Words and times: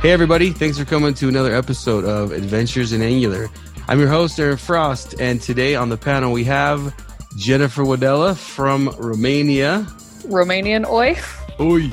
Hey, 0.00 0.12
everybody. 0.12 0.52
Thanks 0.52 0.78
for 0.78 0.84
coming 0.84 1.12
to 1.14 1.28
another 1.28 1.52
episode 1.52 2.04
of 2.04 2.30
Adventures 2.30 2.92
in 2.92 3.02
Angular. 3.02 3.48
I'm 3.88 3.98
your 3.98 4.08
host, 4.08 4.38
Aaron 4.38 4.56
Frost, 4.56 5.20
and 5.20 5.42
today 5.42 5.74
on 5.74 5.88
the 5.88 5.96
panel 5.96 6.30
we 6.30 6.44
have 6.44 6.94
Jennifer 7.36 7.82
Wadella 7.82 8.36
from 8.36 8.90
Romania. 8.98 9.84
Romanian 10.28 10.88
oi. 10.88 11.16
Oi. 11.58 11.90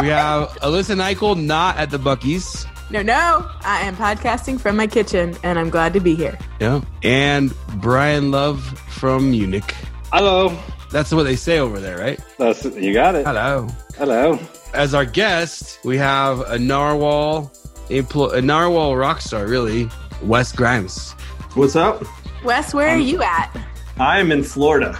we 0.00 0.06
have 0.06 0.50
Alyssa 0.60 0.96
Nicoll, 0.96 1.42
not 1.42 1.76
at 1.76 1.90
the 1.90 1.98
Buckies. 1.98 2.66
No, 2.90 3.02
no, 3.02 3.50
I 3.62 3.80
am 3.80 3.96
podcasting 3.96 4.60
from 4.60 4.76
my 4.76 4.86
kitchen, 4.86 5.36
and 5.42 5.58
I'm 5.58 5.70
glad 5.70 5.92
to 5.94 6.00
be 6.00 6.14
here. 6.14 6.38
Yeah. 6.60 6.82
And 7.02 7.52
Brian 7.80 8.30
Love 8.30 8.62
from 8.88 9.32
Munich. 9.32 9.74
Hello. 10.12 10.56
That's 10.90 11.12
what 11.12 11.24
they 11.24 11.36
say 11.36 11.58
over 11.58 11.80
there, 11.80 11.98
right? 11.98 12.18
That's 12.38 12.64
you 12.64 12.92
got 12.94 13.14
it. 13.14 13.26
Hello. 13.26 13.68
Hello. 13.96 14.38
As 14.72 14.94
our 14.94 15.04
guest, 15.04 15.80
we 15.84 15.96
have 15.98 16.40
a 16.40 16.58
Narwhal, 16.58 17.52
empl- 17.90 18.34
a 18.34 18.40
Narwhal 18.40 18.96
rock 18.96 19.20
star, 19.20 19.46
really, 19.46 19.88
Wes 20.22 20.52
Grimes. 20.52 21.12
What's 21.54 21.76
up? 21.76 22.02
Wes, 22.44 22.72
where 22.72 22.88
are 22.88 22.96
you 22.98 23.22
at? 23.22 23.54
I'm 23.98 24.30
in 24.32 24.42
Florida. 24.42 24.98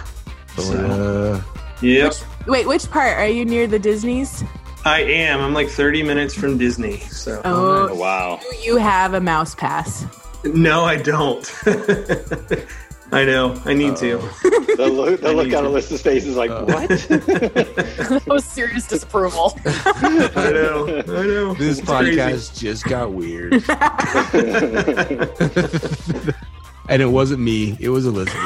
Uh, 0.57 1.41
Yep. 1.81 2.13
Wait, 2.47 2.67
which 2.67 2.89
part? 2.91 3.17
Are 3.17 3.27
you 3.27 3.45
near 3.45 3.65
the 3.65 3.79
Disney's? 3.79 4.43
I 4.83 5.01
am. 5.03 5.39
I'm 5.39 5.53
like 5.53 5.69
30 5.69 6.03
minutes 6.03 6.33
from 6.33 6.57
Disney. 6.57 6.97
So 6.99 7.41
Oh, 7.45 7.87
Oh, 7.89 7.95
wow. 7.95 8.39
do 8.41 8.57
you 8.57 8.75
have 8.77 9.13
a 9.13 9.21
mouse 9.21 9.55
pass? 9.55 10.05
no, 10.43 10.83
I 10.83 10.97
don't. 10.97 11.45
I 13.11 13.25
know. 13.25 13.59
I 13.65 13.73
need 13.73 13.95
to. 13.97 14.17
The 14.17 14.87
look, 14.93 15.21
the 15.21 15.33
look 15.33 15.51
on 15.53 15.63
to. 15.63 15.69
Alyssa's 15.69 16.01
face 16.01 16.25
is 16.25 16.35
like, 16.35 16.51
Uh. 16.51 16.63
what? 16.65 16.87
that 16.89 18.23
was 18.27 18.45
serious 18.45 18.87
disapproval. 18.87 19.57
I 19.65 20.51
know. 20.53 20.87
I 20.87 21.01
know. 21.25 21.53
this 21.55 21.79
It's 21.79 21.87
crazy. 21.89 22.17
podcast 22.17 22.59
just 22.59 22.83
got 22.85 23.11
weird. 23.11 23.53
and 26.89 27.01
it 27.01 27.07
wasn't 27.07 27.39
me, 27.41 27.75
it 27.79 27.89
was 27.89 28.05
Elizabeth 28.05 28.37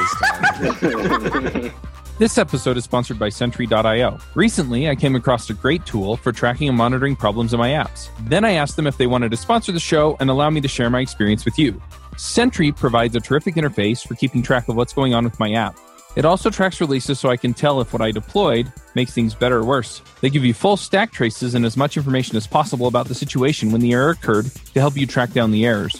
this 0.62 0.80
time. 0.80 1.72
This 2.20 2.38
episode 2.38 2.78
is 2.78 2.84
sponsored 2.84 3.18
by 3.18 3.30
Sentry.io. 3.30 4.20
Recently, 4.36 4.88
I 4.88 4.96
came 4.96 5.16
across 5.16 5.50
a 5.50 5.54
great 5.56 5.84
tool 5.86 6.16
for 6.16 6.32
tracking 6.32 6.70
and 6.70 6.78
monitoring 6.78 7.16
problems 7.16 7.54
in 7.54 7.60
my 7.60 7.70
apps. 7.72 8.10
Then 8.30 8.46
I 8.46 8.52
asked 8.52 8.76
them 8.76 8.86
if 8.86 8.98
they 8.98 9.08
wanted 9.08 9.32
to 9.32 9.38
sponsor 9.38 9.72
the 9.72 9.80
show 9.80 10.16
and 10.20 10.30
allow 10.30 10.50
me 10.52 10.62
to 10.62 10.68
share 10.68 10.92
my 10.92 11.02
experience 11.02 11.44
with 11.44 11.58
you. 11.58 11.82
Sentry 12.18 12.72
provides 12.72 13.16
a 13.16 13.20
terrific 13.20 13.56
interface 13.56 14.08
for 14.08 14.16
keeping 14.16 14.42
track 14.42 14.68
of 14.70 14.76
what's 14.76 14.94
going 14.94 15.14
on 15.14 15.24
with 15.24 15.40
my 15.40 15.54
app. 15.54 15.78
It 16.16 16.26
also 16.26 16.50
tracks 16.50 16.80
releases 16.80 17.20
so 17.20 17.30
I 17.30 17.38
can 17.38 17.54
tell 17.54 17.82
if 17.82 17.92
what 17.92 18.02
I 18.02 18.12
deployed 18.12 18.72
makes 18.94 19.14
things 19.14 19.34
better 19.34 19.58
or 19.58 19.64
worse. 19.64 20.02
They 20.22 20.30
give 20.30 20.46
you 20.46 20.54
full 20.54 20.78
stack 20.78 21.12
traces 21.12 21.56
and 21.56 21.66
as 21.66 21.76
much 21.76 21.98
information 21.98 22.38
as 22.38 22.46
possible 22.46 22.88
about 22.88 23.08
the 23.08 23.16
situation 23.16 23.72
when 23.72 23.82
the 23.82 23.94
error 23.94 24.12
occurred 24.12 24.52
to 24.74 24.80
help 24.80 24.96
you 24.96 25.08
track 25.08 25.32
down 25.32 25.52
the 25.52 25.66
errors. 25.66 26.00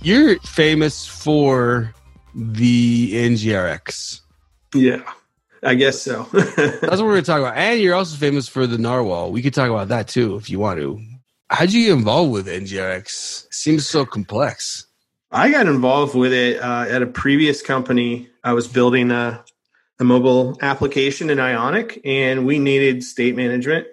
You're 0.00 0.38
famous 0.40 1.06
for 1.06 1.92
the 2.34 3.12
NGRX. 3.14 4.20
Yeah. 4.74 5.02
I 5.62 5.74
guess 5.74 6.00
so. 6.00 6.22
That's 6.32 6.82
what 6.82 7.00
we're 7.00 7.12
going 7.12 7.22
to 7.22 7.26
talk 7.26 7.40
about. 7.40 7.56
And 7.56 7.80
you're 7.80 7.94
also 7.94 8.16
famous 8.16 8.48
for 8.48 8.66
the 8.66 8.78
Narwhal. 8.78 9.32
We 9.32 9.42
could 9.42 9.54
talk 9.54 9.68
about 9.68 9.88
that 9.88 10.06
too 10.08 10.36
if 10.36 10.50
you 10.50 10.58
want 10.58 10.78
to. 10.78 11.00
How'd 11.50 11.72
you 11.72 11.86
get 11.86 11.98
involved 11.98 12.32
with 12.32 12.46
NGRX? 12.46 13.52
Seems 13.52 13.86
so 13.86 14.04
complex. 14.04 14.86
I 15.30 15.50
got 15.50 15.66
involved 15.66 16.14
with 16.14 16.32
it 16.32 16.60
uh, 16.60 16.86
at 16.88 17.02
a 17.02 17.06
previous 17.06 17.60
company. 17.60 18.28
I 18.44 18.52
was 18.52 18.68
building 18.68 19.10
a, 19.10 19.44
a 19.98 20.04
mobile 20.04 20.56
application 20.62 21.28
in 21.28 21.40
Ionic, 21.40 22.00
and 22.04 22.46
we 22.46 22.58
needed 22.58 23.02
state 23.02 23.34
management. 23.34 23.86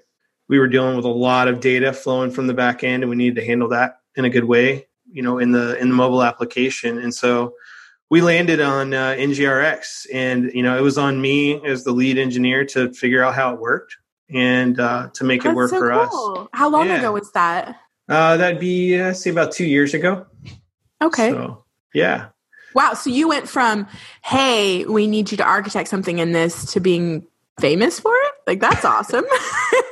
We 0.47 0.59
were 0.59 0.67
dealing 0.67 0.95
with 0.95 1.05
a 1.05 1.09
lot 1.09 1.47
of 1.47 1.59
data 1.59 1.91
flowing 1.93 2.31
from 2.31 2.47
the 2.47 2.53
back 2.53 2.83
end, 2.83 3.03
and 3.03 3.09
we 3.09 3.15
needed 3.15 3.35
to 3.35 3.45
handle 3.45 3.69
that 3.69 3.99
in 4.15 4.23
a 4.23 4.29
good 4.29 4.45
way, 4.45 4.87
you 5.11 5.21
know, 5.21 5.37
in 5.39 5.51
the 5.51 5.77
in 5.79 5.89
the 5.89 5.95
mobile 5.95 6.23
application. 6.23 6.97
And 6.97 7.13
so 7.13 7.53
we 8.09 8.21
landed 8.21 8.61
on 8.61 8.93
uh, 8.93 9.15
NGRX, 9.17 10.07
and 10.13 10.51
you 10.53 10.61
know, 10.63 10.77
it 10.77 10.81
was 10.81 10.97
on 10.97 11.19
me 11.21 11.63
as 11.65 11.83
the 11.83 11.91
lead 11.91 12.17
engineer 12.17 12.65
to 12.65 12.91
figure 12.93 13.23
out 13.23 13.33
how 13.35 13.53
it 13.53 13.59
worked 13.59 13.97
and 14.29 14.79
uh, 14.79 15.09
to 15.13 15.23
make 15.23 15.45
it 15.45 15.53
work 15.55 15.69
so 15.69 15.79
for 15.79 15.91
us. 15.91 16.47
How 16.53 16.69
long 16.69 16.87
Yeah. 16.87 16.99
ago 16.99 17.11
was 17.11 17.31
that? 17.31 17.79
Uh, 18.07 18.37
that'd 18.37 18.59
be 18.59 18.99
uh, 18.99 19.13
say 19.13 19.29
about 19.31 19.51
two 19.51 19.65
years 19.65 19.93
ago. 19.93 20.25
Okay. 21.01 21.31
So, 21.31 21.63
yeah. 21.93 22.27
Wow. 22.75 22.93
So 22.93 23.09
you 23.09 23.27
went 23.27 23.47
from, 23.49 23.87
hey, 24.23 24.85
we 24.85 25.07
need 25.07 25.31
you 25.31 25.37
to 25.37 25.43
architect 25.43 25.89
something 25.89 26.19
in 26.19 26.31
this 26.31 26.73
to 26.73 26.79
being 26.79 27.25
famous 27.59 27.99
for 27.99 28.13
it? 28.13 28.33
Like, 28.47 28.59
that's 28.59 28.85
awesome. 28.85 29.25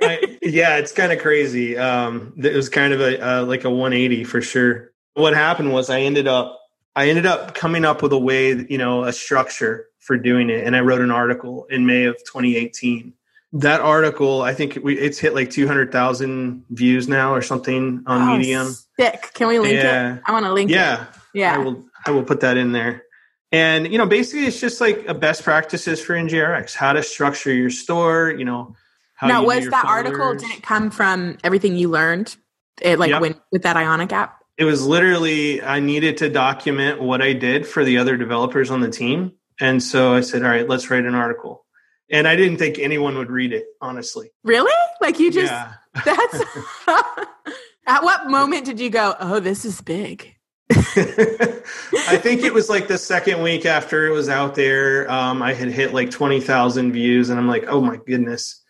I, 0.01 0.37
yeah, 0.41 0.77
it's 0.77 0.91
kind 0.91 1.11
of 1.11 1.19
crazy. 1.19 1.77
Um, 1.77 2.33
it 2.37 2.53
was 2.55 2.69
kind 2.69 2.93
of 2.93 3.01
a 3.01 3.25
uh, 3.25 3.45
like 3.45 3.63
a 3.63 3.69
180 3.69 4.23
for 4.25 4.41
sure. 4.41 4.91
What 5.15 5.33
happened 5.33 5.71
was 5.73 5.89
I 5.89 6.01
ended 6.01 6.27
up 6.27 6.59
I 6.95 7.09
ended 7.09 7.25
up 7.25 7.55
coming 7.55 7.85
up 7.85 8.01
with 8.03 8.13
a 8.13 8.17
way, 8.19 8.65
you 8.69 8.77
know, 8.77 9.03
a 9.03 9.13
structure 9.13 9.87
for 9.99 10.17
doing 10.17 10.49
it, 10.49 10.65
and 10.65 10.75
I 10.75 10.81
wrote 10.81 11.01
an 11.01 11.11
article 11.11 11.65
in 11.69 11.85
May 11.85 12.05
of 12.05 12.17
2018. 12.25 13.13
That 13.53 13.81
article, 13.81 14.41
I 14.41 14.53
think 14.53 14.79
we, 14.83 14.97
it's 14.97 15.19
hit 15.19 15.33
like 15.35 15.49
200,000 15.51 16.65
views 16.71 17.07
now 17.07 17.33
or 17.33 17.41
something 17.41 18.03
on 18.07 18.21
Oh, 18.21 18.37
Medium. 18.37 18.75
Sick. 18.99 19.31
Can 19.35 19.47
we 19.47 19.59
link 19.59 19.75
Yeah. 19.75 20.15
it? 20.15 20.21
I 20.25 20.31
want 20.31 20.45
to 20.45 20.51
link 20.53 20.71
it. 20.71 20.73
Yeah, 20.75 21.05
Yeah. 21.33 21.55
I 21.55 21.57
will 21.59 21.83
I 22.05 22.11
will 22.11 22.23
put 22.23 22.41
that 22.41 22.57
in 22.57 22.71
there. 22.71 23.03
And 23.51 23.91
you 23.91 23.97
know, 23.99 24.07
basically, 24.07 24.45
it's 24.47 24.59
just 24.59 24.81
like 24.81 25.05
a 25.07 25.13
best 25.13 25.43
practices 25.43 26.01
for 26.01 26.13
NGRX, 26.15 26.73
how 26.75 26.93
to 26.93 27.03
structure 27.03 27.53
your 27.53 27.69
store. 27.69 28.31
You 28.35 28.45
know, 28.45 28.75
how 29.15 29.27
now, 29.27 29.45
was 29.45 29.67
that 29.69 29.85
article, 29.85 30.33
did 30.33 30.49
it 30.49 30.63
come 30.63 30.89
from 30.91 31.37
everything 31.43 31.75
you 31.75 31.89
learned? 31.89 32.35
It, 32.81 32.97
like 32.99 33.11
Yep. 33.11 33.21
when 33.21 33.35
with 33.51 33.61
that 33.63 33.77
Ionic 33.77 34.11
app? 34.11 34.42
It 34.57 34.65
was 34.65 34.85
literally 34.85 35.61
I 35.61 35.79
needed 35.79 36.17
to 36.17 36.29
document 36.29 37.01
what 37.01 37.21
I 37.21 37.33
did 37.33 37.67
for 37.67 37.83
the 37.83 37.97
other 37.97 38.17
developers 38.17 38.69
on 38.69 38.81
the 38.81 38.89
team. 38.89 39.33
And 39.59 39.81
so 39.81 40.13
I 40.13 40.21
said, 40.21 40.43
all 40.43 40.49
right, 40.49 40.67
let's 40.67 40.89
write 40.89 41.05
an 41.05 41.15
article. 41.15 41.65
And 42.09 42.27
I 42.27 42.35
didn't 42.35 42.57
think 42.57 42.79
anyone 42.79 43.17
would 43.17 43.31
read 43.31 43.53
it, 43.53 43.65
honestly. 43.81 44.31
Really? 44.43 44.71
Like 45.01 45.19
you 45.19 45.31
just, 45.31 45.51
yeah. 45.51 45.73
that's, 46.05 46.43
at 47.87 48.03
what 48.03 48.27
moment 48.27 48.65
did 48.65 48.79
you 48.79 48.89
go, 48.89 49.15
oh, 49.19 49.39
this 49.39 49.65
is 49.65 49.81
big? 49.81 50.35
I 50.71 52.17
think 52.17 52.43
it 52.43 52.53
was 52.53 52.69
like 52.69 52.87
the 52.87 52.97
second 52.97 53.41
week 53.41 53.65
after 53.65 54.07
it 54.07 54.11
was 54.11 54.29
out 54.29 54.55
there. 54.55 55.09
Um, 55.09 55.41
I 55.41 55.53
had 55.53 55.69
hit 55.69 55.93
like 55.93 56.11
20,000 56.11 56.91
views 56.91 57.29
and 57.29 57.39
I'm 57.39 57.47
like, 57.47 57.65
oh 57.67 57.81
my 57.81 57.97
goodness. 57.97 58.62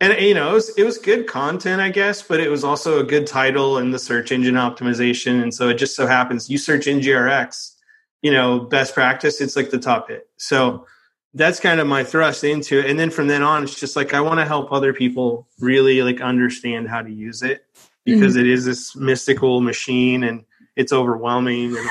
And 0.00 0.18
you 0.18 0.34
know, 0.34 0.50
it 0.50 0.54
was, 0.54 0.68
it 0.78 0.84
was 0.84 0.96
good 0.98 1.26
content, 1.26 1.80
I 1.80 1.90
guess, 1.90 2.22
but 2.22 2.40
it 2.40 2.48
was 2.48 2.64
also 2.64 3.00
a 3.00 3.04
good 3.04 3.26
title 3.26 3.76
and 3.76 3.92
the 3.92 3.98
search 3.98 4.32
engine 4.32 4.54
optimization. 4.54 5.42
And 5.42 5.52
so 5.52 5.68
it 5.68 5.74
just 5.74 5.94
so 5.94 6.06
happens 6.06 6.48
you 6.48 6.56
search 6.56 6.86
NGRX, 6.86 7.74
you 8.22 8.30
know, 8.30 8.60
best 8.60 8.94
practice, 8.94 9.40
it's 9.40 9.56
like 9.56 9.70
the 9.70 9.78
top 9.78 10.08
hit. 10.08 10.28
So 10.38 10.86
that's 11.34 11.60
kind 11.60 11.80
of 11.80 11.86
my 11.86 12.02
thrust 12.02 12.44
into 12.44 12.78
it. 12.78 12.88
And 12.88 12.98
then 12.98 13.10
from 13.10 13.28
then 13.28 13.42
on, 13.42 13.62
it's 13.62 13.78
just 13.78 13.94
like 13.94 14.14
I 14.14 14.20
want 14.20 14.40
to 14.40 14.46
help 14.46 14.72
other 14.72 14.94
people 14.94 15.46
really 15.58 16.02
like 16.02 16.20
understand 16.20 16.88
how 16.88 17.02
to 17.02 17.10
use 17.10 17.42
it 17.42 17.66
because 18.04 18.32
mm-hmm. 18.32 18.46
it 18.46 18.46
is 18.46 18.64
this 18.64 18.96
mystical 18.96 19.60
machine 19.60 20.24
and 20.24 20.44
it's 20.76 20.92
overwhelming 20.92 21.76
and. 21.76 21.88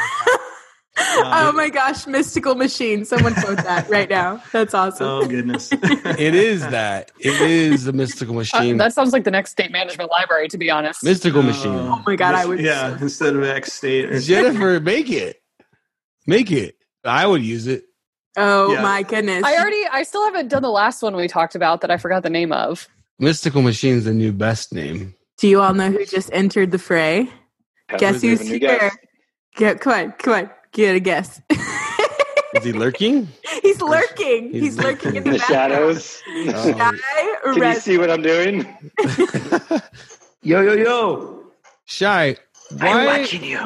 oh 1.25 1.51
my 1.54 1.69
gosh, 1.69 2.06
mystical 2.07 2.56
machine. 2.56 3.06
Someone 3.06 3.33
quote 3.36 3.57
that 3.57 3.89
right 3.89 4.10
now. 4.10 4.42
That's 4.51 4.74
awesome. 4.74 5.07
Oh 5.07 5.25
goodness. 5.27 5.71
It 6.19 6.36
is 6.36 6.62
that. 6.68 7.12
It 7.19 7.39
is 7.42 7.86
the 7.86 7.94
mystical 7.94 8.36
Uh, 8.36 8.39
machine. 8.39 8.77
that 8.77 8.94
sounds 8.94 9.13
like 9.13 9.24
the 9.24 9.31
next 9.31 9.51
state 9.51 9.71
management 9.71 10.10
library, 10.12 10.48
to 10.50 10.57
be 10.57 10.69
honest. 10.69 11.04
mystical 11.04 11.42
machine. 11.44 11.71
Oh 11.74 12.01
my 12.06 12.16
God, 12.16 12.36
I 12.36 12.45
would- 12.45 12.60
Yeah, 12.60 12.98
instead 13.00 13.36
of 13.36 13.44
X 13.44 13.74
state. 13.74 14.12
Or 14.12 14.19
Jennifer, 14.19 14.80
make 14.80 15.10
it. 15.10 15.42
Make 16.27 16.51
it. 16.51 16.75
I 17.04 17.25
would 17.25 17.42
use 17.44 17.68
it. 17.68 17.83
oh 18.38 18.74
yeah. 18.74 18.81
my 18.81 19.04
goodness. 19.04 19.44
I 19.44 19.56
already, 19.57 19.83
I 19.92 20.04
still 20.04 20.24
haven't 20.25 20.50
done 20.50 20.62
the 20.62 20.69
last 20.69 21.01
one 21.01 21.15
we 21.15 21.27
talked 21.27 21.56
about 21.56 21.81
that 21.81 21.92
I 21.92 21.98
forgot 21.98 22.24
the 22.24 22.30
name 22.30 22.51
of. 22.51 22.88
Mystical 23.19 23.62
Machine's 23.62 24.06
the 24.06 24.13
new 24.13 24.31
best 24.31 24.74
name. 24.74 25.15
Do 25.38 25.48
you 25.48 25.62
all 25.62 25.74
know 25.74 25.89
who 25.92 26.06
just 26.06 26.30
entered 26.33 26.72
the 26.72 26.77
fray? 26.80 27.30
Guess 27.98 28.22
who's 28.22 28.42
a 28.42 28.44
here? 28.44 28.60
guest. 28.60 28.98
Get, 29.56 29.80
come 29.81 29.94
on, 29.94 30.12
come 30.13 30.33
on. 30.33 30.50
Get 30.71 30.95
a 30.95 31.00
guess. 31.00 31.42
Is 32.56 32.63
he 32.63 32.74
lurking? 32.74 33.27
He's 33.62 33.81
lurking. 33.81 34.51
He's, 34.51 34.62
He's 34.62 34.77
lurking 34.77 35.12
in 35.12 35.18
In 35.18 35.24
the, 35.24 35.31
the 35.31 35.39
shadows. 35.39 36.21
Oh. 36.27 36.74
Guy, 36.74 36.92
Can 37.54 37.57
you 37.74 37.80
see 37.80 37.98
what 37.98 38.10
I'm 38.10 38.21
doing? 38.21 38.66
Yo, 40.42 40.62
yo, 40.62 40.71
yo. 40.74 41.44
Shai, 41.83 42.38
I'm 42.71 42.77
why? 42.80 43.19
watching 43.19 43.44
you. 43.44 43.60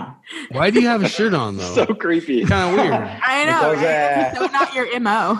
Why 0.51 0.71
do 0.71 0.81
you 0.81 0.87
have 0.87 1.03
a 1.03 1.07
shirt 1.07 1.35
on 1.35 1.57
though? 1.57 1.75
so 1.75 1.85
creepy. 1.85 2.45
kind 2.45 2.71
of 2.79 2.83
weird. 2.83 2.93
I 3.23 3.45
know. 3.45 3.69
Because, 3.75 3.83
right? 3.83 4.33
uh, 4.33 4.33
so 4.33 4.45
not 4.47 4.73
your 4.73 4.99
mo. 4.99 5.39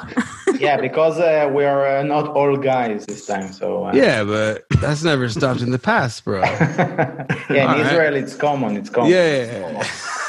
yeah, 0.59 0.79
because 0.79 1.17
uh, 1.19 1.49
we 1.51 1.65
are 1.65 1.87
uh, 1.97 2.03
not 2.03 2.27
all 2.29 2.55
guys 2.55 3.07
this 3.07 3.25
time. 3.25 3.51
So, 3.51 3.85
uh, 3.85 3.93
Yeah, 3.95 4.23
but 4.23 4.65
that's 4.79 5.03
never 5.03 5.27
stopped 5.27 5.61
in 5.61 5.71
the 5.71 5.79
past, 5.79 6.23
bro. 6.23 6.41
yeah, 6.41 7.25
in 7.49 7.59
All 7.61 7.67
right. 7.67 7.79
Israel, 7.79 8.15
it's 8.15 8.35
common. 8.35 8.77
It's 8.77 8.91
common. 8.91 9.09
Yeah. 9.11 9.83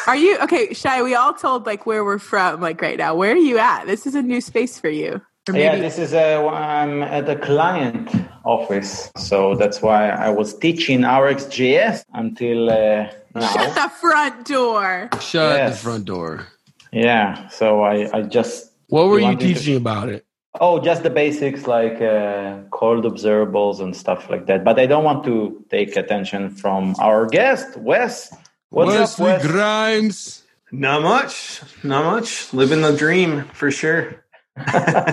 Are 0.06 0.16
you 0.16 0.38
okay, 0.42 0.74
Shai? 0.74 1.02
We 1.02 1.14
all 1.14 1.32
told 1.32 1.66
like 1.66 1.86
where 1.86 2.04
we're 2.04 2.18
from, 2.18 2.60
like 2.60 2.80
right 2.82 2.98
now. 2.98 3.14
Where 3.14 3.32
are 3.32 3.36
you 3.36 3.58
at? 3.58 3.86
This 3.86 4.06
is 4.06 4.14
a 4.14 4.22
new 4.22 4.40
space 4.40 4.78
for 4.78 4.88
you. 4.90 5.20
Or 5.48 5.56
Yeah, 5.56 5.76
this 5.76 5.98
is 5.98 6.12
uh, 6.14 6.46
I'm 6.48 7.02
at 7.02 7.26
the 7.26 7.36
client 7.36 8.10
office, 8.44 9.10
so 9.16 9.54
that's 9.54 9.80
why 9.82 10.08
I 10.10 10.28
was 10.30 10.56
teaching 10.58 11.00
RxJS 11.00 12.04
until 12.14 12.70
uh, 12.70 13.08
Shut 13.40 13.74
the 13.74 13.90
front 14.00 14.46
door. 14.46 15.08
Shut 15.20 15.56
Yes. 15.58 15.70
the 15.76 15.82
front 15.88 16.04
door. 16.04 16.46
Yeah, 16.92 17.48
so 17.48 17.82
I, 17.82 18.08
I 18.16 18.22
just 18.22 18.72
What 18.88 19.08
were 19.08 19.14
You 19.18 19.20
you 19.20 19.24
want 19.24 19.42
me 19.42 19.48
to- 19.48 19.54
teaching 19.54 19.76
about 19.76 20.08
it? 20.10 20.24
oh 20.60 20.78
just 20.78 21.02
the 21.02 21.10
basics 21.10 21.66
like 21.66 22.00
uh, 22.00 22.58
cold 22.70 23.04
observables 23.04 23.80
and 23.80 23.96
stuff 23.96 24.30
like 24.30 24.46
that. 24.46 24.62
But 24.64 24.78
I 24.78 24.86
don't 24.86 25.02
want 25.04 25.24
to 25.24 25.64
take 25.70 25.96
attention 25.96 26.50
from 26.50 26.94
our 27.00 27.26
guest, 27.26 27.76
Wes. 27.78 28.32
What's 28.74 28.90
Wesley 29.18 29.30
up, 29.32 29.42
Wes? 29.42 29.46
Grimes. 29.50 30.42
Not 30.72 31.02
much. 31.02 31.62
Not 31.84 32.04
much. 32.04 32.52
Living 32.52 32.82
the 32.82 32.96
dream 32.96 33.44
for 33.52 33.70
sure. 33.70 34.24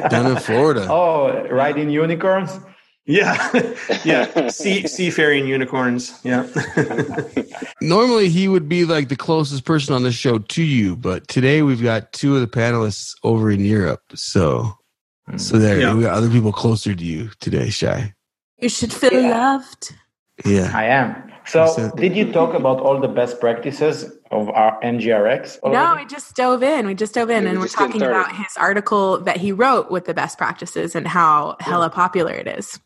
Down 0.10 0.28
in 0.28 0.38
Florida. 0.38 0.88
Oh, 0.90 1.48
riding 1.50 1.90
unicorns. 1.90 2.52
Yeah. 3.06 3.36
yeah. 4.04 4.50
Sea 4.50 4.88
seafaring 4.88 5.48
unicorns. 5.48 6.20
Yeah. 6.24 6.48
Normally 7.82 8.30
he 8.30 8.48
would 8.48 8.68
be 8.70 8.86
like 8.86 9.10
the 9.10 9.16
closest 9.16 9.66
person 9.66 9.94
on 9.94 10.04
the 10.04 10.12
show 10.12 10.40
to 10.40 10.64
you, 10.64 10.96
but 10.96 11.28
today 11.28 11.62
we've 11.62 11.82
got 11.84 12.14
two 12.14 12.36
of 12.36 12.42
the 12.42 12.48
panelists 12.48 13.16
over 13.24 13.52
in 13.52 13.64
Europe. 13.64 14.02
So 14.16 14.74
so 15.38 15.58
there 15.58 15.80
Yeah. 15.80 15.94
we 15.94 16.02
got 16.04 16.14
other 16.16 16.30
people 16.30 16.52
closer 16.52 16.94
to 16.96 17.04
you 17.04 17.30
today, 17.40 17.70
Shai. 17.70 18.14
You 18.60 18.70
should 18.70 18.94
feel 18.94 19.14
Yeah. 19.14 19.30
loved. 19.30 19.96
Yeah. 20.46 20.72
I 20.74 20.86
am. 20.86 21.31
So, 21.46 21.66
So- 21.68 21.92
did 21.96 22.16
you 22.16 22.32
talk 22.32 22.54
about 22.54 22.80
all 22.80 23.00
the 23.00 23.08
best 23.08 23.40
practices 23.40 24.12
of 24.32 24.50
our 24.50 24.80
NGRX? 24.82 25.60
No, 25.64 25.96
we 25.96 26.06
just 26.06 26.36
dove 26.36 26.64
in. 26.64 26.86
We 26.88 26.94
just 26.96 27.14
dove 27.14 27.30
in, 27.30 27.44
Yeah, 27.44 27.50
and 27.50 27.58
we 27.60 27.64
we're 27.64 27.66
just 27.68 27.78
getting 27.78 28.00
talking 28.00 28.08
about 28.08 28.36
his 28.36 28.56
article 28.58 29.20
that 29.22 29.38
he 29.38 29.52
wrote 29.52 29.92
with 29.92 30.06
the 30.06 30.14
best 30.14 30.38
practices 30.38 30.96
and 30.96 31.08
how 31.08 31.58
hella 31.60 31.90
popular 31.90 32.34
it 32.34 32.48
is. 32.48 32.80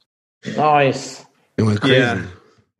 nice. 0.56 1.26
It 1.58 1.64
went 1.64 1.82
crazy. 1.82 1.96
Yeah. 1.98 2.22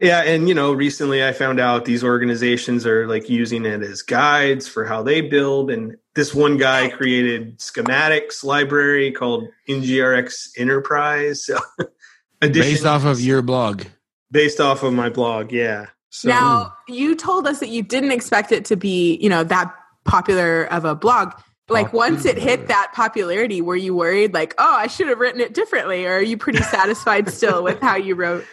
Yeah, 0.02 0.22
and 0.24 0.50
you 0.50 0.54
know, 0.54 0.74
recently 0.74 1.24
I 1.24 1.32
found 1.32 1.58
out 1.60 1.86
these 1.86 2.04
organizations 2.04 2.86
are 2.86 3.08
like 3.08 3.30
using 3.30 3.66
it 3.66 3.82
as 3.82 4.02
guides 4.02 4.68
for 4.68 4.84
how 4.84 5.02
they 5.04 5.22
build. 5.22 5.72
And 5.72 5.96
this 6.16 6.36
one 6.36 6.58
guy 6.58 6.90
created 6.90 7.60
schematics 7.60 8.44
library 8.44 9.12
called 9.14 9.48
NGRX 9.70 10.50
Enterprise. 10.58 11.46
So, 11.46 11.58
Based 12.42 12.86
off 12.86 13.06
of 13.06 13.22
your 13.22 13.42
blog. 13.42 13.84
Based 14.32 14.60
off 14.60 14.84
of 14.84 14.94
my 14.94 15.10
blog, 15.10 15.52
yeah. 15.52 15.88
So 16.10 16.30
Now, 16.30 16.74
you 16.88 17.16
told 17.16 17.48
us 17.48 17.60
that 17.60 17.70
you 17.70 17.84
didn't 17.84 18.12
expect 18.12 18.52
it 18.52 18.66
to 18.66 18.76
be, 18.78 19.18
you 19.22 19.30
know, 19.30 19.44
that 19.44 19.74
popular 20.06 20.64
of 20.66 20.86
a 20.86 20.96
blog. 20.96 21.34
Like 21.68 21.94
once 21.94 22.26
it 22.26 22.38
hit 22.38 22.68
that 22.68 22.92
popularity, 22.94 23.60
were 23.60 23.76
you 23.76 23.96
worried 23.96 24.34
like, 24.36 24.54
oh, 24.60 24.76
I 24.76 24.86
should 24.88 25.08
have 25.08 25.18
written 25.20 25.42
it 25.42 25.54
differently? 25.56 26.06
Or 26.06 26.18
are 26.18 26.22
you 26.22 26.38
pretty 26.38 26.62
satisfied 26.62 27.28
still 27.30 27.64
with 27.64 27.82
how 27.82 27.96
you 27.96 28.14
wrote? 28.14 28.46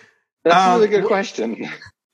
That's 0.44 0.56
a 0.56 0.70
Um, 0.70 0.74
really 0.76 0.88
good 0.88 1.04
question. 1.04 1.69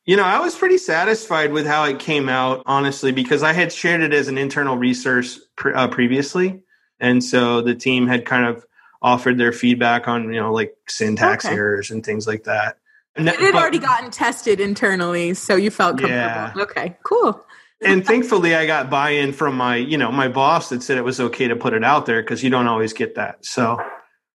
You 0.07 0.17
know, 0.17 0.25
I 0.25 0.41
was 0.41 0.57
pretty 0.57 0.79
satisfied 0.79 1.53
with 1.53 1.67
how 1.67 1.85
it 1.85 1.99
came 2.01 2.29
out, 2.29 2.63
honestly, 2.67 3.13
because 3.13 3.43
I 3.43 3.53
had 3.53 3.73
shared 3.73 4.01
it 4.01 4.13
as 4.13 4.27
an 4.29 4.39
internal 4.39 4.77
resource 4.77 5.39
pre- 5.57 5.73
uh, 5.75 5.87
previously, 5.89 6.63
and 6.99 7.23
so 7.23 7.61
the 7.61 7.75
team 7.75 8.07
had 8.09 8.25
kind 8.25 8.47
of 8.47 8.65
offered 9.03 9.39
their 9.39 9.53
feedback 9.53 10.09
on, 10.09 10.25
you 10.33 10.41
know, 10.41 10.53
like 10.53 10.75
syntax 10.89 11.45
Okay. 11.45 11.55
errors 11.55 11.91
and 11.91 12.05
things 12.05 12.27
like 12.27 12.45
that. 12.45 12.79
And, 13.19 13.29
It 13.29 13.39
had 13.41 13.53
but- 13.53 13.61
already 13.61 13.79
gotten 13.81 14.11
tested 14.11 14.61
internally, 14.61 15.35
so 15.35 15.57
you 15.57 15.71
felt 15.71 15.99
comfortable. 15.99 16.13
Yeah. 16.15 16.53
Okay, 16.57 16.97
cool. 17.05 17.45
and 17.85 18.07
thankfully, 18.07 18.55
I 18.55 18.65
got 18.67 18.89
buy-in 18.91 19.33
from 19.33 19.57
my, 19.57 19.77
you 19.77 19.99
know, 19.99 20.11
my 20.11 20.29
boss 20.29 20.69
that 20.71 20.83
said 20.83 20.99
it 20.99 21.05
was 21.05 21.21
okay 21.21 21.49
to 21.49 21.57
put 21.57 21.75
it 21.75 21.85
out 21.85 22.07
there 22.07 22.23
because 22.23 22.43
you 22.43 22.51
don't 22.51 22.67
always 22.69 22.93
get 22.93 23.17
that. 23.17 23.45
So, 23.45 23.79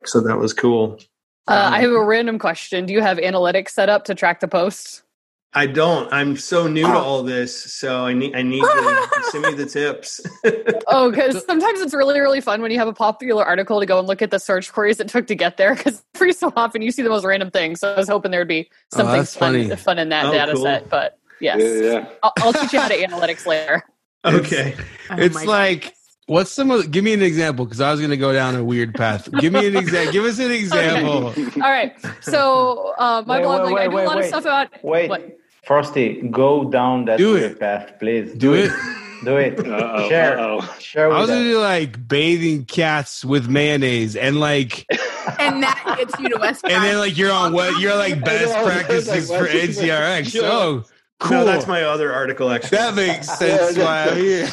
so 0.05 0.19
that 0.21 0.37
was 0.37 0.53
cool. 0.53 0.99
Uh, 1.47 1.69
I 1.73 1.81
have 1.81 1.91
a 1.91 2.03
random 2.03 2.37
question. 2.39 2.85
Do 2.85 2.93
you 2.93 3.01
have 3.01 3.17
analytics 3.17 3.69
set 3.69 3.89
up 3.89 4.05
to 4.05 4.15
track 4.15 4.39
the 4.41 4.47
posts? 4.47 5.03
I 5.53 5.65
don't. 5.67 6.11
I'm 6.13 6.37
so 6.37 6.67
new 6.67 6.83
to 6.83 6.97
all 6.97 7.23
this, 7.23 7.73
so 7.73 8.05
I 8.05 8.13
need 8.13 8.35
I 8.35 8.41
need 8.41 8.61
to 8.61 9.07
send 9.31 9.43
me 9.45 9.53
the 9.53 9.65
tips. 9.65 10.21
Oh, 10.87 11.09
because 11.09 11.45
sometimes 11.45 11.79
it's 11.79 11.93
really, 11.93 12.19
really 12.19 12.41
fun 12.41 12.61
when 12.61 12.71
you 12.71 12.79
have 12.79 12.87
a 12.87 12.93
popular 12.93 13.45
article 13.45 13.79
to 13.79 13.85
go 13.85 13.99
and 13.99 14.07
look 14.07 14.21
at 14.21 14.31
the 14.31 14.39
search 14.39 14.73
queries 14.73 14.99
it 14.99 15.07
took 15.07 15.27
to 15.27 15.35
get 15.35 15.55
there. 15.57 15.75
Because 15.75 16.03
every 16.15 16.33
so 16.33 16.51
often 16.55 16.81
you 16.81 16.91
see 16.91 17.01
the 17.01 17.09
most 17.09 17.23
random 17.23 17.51
things. 17.51 17.79
So 17.79 17.93
I 17.93 17.97
was 17.97 18.09
hoping 18.09 18.31
there 18.31 18.41
would 18.41 18.47
be 18.47 18.69
Oh, 18.93 18.97
something 18.97 19.17
that's 19.17 19.35
fun, 19.35 19.53
funny. 19.53 19.75
fun 19.75 19.99
in 19.99 20.09
that 20.09 20.25
Oh, 20.25 20.31
data 20.31 20.53
cool. 20.53 20.63
set. 20.63 20.89
But 20.89 21.17
yes, 21.39 21.61
Yeah, 21.61 21.91
yeah. 21.91 22.09
I'll, 22.23 22.33
I'll 22.41 22.53
teach 22.53 22.73
you 22.73 22.79
how 22.79 22.87
to 22.87 22.97
analytics 22.97 23.45
later. 23.45 23.83
okay. 24.25 24.75
Oh 25.09 25.15
it's 25.17 25.35
my 25.35 25.45
like 25.45 25.93
what's 26.25 26.51
some 26.51 26.71
of 26.71 26.81
the, 26.81 26.87
give 26.87 27.03
me 27.03 27.13
an 27.13 27.21
example 27.21 27.65
because 27.65 27.79
I 27.79 27.91
was 27.91 28.01
gonna 28.01 28.17
go 28.17 28.33
down 28.33 28.55
a 28.55 28.63
weird 28.63 28.93
path. 28.95 29.29
Give 29.31 29.53
me 29.53 29.65
an 29.67 29.75
example. 29.75 30.11
give 30.13 30.25
us 30.25 30.39
an 30.39 30.51
example. 30.51 31.27
All 31.61 31.71
right. 31.71 31.93
So 32.21 32.93
uh, 32.97 33.23
my 33.25 33.37
Wait, 33.37 33.43
blog, 33.45 33.63
wait, 33.65 33.71
like, 33.73 33.81
I 33.83 33.87
wait, 33.87 33.91
do 33.91 33.97
a 33.97 34.07
lot 34.07 34.15
wait, 34.17 34.23
of 34.23 34.27
stuff 34.29 34.43
about. 34.43 34.83
Wait, 34.83 35.09
What? 35.09 35.37
Frosty, 35.63 36.21
go 36.29 36.69
down 36.69 37.05
that 37.05 37.17
Do 37.17 37.35
it. 37.35 37.59
path, 37.59 37.93
please. 37.99 38.33
Do 38.33 38.53
it. 38.53 38.71
Do 39.23 39.37
it. 39.37 39.59
Uh-oh, 39.67 40.09
Share. 40.09 40.39
uh-oh. 40.39 40.75
Share 40.79 41.11
I 41.11 41.19
was 41.19 41.29
with 41.29 41.37
gonna 41.37 41.49
do 41.49 41.59
like 41.59 42.07
bathing 42.07 42.65
cats 42.65 43.23
with 43.23 43.47
mayonnaise 43.47 44.15
and 44.15 44.39
like 44.39 44.87
and 45.39 45.61
that 45.61 45.95
gets 45.97 46.19
you 46.19 46.29
to 46.29 46.39
West. 46.39 46.63
and 46.69 46.83
then 46.83 46.97
like 46.97 47.15
you're 47.17 47.31
on 47.31 47.53
what 47.53 47.79
you're 47.79 47.95
like 47.95 48.19
best 48.25 48.53
practices 48.65 49.29
like, 49.29 49.39
for 49.39 49.45
what 49.45 49.55
is 49.55 49.77
that? 49.77 49.83
NGRX. 49.85 50.33
Yeah. 50.33 50.41
Oh, 50.45 50.83
cool. 51.19 51.37
No, 51.37 51.45
that's 51.45 51.67
my 51.67 51.83
other 51.83 52.11
article. 52.11 52.49
Actually, 52.49 52.77
that 52.79 52.95
makes 52.95 53.27
sense. 53.37 53.77
Yeah, 53.77 53.83
why 53.83 54.05
I'm 54.05 54.17
here. 54.17 54.49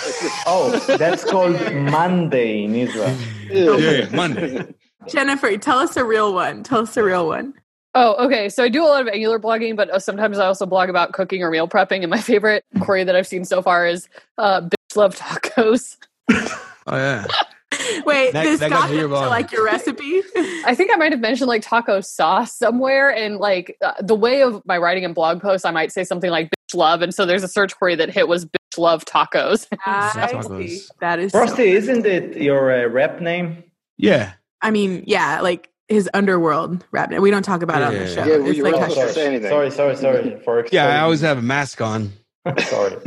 Oh, 0.47 0.79
that's 0.99 1.25
called 1.25 1.55
Monday 1.73 2.65
in 2.65 2.75
Israel. 2.75 3.17
Yeah, 3.51 4.09
Monday. 4.15 4.75
Jennifer, 5.09 5.57
tell 5.57 5.79
us 5.79 5.97
a 5.97 6.05
real 6.05 6.35
one. 6.35 6.63
Tell 6.63 6.81
us 6.81 6.95
a 6.99 7.03
real 7.03 7.27
one. 7.27 7.55
Oh, 7.95 8.27
okay. 8.27 8.49
So 8.49 8.63
I 8.63 8.69
do 8.69 8.85
a 8.85 8.87
lot 8.87 9.01
of 9.01 9.09
Angular 9.09 9.39
blogging, 9.39 9.75
but 9.77 9.91
uh, 9.91 9.99
sometimes 9.99 10.39
I 10.39 10.47
also 10.47 10.67
blog 10.67 10.89
about 10.89 11.13
cooking 11.13 11.43
or 11.43 11.51
meal 11.51 11.67
prepping. 11.67 12.03
And 12.03 12.11
my 12.11 12.21
favorite 12.21 12.65
query 12.81 13.05
that 13.05 13.17
I've 13.17 13.27
seen 13.27 13.45
so 13.45 13.63
far 13.63 13.87
is 13.87 14.09
uh, 14.37 14.61
bitch 14.63 14.97
love 14.97 15.17
tacos. 15.17 15.97
Oh 16.31 16.97
yeah. 16.97 17.27
Wait, 18.05 18.33
That- 18.33 18.45
this 18.45 18.61
that 18.61 18.71
got 18.71 18.81
got 18.83 18.87
to 18.89 18.95
your 18.95 19.05
into 19.05 19.29
like 19.29 19.53
your 19.53 19.65
recipe. 19.65 20.23
I 20.65 20.75
think 20.75 20.93
I 20.93 20.97
might 20.97 21.13
have 21.13 21.21
mentioned 21.21 21.49
like 21.49 21.63
taco 21.63 22.01
sauce 22.01 22.57
somewhere, 22.57 23.09
and 23.15 23.37
like 23.37 23.77
uh, 23.85 23.93
the 24.01 24.15
way 24.15 24.43
of 24.43 24.63
my 24.67 24.79
writing 24.79 25.05
and 25.05 25.15
blog 25.15 25.41
posts, 25.41 25.65
I 25.65 25.71
might 25.71 25.93
say 25.93 26.03
something 26.05 26.31
like 26.31 26.47
"bitch 26.51 26.75
love," 26.75 27.03
and 27.03 27.15
so 27.15 27.25
there's 27.25 27.43
a 27.45 27.49
search 27.49 27.77
query 27.77 27.95
that 27.97 28.11
hit 28.11 28.27
was 28.29 28.45
"bitch 28.47 28.79
love 28.79 29.05
tacos." 29.05 29.67
I 29.87 30.11
Tacos. 30.33 30.69
see. 30.69 30.81
That 31.01 31.19
is. 31.19 31.33
so- 31.33 31.45
isn't 31.59 32.05
it 32.07 32.37
your 32.37 32.73
uh, 32.73 32.89
rep 32.89 33.21
name? 33.21 33.63
Yeah. 33.97 34.33
I 34.61 34.71
mean, 34.71 35.05
yeah, 35.07 35.41
like 35.41 35.69
his 35.89 36.09
underworld 36.15 36.85
rap. 36.93 37.11
We 37.11 37.31
don't 37.31 37.43
talk 37.43 37.63
about 37.63 37.81
it 37.83 37.85
on 37.87 37.93
Yeah. 37.95 37.99
the 38.01 38.15
show. 38.15 38.25
Yeah, 38.25 38.47
it's 38.49 38.57
you 38.57 38.63
like 38.65 38.75
were 38.75 38.81
a- 38.81 38.83
also- 38.85 38.95
sorry, 39.01 39.13
say 39.13 39.27
anything. 39.27 39.49
sorry, 39.51 39.71
sorry, 39.71 39.97
sorry 39.97 40.41
for 40.45 40.67
Yeah, 40.73 40.87
I 40.87 41.01
always 41.01 41.21
have 41.23 41.39
a 41.39 41.43
mask 41.43 41.81
on. 41.81 42.13
sorry. 42.59 42.97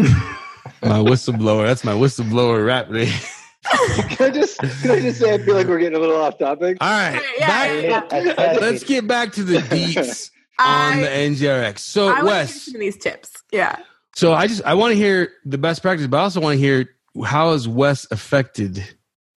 My 0.83 0.97
whistleblower. 0.99 1.65
That's 1.67 1.83
my 1.83 1.93
whistleblower 1.93 2.65
rap 2.65 2.89
name. 2.89 3.13
can 4.09 4.27
I 4.27 4.29
just 4.31 4.57
can 4.59 4.91
I 4.91 4.99
just 4.99 5.19
say 5.19 5.33
I 5.35 5.37
feel 5.37 5.53
like 5.53 5.67
we're 5.67 5.77
getting 5.77 5.95
a 5.97 6.01
little 6.01 6.17
off 6.17 6.39
topic? 6.39 6.77
All 6.81 6.89
right. 6.89 7.21
Yeah, 7.37 7.47
back- 7.47 8.11
yeah, 8.11 8.23
yeah. 8.23 8.57
let's 8.59 8.83
get 8.83 9.05
back 9.07 9.33
to 9.33 9.43
the 9.43 9.57
deets 9.59 10.31
on 10.59 11.01
the 11.01 11.11
I, 11.11 11.27
NGRX. 11.29 11.79
So 11.79 12.07
I 12.07 12.07
want 12.07 12.17
to 12.17 12.23
hear 12.23 12.25
Wes, 12.31 12.65
some 12.65 12.79
these 12.79 12.97
tips. 12.97 13.31
Yeah. 13.51 13.77
so 14.15 14.33
I 14.33 14.47
just 14.47 14.63
I 14.65 14.73
want 14.73 14.91
to 14.93 14.95
hear 14.95 15.29
the 15.45 15.59
best 15.59 15.83
practice, 15.83 16.07
but 16.07 16.17
I 16.17 16.21
also 16.21 16.41
want 16.41 16.55
to 16.55 16.59
hear 16.59 16.89
how 17.23 17.51
has 17.51 17.67
Wes 17.67 18.07
affected 18.09 18.83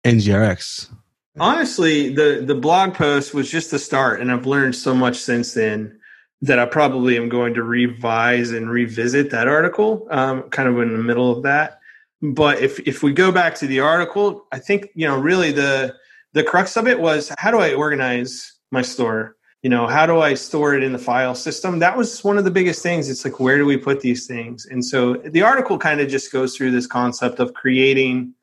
NGRX? 0.07 0.91
Honestly, 1.39 2.15
the 2.15 2.43
the 2.47 2.55
blog 2.55 2.95
post 2.95 3.35
was 3.35 3.51
just 3.51 3.71
the 3.71 3.79
start, 3.79 4.21
and 4.21 4.31
I've 4.31 4.47
learned 4.47 4.77
so 4.77 4.95
much 4.95 5.17
since 5.17 5.55
then 5.55 5.99
that 6.43 6.59
I 6.59 6.67
probably 6.67 7.17
am 7.17 7.29
going 7.29 7.55
to 7.55 7.62
revise 7.62 8.51
and 8.51 8.69
revisit 8.69 9.31
that 9.31 9.49
article. 9.49 10.07
Um, 10.11 10.43
kind 10.51 10.69
of 10.69 10.79
in 10.81 10.93
the 10.93 11.03
middle 11.03 11.31
of 11.31 11.45
that. 11.45 11.79
But 12.21 12.61
if 12.61 12.81
if 12.81 13.03
we 13.03 13.12
go 13.12 13.33
back 13.33 13.55
to 13.57 13.67
the 13.67 13.81
article, 13.81 14.47
I 14.53 14.59
think 14.59 14.89
you 14.95 15.07
know 15.07 15.19
really 15.19 15.53
the 15.53 15.95
the 16.33 16.45
crux 16.45 16.77
of 16.77 16.87
it 16.87 17.01
was 17.01 17.33
how 17.39 17.51
do 17.51 17.59
I 17.59 17.75
organize 17.75 18.53
my 18.71 18.83
store? 18.83 19.37
You 19.62 19.71
know, 19.71 19.87
how 19.87 20.07
do 20.07 20.21
I 20.21 20.35
store 20.35 20.75
it 20.75 20.83
in 20.83 20.93
the 20.93 20.99
file 20.99 21.37
system? 21.37 21.79
That 21.79 21.97
was 21.97 22.25
one 22.25 22.37
of 22.37 22.45
the 22.45 22.51
biggest 22.51 22.83
things. 22.83 23.09
It's 23.09 23.25
like 23.25 23.39
where 23.39 23.59
do 23.59 23.65
we 23.65 23.77
put 23.77 24.01
these 24.01 24.27
things? 24.27 24.67
And 24.67 24.85
so 24.85 25.15
the 25.15 25.43
article 25.43 25.79
kind 25.79 26.01
of 26.01 26.09
just 26.09 26.33
goes 26.33 26.57
through 26.57 26.73
this 26.73 26.87
concept 26.87 27.39
of 27.39 27.55
creating 27.55 28.35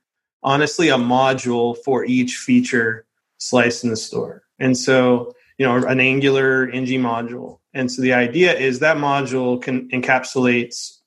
honestly 0.44 0.90
a 0.90 0.98
module 0.98 1.78
for 1.84 2.06
each 2.06 2.38
feature 2.38 3.06
slice 3.38 3.84
in 3.84 3.90
the 3.90 3.98
store. 3.98 4.44
And 4.60 4.78
so, 4.78 5.34
you 5.58 5.66
know, 5.66 5.76
an 5.76 6.00
Angular 6.00 6.70
ng 6.70 6.86
module. 7.02 7.60
And 7.74 7.92
so 7.92 8.02
the 8.02 8.14
idea 8.14 8.58
is 8.58 8.80
that 8.80 8.98
module 8.98 9.62
can 9.62 9.90
encapsulates 9.90 10.98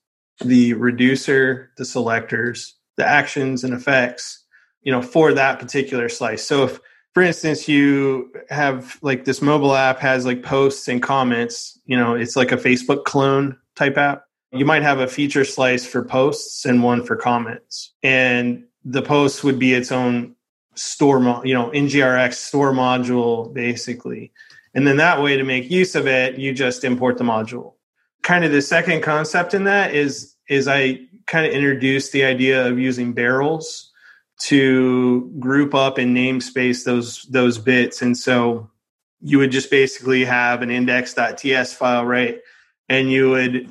the 0.43 0.73
reducer, 0.73 1.71
the 1.77 1.85
selectors, 1.85 2.75
the 2.97 3.05
actions 3.05 3.63
and 3.63 3.73
effects, 3.73 4.43
you 4.81 4.91
know, 4.91 5.01
for 5.01 5.33
that 5.33 5.59
particular 5.59 6.09
slice. 6.09 6.43
So 6.43 6.63
if 6.63 6.79
for 7.13 7.23
instance 7.23 7.67
you 7.67 8.31
have 8.49 8.97
like 9.01 9.25
this 9.25 9.41
mobile 9.41 9.75
app 9.75 9.99
has 9.99 10.25
like 10.25 10.43
posts 10.43 10.87
and 10.87 11.01
comments, 11.01 11.79
you 11.85 11.97
know, 11.97 12.15
it's 12.15 12.35
like 12.35 12.51
a 12.51 12.57
Facebook 12.57 13.05
clone 13.05 13.57
type 13.75 13.97
app. 13.97 14.25
You 14.51 14.65
might 14.65 14.83
have 14.83 14.99
a 14.99 15.07
feature 15.07 15.45
slice 15.45 15.85
for 15.85 16.03
posts 16.03 16.65
and 16.65 16.83
one 16.83 17.03
for 17.03 17.15
comments. 17.15 17.91
And 18.03 18.65
the 18.85 19.01
post 19.01 19.43
would 19.43 19.59
be 19.59 19.73
its 19.73 19.91
own 19.91 20.35
store, 20.75 21.19
mo- 21.19 21.43
you 21.43 21.53
know, 21.53 21.69
NGRX 21.69 22.33
store 22.33 22.71
module 22.71 23.53
basically. 23.53 24.31
And 24.73 24.87
then 24.87 24.97
that 24.97 25.21
way 25.21 25.37
to 25.37 25.43
make 25.43 25.69
use 25.69 25.95
of 25.95 26.07
it, 26.07 26.37
you 26.37 26.53
just 26.53 26.83
import 26.83 27.17
the 27.17 27.23
module. 27.23 27.73
Kind 28.23 28.43
of 28.43 28.51
the 28.51 28.61
second 28.61 29.01
concept 29.01 29.53
in 29.53 29.65
that 29.65 29.93
is 29.93 30.35
is 30.49 30.67
I 30.67 30.99
kind 31.27 31.45
of 31.45 31.53
introduced 31.53 32.11
the 32.11 32.25
idea 32.25 32.67
of 32.67 32.79
using 32.79 33.13
barrels 33.13 33.91
to 34.41 35.31
group 35.39 35.73
up 35.73 35.97
and 35.97 36.15
namespace 36.15 36.83
those 36.83 37.23
those 37.23 37.57
bits. 37.57 38.01
And 38.01 38.17
so 38.17 38.69
you 39.21 39.37
would 39.37 39.51
just 39.51 39.71
basically 39.71 40.25
have 40.25 40.61
an 40.61 40.69
index.ts 40.69 41.73
file, 41.73 42.05
right? 42.05 42.39
And 42.89 43.11
you 43.11 43.29
would 43.29 43.69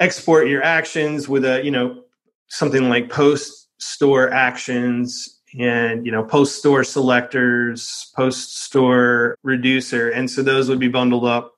export 0.00 0.48
your 0.48 0.62
actions 0.62 1.28
with 1.28 1.44
a, 1.44 1.62
you 1.62 1.70
know, 1.70 2.02
something 2.48 2.88
like 2.88 3.10
post 3.10 3.65
store 3.78 4.30
actions 4.32 5.38
and 5.58 6.04
you 6.04 6.12
know 6.12 6.22
post 6.24 6.58
store 6.58 6.84
selectors 6.84 8.10
post 8.16 8.56
store 8.58 9.36
reducer 9.42 10.10
and 10.10 10.30
so 10.30 10.42
those 10.42 10.68
would 10.68 10.80
be 10.80 10.88
bundled 10.88 11.24
up 11.24 11.54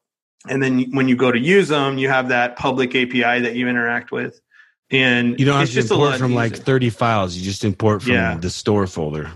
and 0.48 0.62
then 0.62 0.84
when 0.92 1.08
you 1.08 1.16
go 1.16 1.32
to 1.32 1.38
use 1.38 1.68
them 1.68 1.98
you 1.98 2.08
have 2.08 2.28
that 2.28 2.56
public 2.56 2.90
api 2.90 3.20
that 3.40 3.54
you 3.54 3.68
interact 3.68 4.10
with 4.12 4.40
and 4.90 5.38
You 5.38 5.44
don't 5.46 5.58
have 5.58 5.68
to 5.68 5.74
just 5.74 5.90
import 5.90 6.16
from 6.16 6.34
like 6.34 6.56
30 6.56 6.88
files. 6.88 7.36
You 7.36 7.44
just 7.44 7.62
import 7.62 8.02
from 8.02 8.12
Yeah. 8.12 8.38
the 8.38 8.48
store 8.48 8.86
folder. 8.86 9.30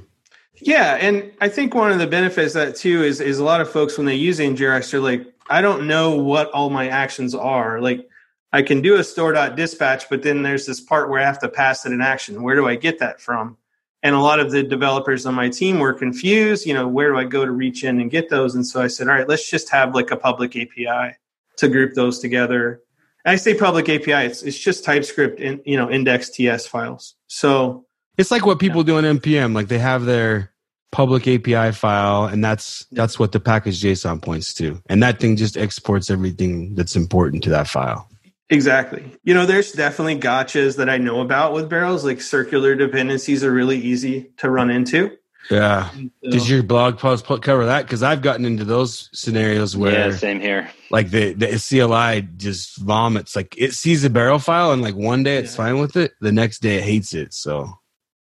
Yeah, 0.62 0.94
and 0.94 1.30
I 1.42 1.50
think 1.50 1.74
one 1.74 1.92
of 1.92 1.98
the 1.98 2.06
benefits 2.06 2.54
of 2.54 2.66
that 2.66 2.76
too 2.76 3.02
is 3.02 3.20
is 3.20 3.38
a 3.38 3.44
lot 3.44 3.60
of 3.60 3.70
folks 3.70 3.98
when 3.98 4.06
they 4.06 4.14
use 4.14 4.38
NGRX, 4.38 4.90
they're 4.90 5.00
like, 5.00 5.26
I 5.50 5.60
don't 5.60 5.86
know 5.86 6.16
what 6.16 6.50
all 6.52 6.70
my 6.70 6.88
actions 6.88 7.34
are. 7.34 7.82
Like, 7.82 8.08
I 8.52 8.62
can 8.62 8.82
do 8.82 8.96
a 8.96 9.04
store.dispatch, 9.04 10.10
but 10.10 10.22
then 10.22 10.42
there's 10.42 10.66
this 10.66 10.80
part 10.80 11.08
where 11.08 11.20
I 11.20 11.24
have 11.24 11.38
to 11.40 11.48
pass 11.48 11.86
it 11.86 11.92
an 11.92 12.02
action. 12.02 12.42
Where 12.42 12.54
do 12.54 12.68
I 12.68 12.76
get 12.76 12.98
that 12.98 13.20
from? 13.20 13.56
And 14.02 14.14
a 14.14 14.20
lot 14.20 14.40
of 14.40 14.50
the 14.50 14.62
developers 14.62 15.24
on 15.26 15.34
my 15.34 15.48
team 15.48 15.78
were 15.78 15.94
confused. 15.94 16.66
You 16.66 16.74
know, 16.74 16.88
where 16.88 17.12
do 17.12 17.18
I 17.18 17.24
go 17.24 17.44
to 17.44 17.50
reach 17.50 17.84
in 17.84 18.00
and 18.00 18.10
get 18.10 18.28
those? 18.28 18.54
And 18.54 18.66
so 18.66 18.82
I 18.82 18.88
said, 18.88 19.08
all 19.08 19.14
right, 19.14 19.28
let's 19.28 19.48
just 19.48 19.70
have 19.70 19.94
like 19.94 20.10
a 20.10 20.16
public 20.16 20.56
API 20.56 21.16
to 21.56 21.68
group 21.68 21.94
those 21.94 22.18
together. 22.18 22.82
And 23.24 23.32
I 23.32 23.36
say 23.36 23.54
public 23.54 23.88
API, 23.88 24.26
it's 24.26 24.42
it's 24.42 24.58
just 24.58 24.84
TypeScript 24.84 25.38
in 25.40 25.62
you 25.64 25.76
know 25.76 25.88
index 25.88 26.28
TS 26.28 26.66
files. 26.66 27.14
So 27.28 27.86
It's 28.18 28.30
like 28.30 28.44
what 28.44 28.58
people 28.58 28.82
do 28.82 28.98
in 28.98 29.18
npm. 29.18 29.54
Like 29.54 29.68
they 29.68 29.78
have 29.78 30.04
their 30.04 30.52
public 30.90 31.28
API 31.28 31.72
file, 31.72 32.24
and 32.24 32.44
that's 32.44 32.84
that's 32.92 33.18
what 33.18 33.30
the 33.32 33.40
package 33.40 33.80
JSON 33.80 34.20
points 34.20 34.52
to, 34.54 34.82
and 34.88 35.02
that 35.02 35.20
thing 35.20 35.36
just 35.36 35.56
exports 35.56 36.10
everything 36.10 36.74
that's 36.74 36.96
important 36.96 37.44
to 37.44 37.50
that 37.50 37.68
file. 37.68 38.08
Exactly. 38.50 39.16
You 39.24 39.34
know, 39.34 39.46
there's 39.46 39.72
definitely 39.72 40.18
gotchas 40.18 40.76
that 40.76 40.88
I 40.90 40.98
know 40.98 41.20
about 41.20 41.52
with 41.52 41.68
barrels. 41.70 42.04
Like 42.04 42.20
circular 42.20 42.74
dependencies 42.74 43.42
are 43.44 43.52
really 43.52 43.78
easy 43.78 44.30
to 44.38 44.50
run 44.50 44.70
into. 44.70 45.16
Yeah. 45.50 45.90
So- 45.90 46.30
Did 46.30 46.48
your 46.48 46.62
blog 46.62 46.98
post 46.98 47.24
put- 47.24 47.42
cover 47.42 47.66
that? 47.66 47.82
Because 47.82 48.02
I've 48.02 48.22
gotten 48.22 48.44
into 48.44 48.64
those 48.64 49.08
scenarios 49.12 49.76
where, 49.76 50.10
yeah, 50.10 50.16
same 50.16 50.40
here. 50.40 50.70
like, 50.90 51.10
the, 51.10 51.32
the 51.32 51.58
CLI 51.58 52.28
just 52.36 52.76
vomits. 52.78 53.34
Like, 53.34 53.54
it 53.58 53.72
sees 53.72 54.04
a 54.04 54.10
barrel 54.10 54.38
file, 54.38 54.70
and 54.72 54.82
like 54.82 54.94
one 54.94 55.22
day 55.24 55.38
it's 55.38 55.52
Yeah. 55.52 55.64
fine 55.64 55.78
with 55.80 55.96
it, 55.96 56.12
the 56.20 56.30
next 56.32 56.60
day 56.60 56.76
it 56.76 56.84
hates 56.84 57.12
it. 57.14 57.34
So, 57.34 57.72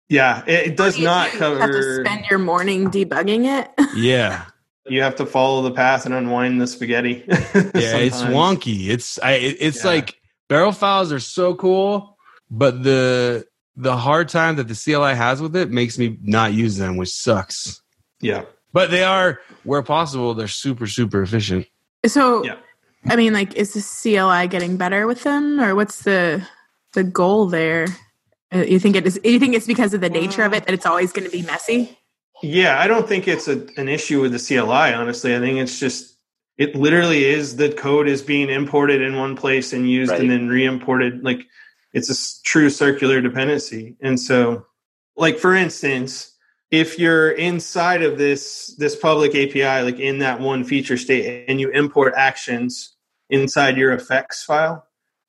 yeah, 0.09 0.43
it, 0.47 0.67
it 0.71 0.77
does 0.77 0.97
You 0.97 1.05
not 1.05 1.29
have 1.29 1.53
to 1.53 1.59
cover. 1.59 2.03
spend 2.05 2.25
your 2.29 2.39
morning 2.39 2.89
debugging 2.89 3.59
it. 3.59 3.69
yeah. 3.95 4.45
You 4.87 5.01
have 5.03 5.15
to 5.17 5.25
follow 5.25 5.61
the 5.61 5.71
path 5.71 6.05
and 6.05 6.13
unwind 6.15 6.59
the 6.59 6.67
spaghetti. 6.67 7.23
Yeah, 7.27 7.97
it's 7.97 8.21
wonky. 8.23 8.89
It's 8.89 9.19
I. 9.19 9.33
It's 9.33 9.83
Yeah. 9.83 9.91
like 9.91 10.15
barrel 10.49 10.71
files 10.71 11.11
are 11.11 11.19
so 11.19 11.53
cool, 11.55 12.17
but 12.49 12.83
the 12.83 13.45
the 13.75 13.95
hard 13.95 14.27
time 14.29 14.55
that 14.57 14.67
the 14.67 14.75
CLI 14.75 15.15
has 15.15 15.41
with 15.41 15.55
it 15.55 15.69
makes 15.71 15.97
me 15.97 16.17
not 16.23 16.53
use 16.53 16.77
them, 16.77 16.97
which 16.97 17.09
sucks. 17.09 17.81
Yeah. 18.19 18.43
But 18.73 18.89
they 18.91 19.03
are, 19.03 19.39
where 19.63 19.81
possible, 19.83 20.33
they're 20.33 20.47
super 20.47 20.87
super 20.87 21.21
efficient. 21.21 21.67
So, 22.05 22.43
Yeah. 22.43 22.55
I 23.09 23.15
mean, 23.15 23.33
like, 23.33 23.55
is 23.55 23.73
the 23.73 23.81
CLI 23.81 24.47
getting 24.47 24.77
better 24.77 25.07
with 25.07 25.23
them, 25.23 25.59
or 25.59 25.75
what's 25.75 26.03
the 26.03 26.45
the 26.93 27.03
goal 27.03 27.47
there? 27.47 27.87
Uh, 28.53 28.59
You 28.63 28.79
think 28.79 28.95
it 28.95 29.05
is? 29.05 29.19
You 29.23 29.39
think 29.39 29.55
it's 29.55 29.67
because 29.67 29.93
of 29.93 30.01
the 30.01 30.09
nature 30.09 30.43
of 30.43 30.53
it 30.53 30.65
that 30.65 30.73
it's 30.73 30.85
always 30.85 31.11
going 31.13 31.25
to 31.25 31.31
be 31.31 31.43
messy? 31.43 31.97
Yeah, 32.41 32.79
I 32.79 32.87
don't 32.87 33.07
think 33.07 33.27
it's 33.27 33.47
a, 33.47 33.67
an 33.77 33.87
issue 33.87 34.21
with 34.21 34.31
the 34.31 34.39
CLI, 34.39 34.93
honestly. 34.93 35.35
I 35.35 35.39
think 35.39 35.59
it's 35.59 35.79
just, 35.79 36.17
it 36.57 36.75
literally 36.75 37.25
is 37.25 37.55
the 37.55 37.71
code 37.71 38.07
is 38.07 38.21
being 38.21 38.49
imported 38.49 39.01
in 39.01 39.15
one 39.15 39.35
place 39.35 39.73
and 39.73 39.89
used 39.89 40.11
Right. 40.11 40.21
and 40.21 40.29
then 40.29 40.47
re 40.47 40.65
imported. 40.65 41.23
Like 41.23 41.45
it's 41.93 42.09
a 42.09 42.43
true 42.43 42.69
circular 42.69 43.21
dependency. 43.21 43.95
And 44.01 44.19
so, 44.19 44.65
like, 45.15 45.37
for 45.37 45.55
instance, 45.55 46.35
if 46.71 46.97
you're 46.97 47.31
inside 47.31 48.01
of 48.01 48.17
this 48.17 48.75
this 48.77 48.95
public 48.95 49.31
API, 49.31 49.83
like 49.83 49.99
in 49.99 50.19
that 50.19 50.39
one 50.39 50.63
feature 50.63 50.97
state, 50.97 51.45
and 51.47 51.59
you 51.59 51.69
import 51.69 52.13
actions 52.15 52.95
inside 53.29 53.77
your 53.77 53.91
effects 53.93 54.43
file, 54.43 54.85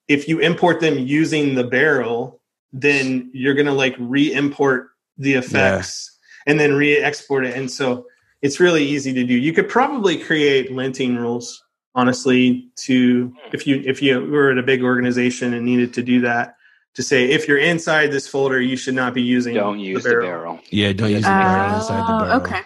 if 0.08 0.28
you 0.28 0.38
import 0.38 0.80
them 0.80 0.98
using 0.98 1.54
the 1.54 1.64
barrel, 1.64 2.40
then 2.72 3.30
you're 3.32 3.54
gonna 3.54 3.74
like 3.74 3.96
re-import 3.98 4.90
the 5.18 5.34
effects 5.34 6.11
and 6.46 6.58
then 6.58 6.74
re-export 6.74 7.44
it. 7.46 7.56
And 7.56 7.70
so 7.70 8.06
it's 8.40 8.60
really 8.60 8.84
easy 8.84 9.12
to 9.12 9.24
do. 9.24 9.34
You 9.34 9.52
could 9.52 9.68
probably 9.68 10.18
create 10.18 10.70
linting 10.70 11.16
rules, 11.16 11.62
honestly, 11.94 12.68
to 12.76 13.28
hmm. 13.28 13.36
if 13.52 13.66
you 13.66 13.82
if 13.84 14.02
you 14.02 14.24
were 14.24 14.50
at 14.50 14.58
a 14.58 14.62
big 14.62 14.82
organization 14.82 15.54
and 15.54 15.64
needed 15.64 15.94
to 15.94 16.02
do 16.02 16.20
that, 16.22 16.56
to 16.94 17.02
say 17.02 17.30
if 17.30 17.48
you're 17.48 17.58
inside 17.58 18.10
this 18.10 18.28
folder, 18.28 18.60
you 18.60 18.76
should 18.76 18.94
not 18.94 19.14
be 19.14 19.22
using 19.22 19.54
Don't 19.54 19.80
use 19.80 20.04
the 20.04 20.10
barrel. 20.10 20.60
Yeah, 20.70 20.92
don't 20.92 21.10
use 21.10 21.22
the 21.22 21.28
oh, 21.28 21.32
barrel 21.32 21.74
inside 21.76 21.96
the 21.96 22.14
Oh, 22.14 22.18
barrel. 22.18 22.40
okay. 22.40 22.60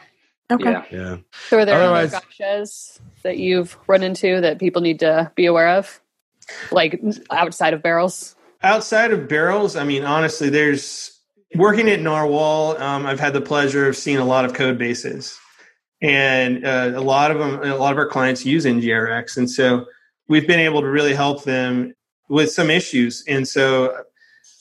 Okay. 0.49 0.71
Yeah. 0.71 0.85
Yeah. 0.92 1.16
So, 1.49 1.59
are 1.59 1.64
there 1.64 1.83
Otherwise- 1.83 2.14
other 2.14 2.25
gotchas 2.38 3.00
that 3.23 3.37
you've 3.38 3.76
run 3.88 4.04
into 4.04 4.40
that 4.40 4.61
people 4.61 4.80
need 4.80 5.00
to 5.00 5.33
be 5.35 5.47
aware 5.47 5.71
of, 5.71 6.00
like 6.71 7.00
outside 7.30 7.75
of 7.75 7.83
barrels? 7.83 8.37
outside 8.62 9.12
of 9.12 9.28
barrels, 9.28 9.76
I 9.76 9.85
mean, 9.85 10.04
honestly, 10.04 10.50
there's 10.50 11.16
working 11.55 11.88
at 11.88 12.00
Narwhal. 12.00 12.81
Um, 12.83 13.07
I've 13.07 13.21
had 13.21 13.33
the 13.33 13.41
pleasure 13.41 13.88
of 13.88 13.97
seeing 13.97 14.19
a 14.19 14.25
lot 14.25 14.45
of 14.45 14.55
code 14.55 14.79
bases, 14.79 15.38
and 16.03 16.65
uh, 16.67 16.93
a 16.95 17.00
lot 17.00 17.31
of 17.31 17.38
them, 17.38 17.62
a 17.62 17.76
lot 17.76 17.93
of 17.93 17.99
our 17.99 18.09
clients 18.09 18.45
use 18.45 18.65
NGRX, 18.65 19.37
and 19.37 19.50
so 19.50 19.87
we've 20.29 20.47
been 20.47 20.61
able 20.61 20.81
to 20.81 20.88
really 20.88 21.15
help 21.15 21.45
them 21.45 21.95
with 22.29 22.50
some 22.50 22.71
issues. 22.71 23.23
And 23.29 23.47
so, 23.47 23.97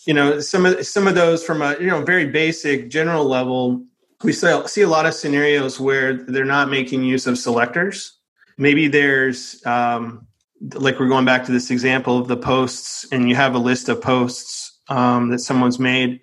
you 0.06 0.13
know, 0.13 0.39
some 0.39 0.65
of 0.65 0.86
some 0.86 1.08
of 1.08 1.15
those 1.15 1.44
from 1.44 1.62
a 1.62 1.77
you 1.80 1.88
know 1.88 2.04
very 2.04 2.27
basic 2.27 2.89
general 2.89 3.25
level, 3.25 3.84
we 4.24 4.32
see 4.34 4.82
a 4.82 4.88
lot 4.88 5.06
of 5.06 5.13
scenarios 5.13 5.80
where 5.80 6.13
they're 6.13 6.46
not 6.46 6.70
making 6.70 7.04
use 7.04 7.27
of 7.27 7.38
selectors. 7.38 8.18
Maybe 8.58 8.88
there's 8.88 9.65
um, 9.65 10.27
like 10.74 11.00
we're 11.00 11.10
going 11.10 11.25
back 11.25 11.46
to 11.46 11.51
this 11.51 11.72
example 11.72 12.18
of 12.18 12.27
the 12.27 12.38
posts 12.38 13.06
and 13.12 13.30
you 13.30 13.36
have 13.36 13.56
a 13.56 13.60
list 13.60 13.89
of 13.89 14.01
posts 14.01 14.80
um, 14.88 15.30
that 15.30 15.39
someone's 15.39 15.80
made 15.80 16.22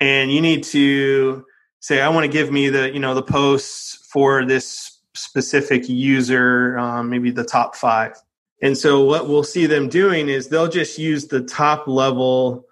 and 0.00 0.32
you 0.32 0.40
need 0.40 0.62
to 0.64 1.44
say 1.80 2.00
i 2.00 2.08
want 2.08 2.24
to 2.24 2.32
give 2.32 2.50
me 2.50 2.68
the 2.68 2.92
you 2.92 2.98
know 2.98 3.14
the 3.14 3.22
posts 3.22 4.06
for 4.10 4.44
this 4.44 5.00
specific 5.14 5.88
user 5.88 6.78
um, 6.78 7.10
maybe 7.10 7.30
the 7.30 7.44
top 7.44 7.76
five. 7.76 8.14
And 8.62 8.76
so 8.76 9.04
what 9.04 9.28
we'll 9.28 9.44
see 9.44 9.66
them 9.66 9.88
doing 9.88 10.28
is 10.28 10.48
they'll 10.48 10.68
just 10.68 10.98
use 10.98 11.26
the 11.26 11.42
top 11.42 11.86
level 11.86 12.66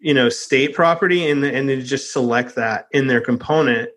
you 0.00 0.14
know 0.14 0.28
state 0.28 0.74
property 0.74 1.28
and, 1.28 1.44
and 1.44 1.68
then 1.68 1.84
just 1.84 2.12
select 2.12 2.54
that 2.54 2.86
in 2.92 3.08
their 3.08 3.20
component 3.20 3.90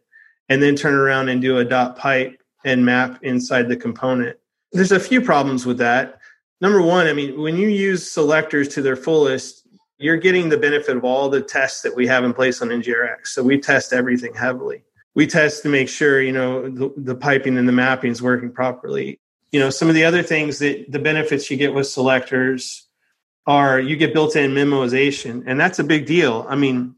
and 0.50 0.62
then 0.62 0.76
turn 0.76 0.96
around 0.96 1.30
and 1.30 1.42
do 1.42 1.58
a 1.58 1.66
dot 1.66 1.96
pipe 1.96 2.42
and 2.66 2.86
map 2.86 3.20
inside 3.24 3.68
the 3.68 3.78
component. 3.78 4.38
There's 4.72 4.92
a 4.92 5.00
few 5.00 5.22
problems 5.22 5.66
with 5.66 5.78
that. 5.80 6.20
Number 6.60 6.82
one, 6.82 7.08
I 7.08 7.14
mean, 7.14 7.40
when 7.42 7.56
you 7.56 7.68
use 7.68 8.10
selectors 8.10 8.68
to 8.70 8.82
their 8.82 8.96
fullest, 8.96 9.61
you're 10.02 10.18
getting 10.18 10.50
the 10.50 10.58
benefit 10.58 10.98
of 10.98 11.04
all 11.04 11.30
the 11.30 11.42
tests 11.42 11.82
that 11.82 11.96
we 11.96 12.08
have 12.08 12.24
in 12.24 12.34
place 12.34 12.62
on 12.62 12.70
NGRX. 12.70 13.28
So 13.28 13.44
we 13.44 13.60
test 13.60 13.94
everything 13.94 14.34
heavily. 14.34 14.84
We 15.14 15.28
test 15.28 15.64
to 15.64 15.70
make 15.70 15.90
sure, 15.90 16.22
you 16.22 16.32
know, 16.32 16.70
the, 16.70 16.92
the 16.98 17.16
piping 17.16 17.58
and 17.58 17.68
the 17.68 17.74
mapping 17.74 18.12
is 18.12 18.22
working 18.22 18.52
properly. 18.52 19.20
You 19.52 19.60
know, 19.60 19.70
some 19.70 19.90
of 19.90 19.96
the 19.96 20.06
other 20.06 20.24
things 20.24 20.60
that 20.60 20.92
the 20.92 21.00
benefits 21.00 21.52
you 21.52 21.58
get 21.58 21.74
with 21.74 21.88
selectors 21.88 22.88
are 23.46 23.80
you 23.80 23.98
get 23.98 24.14
built 24.14 24.36
in 24.36 24.52
memoization, 24.52 25.44
and 25.46 25.60
that's 25.60 25.80
a 25.80 25.84
big 25.84 26.06
deal. 26.06 26.46
I 26.48 26.56
mean, 26.56 26.96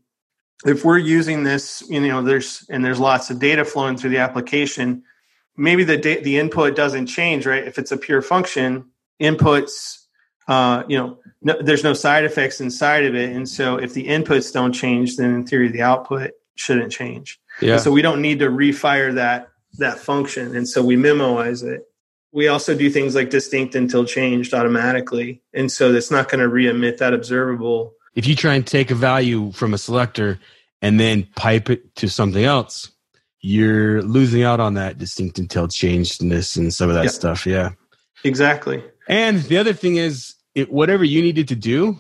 if 0.65 0.85
we're 0.85 0.99
using 0.99 1.43
this, 1.43 1.83
you 1.89 1.99
know, 1.99 2.21
there's 2.21 2.65
and 2.69 2.85
there's 2.85 2.99
lots 2.99 3.29
of 3.29 3.39
data 3.39 3.65
flowing 3.65 3.97
through 3.97 4.11
the 4.11 4.19
application. 4.19 5.03
Maybe 5.57 5.83
the 5.83 5.97
da- 5.97 6.21
the 6.21 6.37
input 6.37 6.75
doesn't 6.75 7.07
change, 7.07 7.45
right? 7.45 7.65
If 7.65 7.79
it's 7.79 7.91
a 7.91 7.97
pure 7.97 8.21
function, 8.21 8.85
inputs, 9.21 10.02
uh, 10.47 10.83
you 10.87 10.97
know, 10.97 11.17
no, 11.41 11.61
there's 11.61 11.83
no 11.83 11.93
side 11.93 12.23
effects 12.23 12.61
inside 12.61 13.05
of 13.05 13.15
it, 13.15 13.29
and 13.35 13.47
so 13.47 13.77
if 13.77 13.93
the 13.93 14.07
inputs 14.07 14.51
don't 14.53 14.73
change, 14.73 15.17
then 15.17 15.33
in 15.33 15.45
theory 15.45 15.69
the 15.69 15.81
output 15.81 16.31
shouldn't 16.55 16.91
change. 16.91 17.39
Yeah. 17.61 17.73
And 17.73 17.81
so 17.81 17.91
we 17.91 18.01
don't 18.01 18.21
need 18.21 18.39
to 18.39 18.47
refire 18.49 19.13
that 19.15 19.49
that 19.79 19.99
function, 19.99 20.55
and 20.55 20.67
so 20.67 20.83
we 20.83 20.95
memoize 20.95 21.63
it. 21.63 21.83
We 22.31 22.47
also 22.47 22.75
do 22.75 22.89
things 22.89 23.13
like 23.15 23.29
distinct 23.29 23.75
until 23.75 24.05
changed 24.05 24.53
automatically, 24.53 25.41
and 25.53 25.71
so 25.71 25.93
it's 25.93 26.11
not 26.11 26.29
going 26.29 26.39
to 26.39 26.47
re-emit 26.47 26.97
that 26.99 27.13
observable. 27.13 27.93
if 28.15 28.27
you 28.27 28.35
try 28.35 28.53
and 28.53 28.65
take 28.65 28.91
a 28.91 28.95
value 28.95 29.51
from 29.53 29.73
a 29.73 29.77
selector 29.77 30.39
and 30.81 30.99
then 30.99 31.27
pipe 31.35 31.69
it 31.69 31.95
to 31.95 32.07
something 32.07 32.43
else, 32.43 32.91
you're 33.41 34.01
losing 34.03 34.43
out 34.43 34.59
on 34.59 34.75
that 34.75 34.97
distinct 34.99 35.39
until 35.39 35.67
changedness 35.67 36.55
and 36.57 36.71
some 36.73 36.89
of 36.89 36.95
that 36.95 37.05
Yeah. 37.05 37.09
stuff. 37.09 37.45
Yeah. 37.47 37.71
Exactly. 38.23 38.83
And 39.07 39.39
the 39.43 39.57
other 39.57 39.73
thing 39.73 39.97
is, 39.97 40.35
it, 40.55 40.71
whatever 40.71 41.03
you 41.03 41.21
needed 41.21 41.47
to 41.49 41.55
do 41.55 41.99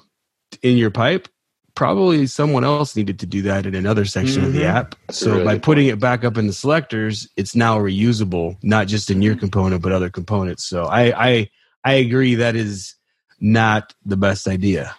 in 0.61 0.77
your 0.77 0.91
pipe, 0.91 1.27
probably 1.75 2.27
someone 2.27 2.63
else 2.63 2.95
needed 2.95 3.19
to 3.19 3.25
do 3.25 3.41
that 3.41 3.65
in 3.65 3.73
another 3.73 4.05
section 4.05 4.43
of 4.43 4.53
the 4.53 4.61
Mhm. 4.61 4.73
app. 4.75 4.95
So 5.09 5.31
really 5.31 5.43
by 5.45 5.57
putting 5.57 5.87
it 5.87 5.99
back 5.99 6.23
up 6.23 6.37
in 6.37 6.45
the 6.45 6.53
selectors, 6.53 7.27
it's 7.35 7.55
now 7.55 7.79
reusable, 7.79 8.57
not 8.61 8.87
just 8.87 9.09
in 9.09 9.21
your 9.23 9.35
component, 9.35 9.81
but 9.81 9.91
other 9.91 10.11
components. 10.11 10.63
So 10.65 10.85
I, 10.85 11.29
I, 11.29 11.49
I 11.83 11.93
agree 11.93 12.35
that 12.35 12.55
is 12.55 12.93
not 13.39 13.93
the 14.05 14.17
best 14.17 14.47
idea. 14.47 14.95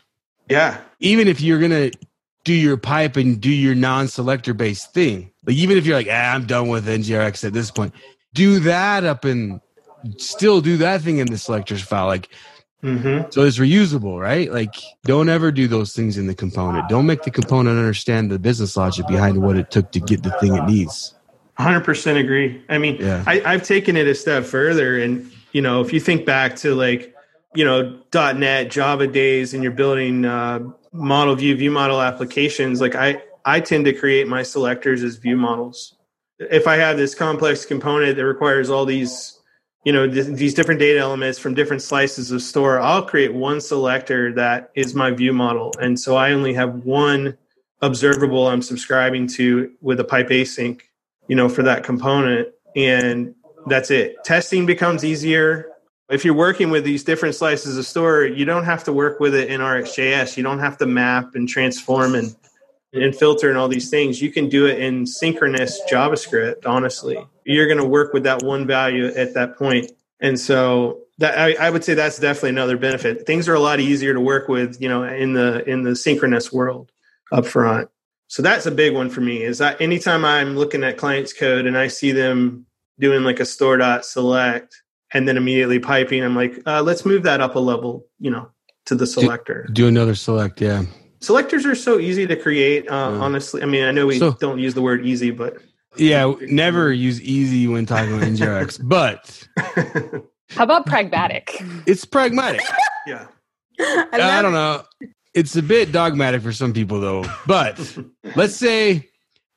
Yeah. 0.50 0.78
Even 0.98 1.28
if 1.28 1.40
you're 1.40 1.60
gonna 1.60 1.92
do 2.44 2.52
your 2.52 2.76
pipe 2.76 3.16
and 3.16 3.40
do 3.40 3.50
your 3.50 3.76
non-selector 3.76 4.52
based 4.52 4.92
thing, 4.92 5.30
like 5.46 5.56
even 5.56 5.78
if 5.78 5.86
you're 5.86 5.96
like, 5.96 6.08
ah, 6.10 6.34
I'm 6.34 6.44
done 6.46 6.68
with 6.68 6.86
NGRX 6.88 7.44
at 7.44 7.52
this 7.52 7.70
point, 7.70 7.94
do 8.34 8.58
that 8.60 9.04
up 9.04 9.24
in, 9.24 9.60
still 10.18 10.60
do 10.60 10.76
that 10.78 11.02
thing 11.02 11.18
in 11.18 11.26
the 11.26 11.38
selectors 11.38 11.82
file. 11.82 12.06
Like 12.06 12.28
hmm 12.82 13.22
so 13.30 13.42
it's 13.42 13.58
reusable, 13.58 14.20
right? 14.20 14.52
Like, 14.52 14.76
don't 15.04 15.28
ever 15.28 15.50
do 15.50 15.66
those 15.66 15.92
things 15.92 16.18
in 16.18 16.28
the 16.28 16.34
component. 16.34 16.88
Don't 16.88 17.06
make 17.06 17.22
the 17.22 17.32
component 17.32 17.78
understand 17.78 18.30
the 18.30 18.38
business 18.38 18.76
logic 18.76 19.08
behind 19.08 19.42
what 19.42 19.56
it 19.56 19.72
took 19.72 19.90
to 19.90 20.00
get 20.00 20.22
the 20.22 20.30
thing 20.30 20.54
it 20.54 20.62
needs. 20.62 21.14
100% 21.58 22.20
agree. 22.20 22.62
I 22.68 22.78
mean, 22.78 22.96
Yeah. 23.00 23.24
I, 23.26 23.42
I've 23.44 23.64
taken 23.64 23.96
it 23.96 24.06
a 24.06 24.14
step 24.14 24.44
further. 24.44 24.98
And, 24.98 25.30
you 25.52 25.62
know, 25.62 25.80
if 25.80 25.92
you 25.92 25.98
think 25.98 26.26
back 26.26 26.54
to 26.56 26.74
like, 26.76 27.14
you 27.54 27.64
know, 27.64 27.98
.NET, 28.12 28.70
Java 28.70 29.06
days, 29.06 29.54
and 29.54 29.62
you're 29.62 29.72
building 29.72 30.24
uh, 30.24 30.60
model 30.92 31.34
view, 31.34 31.56
view 31.56 31.70
model 31.70 32.00
applications, 32.00 32.80
like 32.80 32.94
I, 32.94 33.22
I 33.44 33.60
tend 33.60 33.84
to 33.86 33.92
create 33.92 34.28
my 34.28 34.42
selectors 34.42 35.02
as 35.02 35.16
view 35.16 35.36
models. 35.36 35.96
If 36.38 36.68
I 36.68 36.76
have 36.76 36.96
this 36.96 37.14
complex 37.16 37.64
component 37.64 38.16
that 38.16 38.24
requires 38.24 38.70
all 38.70 38.84
these, 38.84 39.40
you 39.84 39.92
know, 39.92 40.08
th- 40.08 40.26
these 40.26 40.54
different 40.54 40.80
data 40.80 40.98
elements 40.98 41.38
from 41.38 41.54
different 41.54 41.82
slices 41.82 42.30
of 42.30 42.42
store, 42.42 42.80
I'll 42.80 43.04
create 43.04 43.34
one 43.34 43.60
selector 43.60 44.32
that 44.32 44.70
is 44.74 44.94
my 44.94 45.10
view 45.10 45.32
model. 45.32 45.72
And 45.80 45.98
so 45.98 46.16
I 46.16 46.32
only 46.32 46.54
have 46.54 46.84
one 46.84 47.36
observable 47.82 48.48
I'm 48.48 48.62
subscribing 48.62 49.26
to 49.28 49.72
with 49.82 50.00
a 50.00 50.04
pipe 50.04 50.28
async 50.28 50.80
you 51.28 51.36
know, 51.36 51.48
for 51.48 51.62
that 51.62 51.84
component. 51.84 52.48
And 52.76 53.34
that's 53.66 53.90
it. 53.90 54.16
Testing 54.24 54.66
becomes 54.66 55.04
easier. 55.04 55.70
If 56.10 56.24
you're 56.24 56.34
working 56.34 56.70
with 56.70 56.84
these 56.84 57.02
different 57.02 57.34
slices 57.34 57.78
of 57.78 57.86
store, 57.86 58.24
you 58.24 58.44
don't 58.44 58.64
have 58.64 58.84
to 58.84 58.92
work 58.92 59.20
with 59.20 59.34
it 59.34 59.48
in 59.48 59.60
RxJS. 59.60 60.36
You 60.36 60.42
don't 60.42 60.58
have 60.58 60.76
to 60.78 60.86
map 60.86 61.34
and 61.34 61.48
transform 61.48 62.14
and, 62.14 62.34
and 62.94 63.14
filter 63.14 63.48
and 63.48 63.58
all 63.58 63.68
these 63.68 63.90
things. 63.90 64.22
You 64.22 64.30
can 64.30 64.48
do 64.48 64.66
it 64.66 64.78
in 64.78 65.06
synchronous 65.06 65.80
JavaScript, 65.90 66.66
honestly. 66.66 67.18
You're 67.44 67.66
going 67.66 67.78
to 67.78 67.84
work 67.86 68.12
with 68.12 68.22
that 68.24 68.42
one 68.42 68.66
value 68.66 69.06
at 69.06 69.34
that 69.34 69.56
point. 69.56 69.90
And 70.20 70.38
so 70.38 71.00
that 71.18 71.38
I, 71.38 71.54
I 71.54 71.70
would 71.70 71.84
say 71.84 71.94
that's 71.94 72.18
definitely 72.18 72.50
another 72.50 72.76
benefit. 72.76 73.26
Things 73.26 73.48
are 73.48 73.54
a 73.54 73.60
lot 73.60 73.80
easier 73.80 74.14
to 74.14 74.20
work 74.20 74.48
with, 74.48 74.80
you 74.80 74.88
know, 74.88 75.04
in 75.04 75.34
the 75.34 75.68
in 75.68 75.82
the 75.82 75.94
synchronous 75.94 76.52
world 76.52 76.90
up 77.32 77.46
front. 77.46 77.90
So 78.28 78.42
that's 78.42 78.66
a 78.66 78.70
big 78.70 78.94
one 78.94 79.10
for 79.10 79.20
me. 79.20 79.42
Is 79.42 79.58
that 79.58 79.80
anytime 79.80 80.24
I'm 80.24 80.56
looking 80.56 80.82
at 80.82 80.96
clients 80.96 81.32
code 81.32 81.66
and 81.66 81.76
I 81.76 81.88
see 81.88 82.12
them 82.12 82.66
doing 82.98 83.22
like 83.22 83.40
a 83.40 83.44
store 83.44 83.76
dot 83.76 84.04
select 84.04 84.82
and 85.12 85.28
then 85.28 85.36
immediately 85.36 85.78
piping, 85.78 86.24
I'm 86.24 86.34
like, 86.34 86.60
uh, 86.66 86.82
let's 86.82 87.04
move 87.04 87.22
that 87.24 87.40
up 87.40 87.54
a 87.54 87.60
level, 87.60 88.06
you 88.18 88.30
know, 88.30 88.50
to 88.86 88.94
the 88.94 89.06
selector. 89.06 89.68
Do 89.72 89.86
another 89.86 90.14
select, 90.14 90.60
yeah. 90.60 90.84
Selectors 91.24 91.64
are 91.66 91.74
so 91.74 91.98
easy 91.98 92.26
to 92.26 92.36
create. 92.36 92.88
Uh, 92.88 92.94
Yeah. 93.12 93.20
Honestly, 93.20 93.62
I 93.62 93.66
mean, 93.66 93.84
I 93.84 93.90
know 93.92 94.06
we 94.06 94.18
So- 94.18 94.32
don't 94.32 94.58
use 94.58 94.74
the 94.74 94.82
word 94.82 95.04
easy, 95.06 95.30
but 95.30 95.56
Yeah, 95.96 96.32
never 96.42 96.92
use 96.92 97.20
easy 97.22 97.66
when 97.68 97.86
talking 97.86 98.12
about 98.14 98.26
NGRX, 98.26 98.78
but 98.82 99.48
How 100.50 100.64
about 100.64 100.86
pragmatic? 100.86 101.62
it's 101.86 102.04
pragmatic. 102.04 102.62
yeah, 103.06 103.26
I, 103.80 104.08
I 104.38 104.42
don't 104.42 104.52
know. 104.52 104.82
It's 105.34 105.56
a 105.56 105.62
bit 105.62 105.90
dogmatic 105.92 106.42
for 106.42 106.52
some 106.52 106.72
people, 106.72 107.00
though. 107.00 107.24
But 107.46 107.96
let's 108.36 108.54
say 108.56 109.08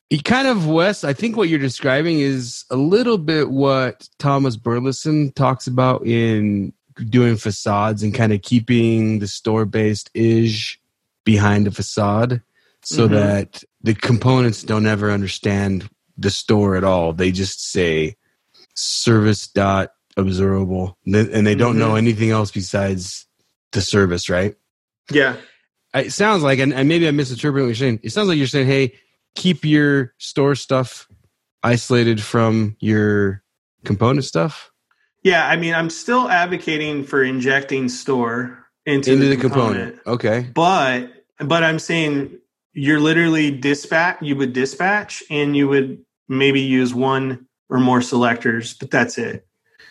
you 0.10 0.22
kind 0.22 0.48
of 0.48 0.68
Wes. 0.68 1.04
I 1.04 1.14
think 1.14 1.36
what 1.38 1.50
you're 1.50 1.60
describing 1.60 2.20
is 2.20 2.66
a 2.72 2.76
little 2.78 3.18
bit 3.18 3.50
what 3.52 4.08
Thomas 4.20 4.56
Burleson 4.56 5.32
talks 5.34 5.68
about 5.68 6.06
in 6.08 6.72
doing 7.10 7.36
facades 7.38 8.02
and 8.02 8.14
kind 8.14 8.34
of 8.34 8.42
keeping 8.42 9.20
the 9.20 9.28
store-based 9.28 10.10
ish 10.16 10.80
behind 11.28 11.68
a 11.68 11.72
facade, 11.72 12.42
so 12.84 13.06
Mhm. 13.06 13.12
that 13.12 13.64
the 13.84 13.94
components 13.94 14.64
don't 14.64 14.86
ever 14.88 15.12
understand 15.12 15.90
the 16.18 16.32
store 16.32 16.78
at 16.78 16.86
all. 16.86 17.12
They 17.12 17.32
just 17.34 17.70
say 17.70 18.16
service 18.76 19.46
dot 19.48 19.92
observable, 20.16 20.98
and 21.06 21.46
they- 21.46 21.54
don't 21.54 21.78
know 21.78 21.96
anything 21.96 22.30
else 22.32 22.50
besides 22.50 23.28
the 23.74 23.82
service, 23.82 24.30
right? 24.30 24.56
yeah, 25.12 25.36
it 25.94 26.14
sounds 26.14 26.44
like, 26.44 26.60
and, 26.60 26.74
and 26.74 26.88
maybe 26.88 27.06
I'm 27.08 27.18
misinterpreting 27.18 27.66
what 27.66 27.68
you're 27.68 27.76
saying. 27.76 28.00
It 28.04 28.12
sounds 28.14 28.30
like 28.30 28.38
you're 28.38 28.48
saying, 28.48 28.68
hey, 28.68 28.94
keep 29.36 29.66
your 29.66 30.14
store 30.18 30.56
stuff 30.56 31.10
isolated 31.62 32.22
from 32.22 32.78
your 32.80 33.44
component 33.84 34.24
stuff 34.24 34.72
yeah. 35.24 35.46
I 35.46 35.58
mean, 35.58 35.74
I'm 35.74 35.90
still 35.90 36.30
advocating 36.30 37.04
for 37.04 37.22
injecting 37.22 37.90
store 37.90 38.66
into, 38.86 39.12
into 39.12 39.26
the, 39.26 39.36
the 39.36 39.42
component. 39.42 40.00
Okay. 40.08 40.50
but 40.54 41.17
but 41.40 41.64
i'm 41.64 41.80
saying 41.80 42.38
you're 42.74 43.00
literally 43.00 43.52
dispatch 43.52 44.18
you 44.22 44.36
would 44.36 44.54
dispatch 44.54 45.24
and 45.30 45.56
you 45.56 45.68
would 45.68 46.04
maybe 46.28 46.62
use 46.62 46.94
one 46.94 47.46
or 47.70 47.80
more 47.80 48.02
selectors 48.02 48.74
but 48.76 48.92
that's 48.92 49.18
it 49.18 49.46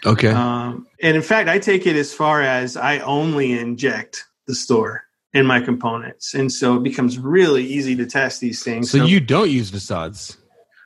Okay. 0.05 0.29
um, 0.29 0.87
and 1.03 1.17
in 1.17 1.23
fact 1.23 1.49
i 1.49 1.59
take 1.59 1.87
it 1.87 1.97
as 1.97 2.13
far 2.13 2.43
as 2.43 2.77
i 2.77 2.99
only 3.01 3.59
inject 3.59 4.25
the 4.47 4.55
store 4.55 5.05
in 5.33 5.47
my 5.47 5.61
components 5.61 6.35
and 6.35 6.53
so 6.53 6.77
it 6.77 6.83
becomes 6.83 7.19
really 7.19 7.65
easy 7.65 7.97
to 7.97 8.07
test 8.07 8.41
these 8.41 8.63
things 8.63 8.91
so 8.91 9.05
you 9.05 9.21
don't 9.21 9.51
use 9.51 9.71
facades. 9.71 10.37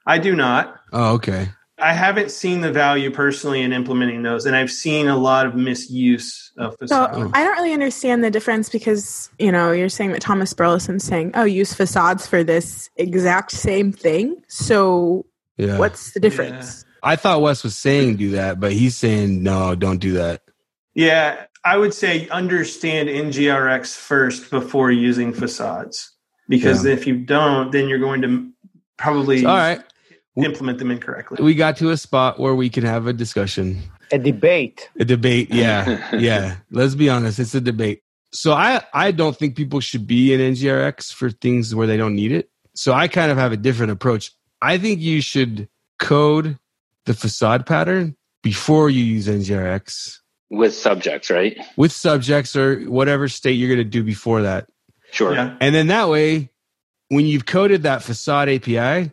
i 0.07 0.19
do 0.19 0.35
not 0.35 0.77
Oh, 0.93 1.15
okay. 1.15 1.49
I 1.81 1.93
haven't 1.93 2.31
seen 2.31 2.61
the 2.61 2.73
value 2.73 3.11
personally 3.11 3.63
in 3.63 3.73
implementing 3.73 4.23
those 4.23 4.47
and 4.47 4.57
i've 4.57 4.71
seen 4.71 5.09
a 5.09 5.17
lot 5.17 5.47
of 5.47 5.55
misuse 5.55 6.53
of 6.57 6.77
So 6.87 7.31
I 7.33 7.45
don't 7.45 7.57
really 7.57 7.73
understand 7.73 8.23
the 8.23 8.31
difference 8.31 8.69
because 8.69 9.31
you 9.39 9.51
know 9.51 9.73
you're 9.73 9.89
saying 9.89 10.13
that 10.13 10.21
Thomas 10.21 10.53
Burleson's 10.53 11.05
saying, 11.05 11.33
"Oh, 11.35 11.45
use 11.45 11.73
facades 11.73 12.27
for 12.27 12.45
this 12.45 12.91
exact 12.97 13.53
same 13.53 13.93
thing." 13.93 14.43
So 14.49 15.27
Yeah. 15.57 15.79
what's 15.79 16.13
the 16.13 16.21
difference? 16.21 16.85
I 17.03 17.17
thought 17.17 17.41
Wes 17.41 17.65
was 17.65 17.77
saying 17.77 18.17
do 18.17 18.33
that, 18.33 18.61
but 18.61 18.73
he's 18.73 18.97
saying 18.97 19.43
no, 19.43 19.75
don't 19.75 19.99
do 19.99 20.13
that. 20.15 20.43
Yeah, 20.95 21.47
I 21.65 21.77
would 21.79 21.95
say 21.95 22.29
understand 22.29 23.09
NGRX 23.09 23.95
first 23.97 24.51
before 24.51 24.91
using 24.91 25.33
facades. 25.33 26.13
Because 26.49 26.85
if 26.85 27.07
you 27.07 27.17
don't, 27.17 27.71
then 27.71 27.89
you're 27.89 28.01
going 28.01 28.23
to 28.23 28.51
probably 28.97 29.47
All 29.47 29.57
right. 29.57 29.81
Implement 30.37 30.79
them 30.79 30.91
incorrectly. 30.91 31.43
We 31.43 31.55
got 31.55 31.77
to 31.79 31.91
a 31.91 31.97
spot 31.97 32.39
where 32.39 32.55
we 32.55 32.71
can 32.71 32.85
have 32.85 33.07
a 33.07 33.13
discussion. 33.13 33.83
A 34.13 34.19
debate. 34.19 34.89
A 34.99 35.05
debate, 35.05 35.53
yeah, 35.53 36.15
yeah. 36.17 36.57
Let's 36.71 36.95
be 36.95 37.09
honest, 37.09 37.39
it's 37.39 37.55
a 37.55 37.61
debate. 37.61 38.03
So 38.33 38.53
I 38.53 38.83
I 38.93 39.11
don't 39.11 39.37
think 39.37 39.57
people 39.57 39.81
should 39.81 40.07
be 40.07 40.33
in 40.33 40.41
NGRX 40.41 41.13
for 41.13 41.31
things 41.31 41.75
where 41.75 41.87
they 41.87 41.97
don't 41.97 42.15
need 42.15 42.33
it. 42.33 42.51
So 42.75 42.93
I 42.93 43.09
kind 43.09 43.31
of 43.31 43.39
have 43.39 43.53
a 43.53 43.57
different 43.57 43.93
approach. 43.93 44.33
I 44.63 44.79
think 44.79 45.01
you 45.01 45.21
should 45.21 45.69
code 45.99 46.59
the 47.07 47.15
facade 47.15 47.67
pattern 47.67 48.17
before 48.43 48.91
you 48.91 49.03
use 49.03 49.27
NGRX 49.27 50.19
with 50.51 50.75
subjects, 50.75 51.31
right? 51.31 51.57
with 51.77 51.93
subjects 51.93 52.57
or 52.57 52.81
whatever 52.83 53.29
state 53.29 53.53
you're 53.53 53.69
going 53.69 53.79
to 53.79 53.85
do 53.85 54.03
before 54.03 54.43
that. 54.43 54.69
Sure. 55.13 55.35
Yeah. 55.35 55.57
And 55.61 55.75
then 55.75 55.89
that 55.89 56.09
way, 56.09 56.51
when 57.09 57.27
you've 57.27 57.47
coded 57.47 57.83
that 57.83 58.03
facade 58.03 58.49
API, 58.49 59.11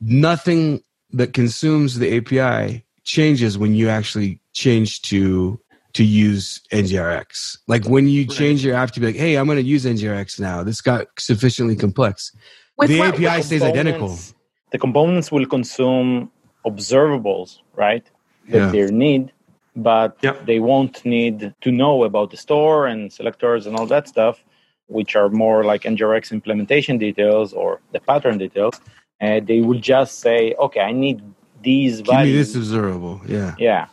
nothing 0.00 0.82
that 1.12 1.32
consumes 1.32 1.98
the 1.98 2.16
API 2.18 2.84
changes 3.04 3.56
when 3.56 3.74
you 3.74 3.88
actually 3.88 4.40
change 4.52 5.02
to 5.02 5.58
to 5.94 6.04
use 6.04 6.60
NGRX. 6.70 7.56
Like 7.66 7.84
when 7.86 8.08
you 8.08 8.22
Right. 8.28 8.30
change 8.36 8.64
your 8.64 8.74
app 8.76 8.90
to 8.92 9.00
be 9.00 9.06
like, 9.06 9.16
hey, 9.16 9.36
I'm 9.36 9.46
going 9.46 9.56
to 9.56 9.64
use 9.64 9.84
NGRX 9.86 10.38
now. 10.38 10.62
This 10.62 10.80
got 10.82 11.06
sufficiently 11.18 11.76
complex. 11.76 12.30
With 12.76 12.90
the 12.90 12.98
what- 12.98 13.14
API 13.14 13.42
stays 13.42 13.62
identical. 13.62 14.16
The 14.70 14.78
components 14.78 15.32
will 15.32 15.46
consume 15.46 16.30
observables, 16.66 17.58
right? 17.74 18.04
That 18.50 18.58
Yeah. 18.58 18.70
they 18.86 18.90
need, 18.92 19.32
but 19.74 20.16
Yep. 20.22 20.46
they 20.46 20.60
won't 20.60 21.04
need 21.04 21.54
to 21.62 21.70
know 21.72 22.04
about 22.04 22.30
the 22.30 22.36
store 22.36 22.86
and 22.86 23.10
selectors 23.12 23.66
and 23.66 23.74
all 23.76 23.86
that 23.86 24.06
stuff, 24.08 24.44
which 24.88 25.16
are 25.16 25.30
more 25.30 25.64
like 25.64 25.82
NGRX 25.86 26.30
implementation 26.32 26.98
details 26.98 27.52
or 27.54 27.80
the 27.92 28.00
pattern 28.00 28.36
details. 28.38 28.74
And 29.20 29.46
they 29.46 29.60
will 29.60 29.80
just 29.80 30.20
say, 30.20 30.54
okay, 30.58 30.80
I 30.80 30.92
need 30.92 31.22
these 31.62 32.02
Give 32.02 32.14
me 32.14 32.32
this 32.32 32.54
observable. 32.54 33.20
Yeah. 33.26 33.54
yeah. 33.58 33.88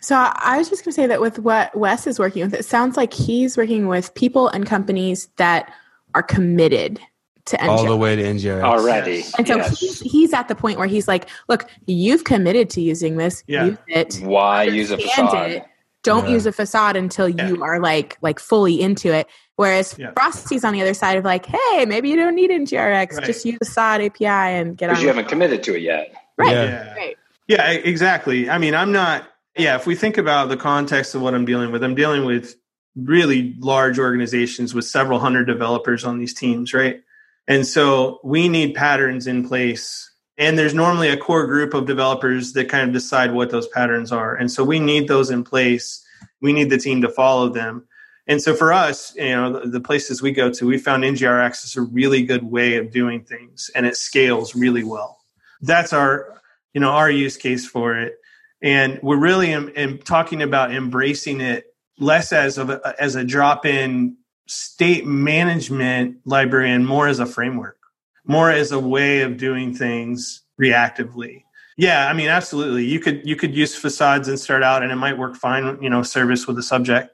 So 0.00 0.16
I 0.16 0.58
was 0.58 0.68
just 0.68 0.84
going 0.84 0.92
to 0.92 0.94
say 0.94 1.06
that 1.06 1.20
with 1.20 1.38
what 1.38 1.74
Wes 1.74 2.06
is 2.06 2.18
working 2.18 2.42
with, 2.42 2.54
it 2.54 2.64
sounds 2.64 2.96
like 2.96 3.12
he's 3.12 3.56
working 3.56 3.88
with 3.88 4.14
people 4.14 4.48
and 4.48 4.66
companies 4.66 5.28
that 5.36 5.72
are 6.14 6.22
committed 6.22 7.00
to 7.46 7.56
NGRX. 7.56 7.68
All 7.68 7.86
the 7.86 7.96
way 7.96 8.16
to 8.16 8.22
NGRX. 8.22 8.62
Already. 8.62 9.24
And 9.38 9.46
so 9.46 9.56
yes. 9.56 9.78
he's, 9.78 10.00
he's 10.00 10.32
at 10.32 10.48
the 10.48 10.54
point 10.54 10.78
where 10.78 10.88
he's 10.88 11.08
like, 11.08 11.28
look, 11.48 11.68
you've 11.86 12.24
committed 12.24 12.70
to 12.70 12.80
using 12.80 13.16
this. 13.16 13.42
Yeah. 13.46 13.64
Use 13.64 13.78
it. 13.88 14.20
Why 14.22 14.64
use 14.64 14.90
a 14.90 14.94
understand 14.94 15.28
facade? 15.28 15.50
it. 15.50 15.64
Don't 16.06 16.26
Yeah. 16.26 16.34
use 16.34 16.46
a 16.46 16.52
facade 16.52 16.96
until 16.96 17.28
you 17.28 17.62
are 17.64 17.80
like 17.80 18.16
like 18.22 18.38
fully 18.38 18.80
into 18.80 19.12
it. 19.12 19.26
Whereas 19.56 19.96
Yeah. 19.98 20.12
Frosty's 20.12 20.64
on 20.64 20.72
the 20.72 20.80
other 20.80 20.94
side 20.94 21.18
of 21.18 21.24
like, 21.24 21.46
hey, 21.46 21.84
maybe 21.84 22.08
you 22.08 22.16
don't 22.16 22.34
need 22.36 22.50
NGRX. 22.50 23.16
Right. 23.16 23.26
Just 23.26 23.44
use 23.44 23.58
the 23.58 23.64
facade 23.66 24.00
API 24.00 24.26
and 24.26 24.76
get 24.76 24.88
on. 24.88 24.94
Because 24.94 25.02
you 25.02 25.08
haven't 25.08 25.28
committed 25.28 25.62
to 25.64 25.74
it 25.74 25.82
yet. 25.82 26.14
Right. 26.38 26.52
Yeah. 26.52 26.64
Yeah. 26.64 26.94
Right. 26.94 27.16
Yeah, 27.48 27.70
exactly. 27.70 28.48
I 28.48 28.58
mean, 28.58 28.74
I'm 28.74 28.92
not. 28.92 29.28
Yeah, 29.56 29.76
if 29.76 29.86
we 29.86 29.94
think 29.94 30.18
about 30.18 30.48
the 30.48 30.56
context 30.56 31.14
of 31.14 31.22
what 31.22 31.34
I'm 31.34 31.44
dealing 31.44 31.72
with, 31.72 31.82
I'm 31.82 31.94
dealing 31.94 32.24
with 32.24 32.56
really 32.94 33.54
large 33.58 33.98
organizations 33.98 34.74
with 34.74 34.84
several 34.84 35.18
hundred 35.18 35.46
developers 35.46 36.04
on 36.04 36.18
these 36.18 36.34
teams, 36.34 36.72
right? 36.74 37.00
And 37.48 37.66
so 37.66 38.20
we 38.22 38.48
need 38.48 38.74
patterns 38.74 39.26
in 39.26 39.48
place. 39.48 40.10
And 40.38 40.58
there's 40.58 40.74
normally 40.74 41.08
a 41.08 41.16
core 41.16 41.46
group 41.46 41.72
of 41.72 41.86
developers 41.86 42.52
that 42.52 42.68
kind 42.68 42.86
of 42.86 42.92
decide 42.92 43.32
what 43.32 43.50
those 43.50 43.68
patterns 43.68 44.12
are. 44.12 44.34
And 44.34 44.50
so 44.50 44.64
we 44.64 44.78
need 44.78 45.08
those 45.08 45.30
in 45.30 45.44
place. 45.44 46.04
We 46.40 46.52
need 46.52 46.70
the 46.70 46.78
team 46.78 47.00
to 47.02 47.08
follow 47.08 47.48
them. 47.48 47.86
And 48.26 48.42
so 48.42 48.54
for 48.54 48.72
us, 48.72 49.14
you 49.16 49.30
know, 49.30 49.60
the, 49.60 49.68
the 49.68 49.80
places 49.80 50.20
we 50.20 50.32
go 50.32 50.50
to, 50.50 50.66
we 50.66 50.78
found 50.78 51.04
NGRX 51.04 51.64
is 51.64 51.76
a 51.76 51.82
really 51.82 52.24
good 52.24 52.42
way 52.42 52.76
of 52.76 52.90
doing 52.90 53.22
things 53.22 53.70
and 53.74 53.86
it 53.86 53.96
scales 53.96 54.54
really 54.54 54.84
well. 54.84 55.20
That's 55.60 55.92
our, 55.92 56.40
you 56.74 56.80
know, 56.80 56.90
our 56.90 57.10
use 57.10 57.36
case 57.36 57.66
for 57.66 57.96
it. 57.96 58.16
And 58.60 58.98
we're 59.02 59.18
really 59.18 59.52
in, 59.52 59.68
in 59.70 59.98
talking 59.98 60.42
about 60.42 60.74
embracing 60.74 61.40
it 61.40 61.66
less 61.98 62.32
as 62.32 62.58
of 62.58 62.68
a, 62.68 62.94
as 63.00 63.14
a 63.14 63.24
drop-in 63.24 64.16
state 64.46 65.06
management 65.06 66.18
library 66.24 66.72
and 66.72 66.86
more 66.86 67.08
as 67.08 67.20
a 67.20 67.26
framework, 67.26 67.78
more 68.26 68.50
as 68.50 68.72
a 68.72 68.78
way 68.78 69.22
of 69.22 69.36
doing 69.36 69.74
things 69.74 70.42
reactively. 70.60 71.44
Yeah, 71.76 72.08
I 72.08 72.14
mean, 72.14 72.28
absolutely. 72.28 72.86
You 72.86 73.00
could 73.00 73.26
you 73.26 73.36
could 73.36 73.54
use 73.54 73.74
facades 73.74 74.28
and 74.28 74.38
start 74.38 74.62
out, 74.62 74.82
and 74.82 74.90
it 74.90 74.96
might 74.96 75.18
work 75.18 75.36
fine. 75.36 75.78
You 75.82 75.90
know, 75.90 76.02
service 76.02 76.46
with 76.46 76.56
the 76.56 76.62
subject. 76.62 77.10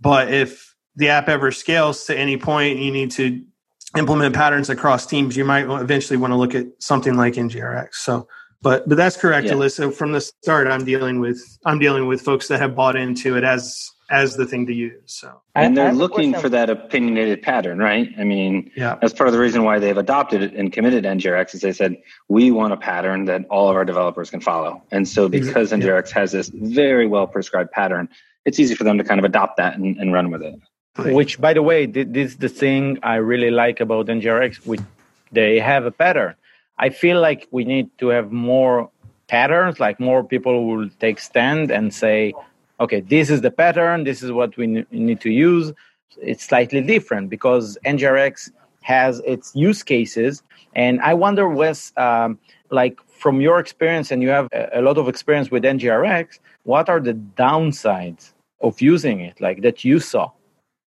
But 0.00 0.32
if 0.32 0.74
the 0.96 1.08
app 1.10 1.28
ever 1.28 1.52
scales 1.52 2.04
to 2.06 2.16
any 2.16 2.36
point, 2.36 2.78
you 2.78 2.90
need 2.90 3.10
to 3.12 3.44
implement 3.96 4.34
patterns 4.34 4.70
across 4.70 5.06
teams. 5.06 5.36
You 5.36 5.44
might 5.44 5.64
eventually 5.80 6.16
want 6.16 6.32
to 6.32 6.36
look 6.36 6.54
at 6.54 6.66
something 6.78 7.16
like 7.16 7.34
NGRX. 7.34 7.94
So, 7.94 8.28
but 8.62 8.88
but 8.88 8.96
that's 8.96 9.16
correct, 9.16 9.46
Yeah. 9.46 9.54
Alyssa. 9.54 9.92
From 9.94 10.12
the 10.12 10.20
start, 10.20 10.68
I'm 10.68 10.84
dealing 10.84 11.20
with 11.20 11.40
I'm 11.66 11.78
dealing 11.78 12.06
with 12.06 12.22
folks 12.22 12.48
that 12.48 12.60
have 12.60 12.74
bought 12.74 12.96
into 12.96 13.36
it 13.36 13.44
as 13.44 13.90
as 14.10 14.36
the 14.36 14.46
thing 14.46 14.66
to 14.66 14.72
use. 14.72 15.00
So 15.06 15.40
And 15.54 15.76
they're 15.76 15.92
looking 15.92 16.34
for 16.34 16.48
that 16.48 16.70
opinionated 16.70 17.42
pattern, 17.42 17.78
right? 17.78 18.08
I 18.18 18.24
mean, 18.24 18.70
yeah, 18.74 18.96
that's 19.00 19.12
part 19.12 19.28
of 19.28 19.34
the 19.34 19.40
reason 19.40 19.64
why 19.64 19.78
they've 19.78 19.96
adopted 19.96 20.42
it 20.42 20.54
and 20.54 20.72
committed 20.72 21.04
NGRX 21.04 21.54
is 21.54 21.60
they 21.60 21.72
said 21.72 21.96
we 22.28 22.50
want 22.50 22.72
a 22.72 22.76
pattern 22.76 23.26
that 23.26 23.44
all 23.50 23.68
of 23.68 23.76
our 23.76 23.84
developers 23.84 24.30
can 24.30 24.40
follow. 24.40 24.82
And 24.90 25.06
so 25.06 25.28
because 25.28 25.72
Exa- 25.72 25.82
yeah. 25.82 25.88
NGRX 25.88 26.10
has 26.10 26.32
this 26.32 26.48
very 26.48 27.06
well 27.06 27.26
prescribed 27.26 27.70
pattern, 27.72 28.08
it's 28.44 28.58
easy 28.58 28.74
for 28.74 28.84
them 28.84 28.96
to 28.98 29.04
kind 29.04 29.18
of 29.18 29.24
adopt 29.24 29.58
that 29.58 29.76
and, 29.76 29.96
and 29.98 30.12
run 30.12 30.30
with 30.30 30.42
it. 30.42 30.58
Which, 30.98 31.40
by 31.40 31.54
the 31.54 31.62
way, 31.62 31.86
this 31.86 32.32
is 32.32 32.36
the 32.38 32.48
thing 32.48 32.98
I 33.04 33.16
really 33.16 33.50
like 33.50 33.78
about 33.78 34.06
NGRX. 34.06 34.66
Which 34.66 34.80
they 35.30 35.60
have 35.60 35.84
a 35.84 35.92
pattern. 35.92 36.34
I 36.76 36.90
feel 36.90 37.20
like 37.20 37.46
we 37.52 37.64
need 37.64 37.96
to 37.98 38.08
have 38.08 38.32
more 38.32 38.90
patterns. 39.28 39.78
Like 39.78 40.00
more 40.00 40.24
people 40.24 40.66
will 40.66 40.88
take 40.98 41.20
stand 41.20 41.70
and 41.70 41.94
say, 41.94 42.34
"Okay, 42.80 43.00
this 43.00 43.30
is 43.30 43.40
the 43.40 43.50
pattern. 43.50 44.04
This 44.04 44.22
is 44.22 44.30
what 44.32 44.56
we 44.56 44.84
need 44.90 45.20
to 45.20 45.30
use." 45.30 45.72
It's 46.20 46.44
slightly 46.44 46.80
different 46.80 47.30
because 47.30 47.78
NGRX 47.84 48.50
has 48.82 49.20
its 49.26 49.54
use 49.54 49.82
cases, 49.82 50.42
and 50.74 51.00
I 51.00 51.14
wonder, 51.14 51.48
Wes, 51.48 51.92
um, 51.96 52.38
like 52.70 52.98
from 53.08 53.40
your 53.40 53.58
experience, 53.58 54.10
and 54.10 54.22
you 54.22 54.30
have 54.30 54.48
a, 54.52 54.80
lot 54.80 54.98
of 54.98 55.08
experience 55.08 55.50
with 55.50 55.64
NGRX. 55.64 56.38
What 56.64 56.88
are 56.88 57.00
the 57.00 57.14
downsides 57.14 58.32
of 58.60 58.80
using 58.80 59.20
it, 59.20 59.40
like 59.40 59.62
that 59.62 59.84
you 59.84 60.00
saw? 60.00 60.30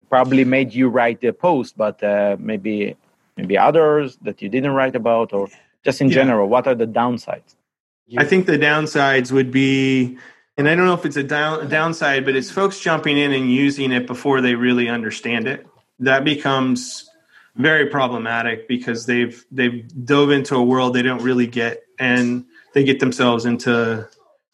probably 0.09 0.43
made 0.43 0.73
you 0.73 0.89
write 0.89 1.21
the 1.21 1.31
post, 1.31 1.77
but 1.77 2.03
uh, 2.03 2.35
maybe 2.39 2.95
maybe 3.37 3.57
others 3.57 4.17
that 4.23 4.41
you 4.41 4.49
didn't 4.49 4.71
write 4.71 4.95
about, 4.95 5.31
or 5.31 5.47
just 5.85 6.01
in 6.01 6.07
Yeah. 6.09 6.15
general, 6.15 6.49
what 6.49 6.67
are 6.67 6.75
the 6.75 6.87
downsides? 6.87 7.55
I 8.17 8.25
think 8.25 8.47
the 8.47 8.57
downsides 8.57 9.31
would 9.31 9.51
be, 9.51 10.17
and 10.59 10.67
I 10.67 10.75
don't 10.75 10.85
know 10.85 10.93
if 10.93 11.05
it's 11.05 11.15
a 11.15 11.23
down, 11.23 11.69
downside, 11.69 12.25
but 12.25 12.35
it's 12.35 12.51
folks 12.51 12.81
jumping 12.81 13.17
in 13.17 13.31
and 13.31 13.49
using 13.49 13.93
it 13.93 14.05
before 14.05 14.41
they 14.41 14.55
really 14.55 14.89
understand 14.89 15.47
it. 15.47 15.65
That 15.99 16.25
becomes 16.25 17.09
very 17.55 17.85
problematic 17.85 18.67
because 18.67 19.05
they've 19.05 19.41
they've 19.51 19.87
dove 20.05 20.31
into 20.31 20.57
a 20.57 20.63
world 20.63 20.93
they 20.93 21.01
don't 21.01 21.23
really 21.23 21.47
get, 21.47 21.83
and 21.97 22.43
they 22.73 22.83
get 22.83 22.99
themselves 22.99 23.45
into 23.45 24.05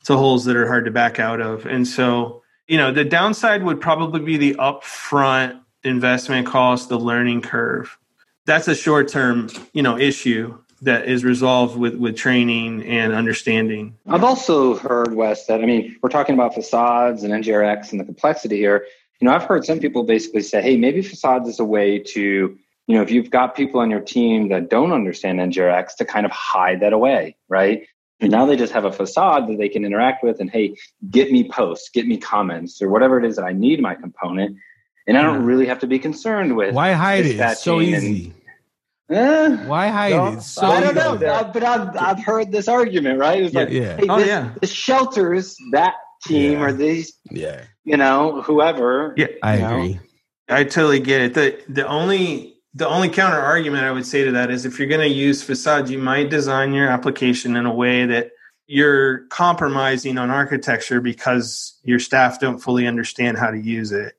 to 0.04 0.16
holes 0.16 0.46
that 0.46 0.56
are 0.56 0.68
hard 0.68 0.86
to 0.86 0.92
back 0.92 1.20
out 1.20 1.42
of. 1.42 1.66
And 1.66 1.88
so, 1.88 2.44
you 2.68 2.78
know, 2.78 2.92
the 2.92 3.04
downside 3.04 3.64
would 3.64 3.82
probably 3.82 4.20
be 4.20 4.38
the 4.38 4.54
upfront 4.60 5.60
investment 5.84 6.46
cost, 6.46 6.88
the 6.88 7.00
learning 7.00 7.42
curve. 7.42 7.98
That's 8.46 8.68
a 8.68 8.76
short 8.76 9.08
term, 9.08 9.50
you 9.74 9.82
know, 9.82 9.98
issue 9.98 10.56
that 10.86 11.08
is 11.08 11.24
resolved 11.24 11.78
with 11.78 11.96
with 11.96 12.16
training 12.16 12.84
and 12.86 13.14
understanding. 13.14 13.98
I've 14.08 14.24
also 14.24 14.76
heard, 14.76 15.14
Wes, 15.14 15.46
that 15.48 15.62
I 15.62 15.66
mean, 15.66 15.98
we're 16.02 16.10
talking 16.10 16.36
about 16.36 16.54
facades 16.54 17.24
and 17.24 17.34
NGRX 17.34 17.92
and 17.92 18.00
the 18.00 18.06
complexity 18.06 18.58
here. 18.58 18.86
You 19.20 19.28
know, 19.28 19.34
I've 19.34 19.44
heard 19.44 19.66
some 19.66 19.80
people 19.80 20.04
basically 20.04 20.42
say, 20.42 20.62
hey, 20.62 20.78
maybe 20.78 21.02
facades 21.02 21.48
is 21.48 21.60
a 21.60 21.66
way 21.66 22.00
to, 22.00 22.22
you 22.22 22.96
know, 22.96 23.02
if 23.02 23.12
you've 23.12 23.30
got 23.30 23.56
people 23.56 23.80
on 23.80 23.90
your 23.90 24.02
team 24.02 24.50
that 24.50 24.70
don't 24.70 24.92
understand 24.92 25.40
NGRX, 25.40 25.96
to 25.98 26.06
kind 26.06 26.26
of 26.26 26.32
hide 26.32 26.82
that 26.82 26.94
away, 26.94 27.36
right? 27.48 27.88
And 28.20 28.32
now 28.32 28.46
they 28.46 28.56
just 28.56 28.74
have 28.74 28.86
a 28.86 28.92
facade 28.92 29.48
that 29.48 29.58
they 29.58 29.70
can 29.70 29.86
interact 29.86 30.24
with 30.24 30.40
and, 30.40 30.50
hey, 30.50 30.76
get 31.10 31.32
me 31.32 31.50
posts, 31.50 31.90
get 31.90 32.08
me 32.08 32.18
comments, 32.18 32.82
or 32.82 32.90
whatever 32.90 33.18
it 33.18 33.26
is 33.26 33.36
that 33.36 33.46
I 33.46 33.52
need 33.52 33.82
my 33.82 33.96
component. 33.96 34.58
And 35.08 35.18
I 35.18 35.22
don't 35.22 35.44
really 35.44 35.68
have 35.68 35.80
to 35.80 35.88
be 35.88 36.00
concerned 36.00 36.56
with. 36.56 36.74
Why 36.74 36.94
hide 36.94 37.26
it? 37.26 37.40
It's 37.40 37.62
so 37.62 37.80
dispatching 37.80 37.94
and- 37.94 38.04
easy. 38.04 38.34
Eh, 39.10 39.56
Why 39.68 39.88
hide 39.90 40.12
No, 40.12 40.28
it? 40.34 40.42
So 40.42 40.66
I 40.66 40.82
don't 40.82 40.96
know, 40.96 41.14
uh, 41.28 41.52
but 41.52 41.64
I've 41.64 41.96
I've 41.96 42.24
heard 42.24 42.52
this 42.52 42.68
argument, 42.68 43.20
right? 43.20 43.44
It's 43.44 43.54
Yeah, 43.54 43.60
like, 43.62 43.70
yeah. 43.70 43.98
hey, 43.98 44.08
Oh, 44.10 44.18
this, 44.18 44.28
yeah. 44.28 44.54
this 44.62 44.72
shelters 44.72 45.56
that 45.72 45.94
team 46.24 46.54
Yeah. 46.54 46.66
or 46.66 46.74
these, 46.74 47.14
Yeah, 47.30 47.62
you 47.84 47.98
know, 47.98 48.42
whoever. 48.42 49.14
Yeah, 49.16 49.28
I 49.44 49.56
You 49.58 49.62
know? 49.62 49.68
agree. 49.82 50.00
I 50.50 50.64
totally 50.64 51.00
get 51.00 51.22
it. 51.22 51.34
The 51.36 51.60
the 51.70 51.88
only 51.88 52.56
the 52.74 52.88
only 52.88 53.10
counter 53.10 53.40
argument 53.40 53.84
I 53.84 53.92
would 53.92 54.06
say 54.08 54.24
to 54.26 54.32
that 54.34 54.50
is 54.52 54.66
if 54.66 54.80
you're 54.80 54.88
going 54.88 55.02
to 55.08 55.08
use 55.16 55.42
facade, 55.44 55.88
you 55.88 55.98
might 56.00 56.30
design 56.30 56.74
your 56.74 56.88
application 56.88 57.56
in 57.56 57.66
a 57.66 57.74
way 57.74 58.06
that 58.08 58.32
you're 58.68 59.28
compromising 59.28 60.18
on 60.18 60.30
architecture 60.32 61.00
because 61.00 61.80
your 61.84 62.00
staff 62.00 62.40
don't 62.40 62.58
fully 62.60 62.86
understand 62.88 63.38
how 63.38 63.52
to 63.52 63.60
use 63.60 63.92
it. 63.92 64.16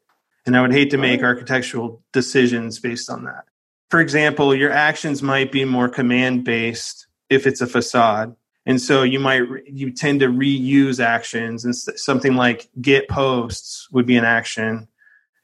And 0.47 0.57
I 0.57 0.63
would 0.63 0.73
hate 0.73 0.91
to 0.93 0.97
make 0.97 1.23
architectural 1.23 2.03
decisions 2.13 2.79
based 2.79 3.11
on 3.11 3.25
that. 3.25 3.45
For 3.91 4.01
example, 4.01 4.55
your 4.55 4.73
actions 4.73 5.23
might 5.23 5.53
be 5.53 5.65
more 5.65 5.89
command 5.89 6.45
based 6.45 7.07
if 7.31 7.47
it's 7.47 7.61
a 7.61 7.67
facade. 7.67 8.35
And 8.65 8.81
so 8.81 9.05
you 9.05 9.21
might 9.21 9.43
you 9.67 9.93
tend 9.93 10.21
to 10.21 10.27
reuse 10.27 10.99
actions 10.99 11.65
and 11.65 11.75
something 11.77 12.35
like 12.35 12.69
get 12.81 13.09
posts 13.09 13.89
would 13.93 14.07
be 14.07 14.17
an 14.17 14.25
action 14.25 14.89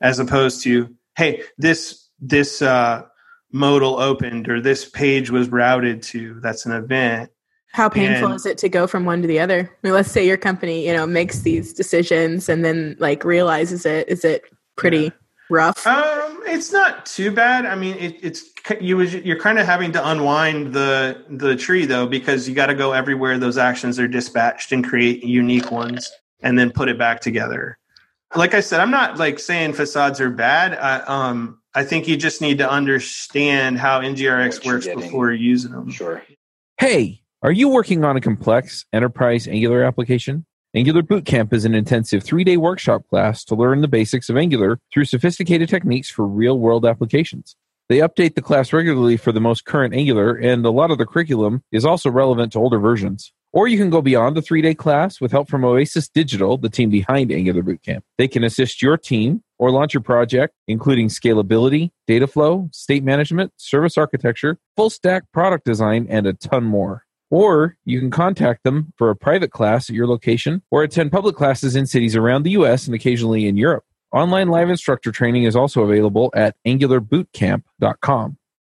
as 0.01 0.19
opposed 0.19 0.63
to 0.65 0.93
hey 1.17 1.43
this 1.57 2.09
this 2.21 2.63
uh, 2.63 3.03
modal 3.53 4.01
opened 4.01 4.49
or 4.49 4.61
this 4.61 4.89
page 4.89 5.31
was 5.31 5.49
routed 5.51 6.03
to 6.03 6.41
that's 6.41 6.67
an 6.67 6.73
event 6.73 7.31
How 7.71 7.89
painful 7.89 8.27
And- 8.27 8.35
is 8.37 8.45
it 8.47 8.59
to 8.59 8.69
go 8.69 8.89
from 8.89 9.05
one 9.05 9.23
to 9.23 9.29
the 9.29 9.39
other? 9.39 9.71
I 9.73 9.87
mean, 9.87 9.95
let's 9.95 10.11
say 10.11 10.27
your 10.27 10.37
company, 10.37 10.85
you 10.87 10.93
know, 10.93 11.07
makes 11.07 11.41
these 11.43 11.73
decisions 11.73 12.49
and 12.49 12.65
then 12.65 12.97
like 12.99 13.25
realizes 13.25 13.87
it. 13.87 14.09
Is 14.09 14.25
it 14.25 14.43
pretty 14.77 15.13
rough? 15.53 15.87
um 15.87 16.41
it's 16.47 16.73
not 16.73 17.07
too 17.07 17.31
bad 17.31 17.67
i 17.67 17.75
mean 17.75 17.97
it, 17.97 18.17
it's 18.23 18.51
you 18.81 18.97
was 18.97 19.15
you're 19.15 19.39
kind 19.39 19.59
of 19.59 19.67
having 19.67 19.93
to 19.93 20.09
unwind 20.11 20.73
the 20.73 21.25
the 21.31 21.55
tree 21.55 21.87
though 21.87 22.07
because 22.07 22.49
you 22.49 22.55
got 22.55 22.67
to 22.67 22.75
go 22.75 22.93
everywhere 22.93 23.39
those 23.39 23.59
actions 23.59 23.99
are 23.99 24.09
dispatched 24.09 24.73
and 24.73 24.85
create 24.85 25.23
unique 25.23 25.71
ones 25.71 26.11
and 26.41 26.59
then 26.59 26.71
put 26.71 26.89
it 26.89 26.99
back 26.99 27.21
together 27.21 27.79
like 28.35 28.55
i 28.55 28.61
said 28.61 28.81
i'm 28.81 28.91
not 28.91 29.19
like 29.19 29.39
saying 29.39 29.73
facades 29.73 30.21
are 30.21 30.31
bad 30.31 30.75
I, 30.75 31.01
um 31.07 31.59
I 31.75 31.85
think 31.85 32.07
you 32.07 32.17
just 32.17 32.41
need 32.41 32.59
to 32.59 32.71
understand 32.71 33.79
how 33.79 34.01
NGRX 34.01 34.67
works 34.67 34.85
getting. 34.85 35.03
before 35.03 35.33
using 35.33 35.73
them. 35.73 35.91
Sure. 35.91 36.23
Hey, 36.79 37.23
are 37.43 37.53
you 37.53 37.69
working 37.69 38.05
on 38.05 38.17
a 38.17 38.21
complex 38.21 38.85
enterprise 38.93 39.49
Angular 39.49 39.83
application? 39.83 40.45
Angular 40.75 41.03
Bootcamp 41.03 41.53
is 41.53 41.67
an 41.67 41.75
intensive 41.75 42.23
three 42.23 42.45
day 42.45 42.57
workshop 42.57 43.07
class 43.11 43.45
to 43.45 43.55
learn 43.55 43.83
the 43.83 43.89
basics 43.89 44.31
of 44.31 44.39
Angular 44.39 44.79
through 44.91 45.05
sophisticated 45.05 45.69
techniques 45.69 46.09
for 46.09 46.27
real 46.27 46.59
world 46.59 46.87
applications. 46.87 47.57
They 47.91 47.99
update 47.99 48.37
the 48.37 48.41
class 48.41 48.73
regularly 48.73 49.19
for 49.19 49.33
the 49.33 49.41
most 49.41 49.67
current 49.67 49.93
Angular, 49.93 50.35
and 50.35 50.65
a 50.65 50.71
lot 50.71 50.91
of 50.91 50.97
the 50.97 51.05
curriculum 51.05 51.63
is 51.73 51.85
also 51.85 52.11
relevant 52.11 52.53
to 52.53 52.59
older 52.59 52.79
versions. 52.79 53.35
Or 53.53 53.69
you 53.69 53.77
can 53.77 53.91
go 53.91 54.01
beyond 54.01 54.35
the 54.35 54.41
three 54.41 54.63
day 54.63 54.75
class 54.75 55.21
with 55.21 55.31
help 55.31 55.51
from 55.51 55.63
Oasis 55.63 56.09
Digital, 56.09 56.57
the 56.57 56.71
team 56.71 56.89
behind 56.89 57.31
Angular 57.31 57.63
Bootcamp. 57.63 58.01
They 58.17 58.27
can 58.27 58.43
assist 58.43 58.81
your 58.81 58.97
team 58.97 59.43
or 59.59 59.71
launch 59.71 59.93
your 59.93 60.03
project, 60.03 60.55
including 60.67 61.09
scalability, 61.09 61.91
data 62.07 62.27
flow, 62.27 62.71
state 62.73 63.05
management, 63.05 63.53
service 63.59 63.99
architecture, 63.99 64.57
full 64.75 64.89
stack 64.89 65.25
product 65.35 65.67
design, 65.67 66.07
and 66.09 66.27
a 66.27 66.33
ton 66.33 66.65
more. 66.65 67.05
Or 67.33 67.79
you 67.87 67.99
can 67.99 68.11
contact 68.11 68.63
them 68.63 68.93
for 68.99 69.09
a 69.09 69.17
private 69.17 69.51
class 69.53 69.89
at 69.89 69.97
your 69.97 70.07
location 70.07 70.61
or 70.71 70.83
attend 70.83 71.11
public 71.13 71.35
classes 71.35 71.75
in 71.75 71.87
cities 71.87 72.15
around 72.15 72.43
the 72.43 72.51
US 72.51 72.85
and 72.87 72.95
occasionally 72.95 73.47
in 73.49 73.57
Europe. 73.57 73.85
Online 74.13 74.49
live 74.49 74.69
instructor 74.69 75.11
training 75.11 75.45
is 75.45 75.57
also 75.57 75.81
available 75.83 76.31
at 76.37 76.55
angularbootcamp.com. 76.67 78.37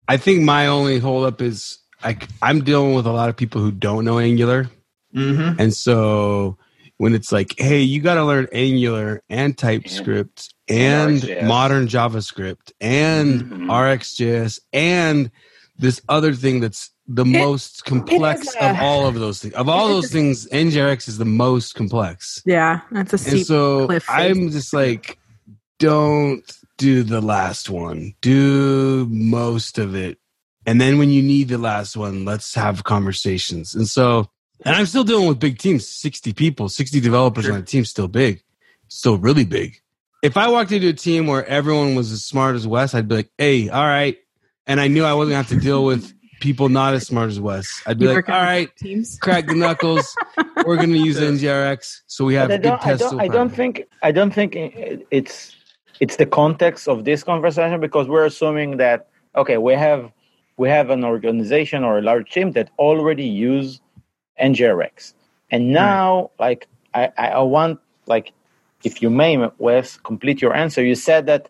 I 0.08 0.18
think 0.18 0.42
my 0.44 0.68
only 0.68 1.00
holdup 1.00 1.42
is 1.42 1.80
I, 2.04 2.18
I'm 2.42 2.64
dealing 2.64 2.94
with 2.94 3.08
a 3.08 3.12
lot 3.12 3.30
of 3.30 3.36
people 3.38 3.60
who 3.62 3.72
don't 3.72 4.06
know 4.06 4.20
Angular. 4.20 4.70
Mm-hmm. 5.16 5.60
And 5.60 5.74
so 5.74 6.58
when 6.98 7.16
it's 7.16 7.32
like, 7.32 7.56
hey, 7.58 7.82
you 7.82 8.02
got 8.02 8.16
to 8.16 8.26
learn 8.26 8.48
Angular 8.52 9.24
and 9.30 9.58
TypeScript 9.58 10.54
and, 10.68 11.14
And 11.14 11.24
RxJS. 11.24 11.48
modern 11.48 11.88
JavaScript 11.88 12.72
and 12.80 13.42
Mhm. 13.42 13.66
RxJS 13.68 14.60
and 14.74 15.32
this 15.78 16.02
other 16.08 16.34
thing 16.34 16.60
that's 16.60 16.92
the 17.08 17.26
most 17.26 17.84
complex 17.86 18.48
is 18.48 18.56
of 18.56 18.78
uh, 18.78 18.80
all 18.82 19.08
of 19.08 19.16
those 19.16 19.40
things. 19.42 19.54
Of 19.56 19.68
all 19.68 19.90
those 19.90 20.12
things, 20.12 20.48
NGRX 20.48 21.08
is 21.08 21.18
the 21.18 21.26
most 21.26 21.76
complex. 21.76 22.42
Yeah, 22.46 22.82
that's 22.92 23.12
a 23.14 23.16
And 23.16 23.22
steep 23.22 23.46
so 23.46 23.88
cliff. 23.88 24.06
I'm 24.10 24.50
just 24.52 24.74
like, 24.74 25.18
don't 25.80 26.44
do 26.78 27.04
the 27.04 27.22
last 27.22 27.70
one. 27.70 28.14
Do 28.22 29.06
most 29.10 29.78
of 29.78 29.96
it. 29.96 30.18
And 30.66 30.80
then 30.80 30.98
when 30.98 31.10
you 31.10 31.22
need 31.22 31.50
the 31.50 31.58
last 31.58 31.98
one, 31.98 32.24
let's 32.24 32.56
have 32.56 32.86
conversations. 32.86 33.76
And 33.76 33.88
so, 33.88 34.30
and 34.66 34.76
I'm 34.76 34.86
still 34.86 35.04
dealing 35.04 35.28
with 35.28 35.40
big 35.40 35.58
teams, 35.58 35.88
60 35.88 36.32
people, 36.34 36.70
60 36.70 37.02
developers 37.02 37.46
Sure. 37.46 37.54
on 37.54 37.60
a 37.60 37.64
team, 37.64 37.84
still 37.84 38.08
big, 38.08 38.42
still 38.88 39.18
really 39.18 39.44
big. 39.44 39.82
If 40.22 40.38
I 40.38 40.48
walked 40.48 40.72
into 40.72 40.88
a 40.88 40.94
team 40.94 41.28
where 41.28 41.46
everyone 41.48 41.96
was 41.96 42.14
as 42.14 42.24
smart 42.24 42.56
as 42.56 42.66
Wes, 42.66 42.94
I'd 42.96 43.10
be 43.10 43.16
like, 43.16 43.32
hey, 43.38 43.68
all 43.68 43.86
right. 43.86 44.18
And 44.66 44.80
I 44.80 44.88
knew 44.88 45.04
I 45.04 45.14
wasn't 45.16 45.34
going 45.34 45.44
to 45.44 45.50
have 45.54 45.60
to 45.62 45.66
deal 45.66 45.84
with 45.84 46.14
people 46.40 46.70
not 46.70 46.94
as 46.94 47.08
smart 47.08 47.30
as 47.30 47.40
Wes. 47.40 47.82
I'd 47.86 47.98
be 47.98 48.06
You 48.06 48.10
like, 48.10 48.18
work 48.18 48.30
all 48.30 48.36
on 48.42 48.46
right, 48.46 48.76
teams. 48.78 49.18
crack 49.22 49.48
the 49.48 49.56
knuckles. 49.56 50.16
We're 50.66 50.76
going 50.78 50.92
to 50.94 50.98
use 50.98 51.20
NGRX. 51.32 52.02
So 52.08 52.26
we 52.26 52.36
have 52.36 52.50
But 52.50 52.54
I 52.56 52.58
good 52.58 52.64
don't, 52.64 52.82
I 52.84 52.86
tests. 52.98 53.10
don't, 53.10 53.22
I 53.22 53.28
don't 53.28 53.50
think 53.50 53.84
I 54.02 54.12
don't 54.12 54.34
think 54.34 54.56
it's 54.56 55.56
it's 56.00 56.16
the 56.18 56.26
context 56.26 56.88
of 56.88 57.06
this 57.06 57.24
conversation 57.24 57.80
because 57.80 58.08
we're 58.08 58.26
assuming 58.26 58.78
that 58.78 59.08
okay 59.36 59.58
we 59.58 59.74
have 59.74 60.12
we 60.58 60.70
have 60.70 60.90
an 60.90 61.04
organization 61.04 61.84
or 61.84 62.00
a 62.00 62.02
large 62.02 62.32
team 62.32 62.52
that 62.54 62.70
already 62.80 63.26
use 63.26 63.80
NGRX 64.42 65.14
and 65.52 65.72
now 65.72 66.32
like 66.40 66.68
I, 66.94 67.12
I 67.18 67.28
I 67.30 67.40
want 67.42 67.80
like 68.08 68.32
if 68.84 69.02
you 69.02 69.10
may 69.10 69.38
Wes 69.60 69.98
complete 69.98 70.42
your 70.42 70.54
answer 70.56 70.84
you 70.84 70.96
said 70.96 71.26
that 71.28 71.50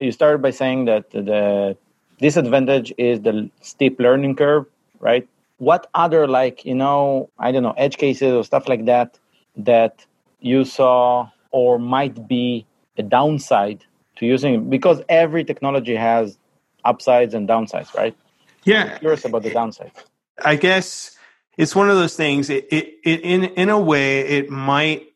you 0.00 0.10
started 0.10 0.42
by 0.42 0.50
saying 0.50 0.86
that 0.86 1.10
the 1.10 1.76
disadvantage 2.22 2.92
is 2.98 3.20
the 3.22 3.50
steep 3.60 3.98
learning 4.06 4.34
curve 4.36 4.64
right 5.00 5.28
what 5.58 5.88
other 5.94 6.22
like 6.26 6.64
you 6.64 6.74
know 6.74 7.28
I 7.38 7.52
don't 7.52 7.62
know 7.62 7.74
edge 7.86 7.96
cases 7.98 8.32
or 8.32 8.44
stuff 8.44 8.68
like 8.68 8.84
that 8.86 9.18
that 9.56 10.06
you 10.40 10.64
saw 10.64 11.28
or 11.50 11.78
might 11.78 12.26
be 12.28 12.66
a 12.96 13.02
downside 13.02 13.84
to 14.16 14.26
using 14.26 14.70
because 14.70 15.02
every 15.08 15.44
technology 15.44 15.96
has 15.96 16.38
upsides 16.84 17.34
and 17.34 17.48
downsides 17.48 17.94
right 17.94 18.16
Yeah. 18.64 18.98
curious 18.98 19.24
about 19.24 19.42
the 19.42 19.50
downsides 19.50 19.98
I 20.52 20.56
guess 20.56 21.16
it's 21.58 21.76
one 21.76 21.90
of 21.90 21.96
those 21.96 22.16
things. 22.16 22.48
It, 22.50 22.66
it, 22.72 22.94
it 23.04 23.20
in 23.20 23.44
in 23.44 23.68
a 23.68 23.78
way, 23.78 24.20
it 24.20 24.50
might 24.50 25.06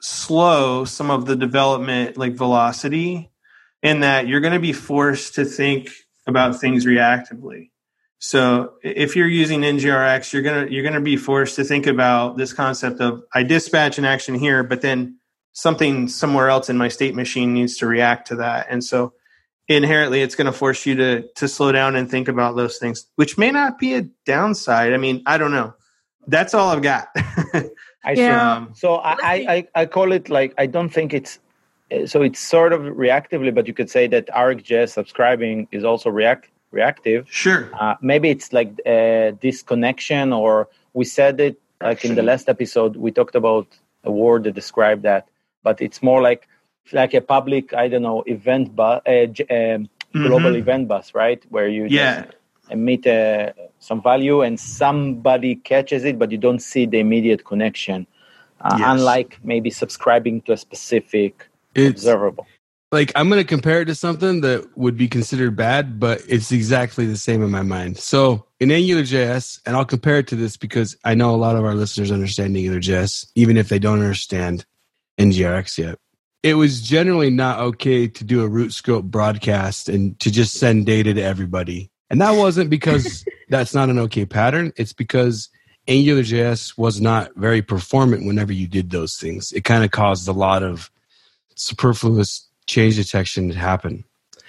slow 0.00 0.84
some 0.84 1.10
of 1.10 1.26
the 1.26 1.36
development 1.36 2.16
like 2.16 2.34
velocity, 2.34 3.30
in 3.82 4.00
that 4.00 4.28
you're 4.28 4.40
going 4.40 4.52
to 4.52 4.60
be 4.60 4.72
forced 4.72 5.34
to 5.34 5.44
think 5.44 5.90
about 6.26 6.60
things 6.60 6.84
reactively. 6.86 7.70
So 8.18 8.74
if 8.82 9.14
you're 9.14 9.28
using 9.28 9.60
NGRX, 9.60 10.32
you're 10.32 10.42
gonna 10.42 10.66
you're 10.70 10.82
gonna 10.84 11.00
be 11.00 11.16
forced 11.16 11.56
to 11.56 11.64
think 11.64 11.86
about 11.86 12.36
this 12.36 12.52
concept 12.52 13.00
of 13.00 13.22
I 13.34 13.42
dispatch 13.42 13.98
an 13.98 14.04
action 14.04 14.34
here, 14.34 14.62
but 14.62 14.80
then 14.80 15.18
something 15.52 16.08
somewhere 16.08 16.48
else 16.48 16.70
in 16.70 16.76
my 16.78 16.88
state 16.88 17.14
machine 17.14 17.52
needs 17.54 17.76
to 17.78 17.86
react 17.86 18.28
to 18.28 18.36
that, 18.36 18.66
and 18.70 18.82
so 18.82 19.12
inherently 19.68 20.22
it's 20.22 20.34
going 20.36 20.46
to 20.46 20.52
force 20.52 20.86
you 20.86 20.94
to 20.94 21.28
to 21.34 21.48
slow 21.48 21.72
down 21.72 21.96
and 21.96 22.08
think 22.08 22.28
about 22.28 22.54
those 22.54 22.78
things 22.78 23.06
which 23.16 23.36
may 23.36 23.50
not 23.50 23.80
be 23.80 23.94
a 23.94 24.02
downside 24.24 24.92
i 24.92 24.96
mean 24.96 25.20
i 25.26 25.36
don't 25.36 25.50
know 25.50 25.74
that's 26.28 26.54
all 26.54 26.68
i've 26.70 26.82
got 26.82 27.08
I 28.04 28.14
Yeah. 28.14 28.66
see. 28.66 28.72
So 28.74 28.94
I, 28.94 29.16
I, 29.20 29.34
I, 29.48 29.68
I 29.82 29.86
call 29.86 30.12
it 30.12 30.28
like 30.30 30.54
I 30.56 30.66
don't 30.66 30.90
think 30.90 31.12
it's 31.12 31.40
so 32.06 32.22
it's 32.22 32.40
sort 32.40 32.72
of 32.72 32.80
reactively, 32.82 33.54
but 33.54 33.66
you 33.66 33.74
could 33.74 33.90
say 33.90 34.06
that 34.08 34.26
RxJS 34.28 34.90
subscribing 34.90 35.68
is 35.70 35.84
also 35.84 36.10
react 36.10 36.50
reactive. 36.72 37.26
sure 37.30 37.70
Uh, 37.80 37.94
maybe 38.00 38.28
it's 38.30 38.52
like 38.52 38.70
uh, 38.86 39.30
disconnection, 39.40 40.32
or 40.32 40.68
we 40.94 41.04
said 41.04 41.40
it 41.40 41.56
like 41.80 42.04
in 42.04 42.14
the 42.14 42.22
last 42.22 42.48
episode. 42.48 42.96
We 42.96 43.10
talked 43.12 43.34
about 43.34 43.66
a 44.04 44.10
word 44.10 44.44
that 44.44 44.54
described 44.54 45.02
that, 45.02 45.28
but 45.62 45.80
it's 45.80 46.02
more 46.02 46.20
like 46.22 46.48
like 46.92 47.14
a 47.14 47.20
public, 47.20 47.74
I 47.74 47.88
don't 47.88 48.02
know, 48.02 48.22
event 48.26 48.74
bus, 48.76 49.00
uh, 49.06 49.26
um, 49.50 49.88
global 50.12 50.52
Mhm. 50.52 50.58
event 50.62 50.88
bus, 50.88 51.14
right? 51.14 51.40
Where 51.50 51.68
you 51.68 51.84
yeah 51.86 52.24
just 52.24 52.36
emit 52.70 53.06
uh, 53.06 53.52
some 53.78 54.02
value 54.02 54.42
and 54.42 54.58
somebody 54.58 55.54
catches 55.72 56.04
it, 56.04 56.18
but 56.18 56.30
you 56.32 56.38
don't 56.38 56.60
see 56.72 56.84
the 56.86 56.98
immediate 56.98 57.44
connection. 57.44 58.06
Uh, 58.60 58.76
Yes. 58.78 58.90
Unlike 58.92 59.38
maybe 59.44 59.70
subscribing 59.70 60.40
to 60.42 60.52
a 60.52 60.56
specific 60.56 61.46
It's 61.76 62.02
observable. 62.02 62.46
like 62.92 63.12
I'm 63.14 63.28
going 63.28 63.40
to 63.40 63.48
compare 63.48 63.82
it 63.82 63.86
to 63.86 63.94
something 63.94 64.40
that 64.40 64.76
would 64.76 64.96
be 64.96 65.08
considered 65.08 65.56
bad, 65.56 66.00
but 66.00 66.22
it's 66.28 66.52
exactly 66.52 67.06
the 67.06 67.16
same 67.16 67.42
in 67.42 67.50
my 67.50 67.62
mind. 67.62 67.98
So 67.98 68.46
in 68.60 68.70
AngularJS, 68.70 69.60
and 69.66 69.76
I'll 69.76 69.84
compare 69.84 70.18
it 70.18 70.28
to 70.28 70.36
this 70.36 70.56
because 70.56 70.96
I 71.04 71.14
know 71.14 71.34
a 71.34 71.36
lot 71.36 71.56
of 71.56 71.64
our 71.64 71.74
listeners 71.74 72.10
understand 72.10 72.56
AngularJS, 72.56 73.30
even 73.34 73.56
if 73.56 73.68
they 73.68 73.78
don't 73.78 74.00
understand 74.00 74.64
NGRX 75.18 75.78
yet. 75.78 75.98
It 76.42 76.54
was 76.54 76.80
generally 76.80 77.30
not 77.30 77.58
okay 77.58 78.06
to 78.06 78.24
do 78.24 78.42
a 78.42 78.48
root 78.48 78.72
scope 78.72 79.04
broadcast 79.04 79.88
and 79.88 80.18
to 80.20 80.30
just 80.30 80.54
send 80.54 80.86
data 80.86 81.12
to 81.12 81.20
everybody. 81.20 81.90
And 82.08 82.20
that 82.20 82.32
wasn't 82.32 82.70
because 82.70 83.24
that's 83.48 83.74
not 83.74 83.88
an 83.88 83.98
okay 84.00 84.26
pattern. 84.26 84.72
It's 84.76 84.92
because 84.92 85.48
AngularJS 85.88 86.78
was 86.78 87.00
not 87.00 87.34
very 87.36 87.62
performant 87.62 88.26
whenever 88.26 88.52
you 88.52 88.66
did 88.66 88.90
those 88.90 89.16
things. 89.16 89.52
It 89.52 89.64
kind 89.64 89.84
of 89.84 89.90
caused 89.90 90.28
a 90.28 90.32
lot 90.32 90.62
of 90.62 90.90
superfluous 91.56 92.46
change 92.66 92.96
detection 92.96 93.48
to 93.50 93.58
happen. 93.58 94.04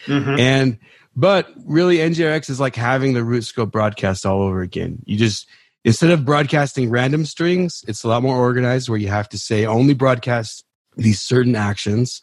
Mhm. 0.06 0.40
And 0.40 0.78
but 1.16 1.52
really 1.66 1.98
NGRX 1.98 2.50
is 2.50 2.60
like 2.60 2.76
having 2.76 3.14
the 3.14 3.24
root 3.24 3.44
scope 3.44 3.72
broadcast 3.72 4.26
all 4.26 4.42
over 4.42 4.62
again. 4.62 5.00
You 5.06 5.18
just 5.18 5.48
instead 5.84 6.12
of 6.12 6.26
broadcasting 6.26 6.90
random 6.90 7.26
strings, 7.26 7.84
it's 7.88 8.04
a 8.04 8.08
lot 8.08 8.22
more 8.22 8.38
organized 8.38 8.90
where 8.90 9.00
you 9.00 9.08
have 9.08 9.30
to 9.30 9.40
say 9.40 9.66
only 9.66 9.94
broadcast 9.94 10.64
these 10.96 11.22
certain 11.22 11.56
actions. 11.56 12.22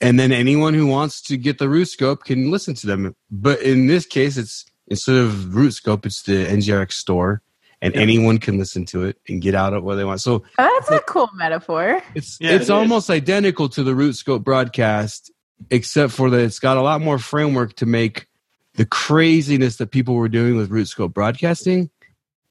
And 0.00 0.20
then 0.20 0.32
anyone 0.32 0.74
who 0.74 0.86
wants 0.86 1.22
to 1.22 1.38
get 1.38 1.58
the 1.58 1.68
root 1.68 1.86
scope 1.86 2.24
can 2.24 2.50
listen 2.50 2.74
to 2.74 2.86
them. 2.86 3.14
But 3.30 3.62
in 3.62 3.86
this 3.86 4.04
case, 4.04 4.36
it's 4.36 4.66
instead 4.88 5.16
of 5.16 5.54
root 5.54 5.72
scope, 5.72 6.04
it's 6.04 6.22
the 6.22 6.46
NGRX 6.46 6.92
store, 6.92 7.42
and 7.82 7.94
Yeah. 7.94 8.00
anyone 8.00 8.38
can 8.38 8.58
listen 8.58 8.84
to 8.86 9.04
it 9.04 9.18
and 9.28 9.40
get 9.42 9.54
out 9.54 9.72
of 9.74 9.84
what 9.84 9.96
they 9.96 10.04
want. 10.04 10.20
So 10.20 10.42
oh, 10.58 10.80
That's 10.88 10.90
a 10.90 11.04
cool 11.06 11.28
metaphor. 11.34 12.02
it's 12.14 12.38
Yeah, 12.40 12.52
it's 12.52 12.64
is. 12.64 12.70
almost 12.70 13.10
identical 13.10 13.68
to 13.70 13.82
the 13.82 13.94
root 13.94 14.14
scope 14.16 14.42
broadcast, 14.44 15.30
except 15.70 16.12
for 16.12 16.30
that 16.30 16.40
it's 16.40 16.58
got 16.58 16.76
a 16.76 16.82
lot 16.82 17.00
more 17.00 17.18
framework 17.18 17.74
to 17.76 17.86
make 17.86 18.26
the 18.74 18.84
craziness 18.86 19.76
that 19.76 19.90
people 19.90 20.14
were 20.14 20.28
doing 20.28 20.56
with 20.56 20.70
root 20.70 20.86
scope 20.88 21.14
broadcasting 21.14 21.90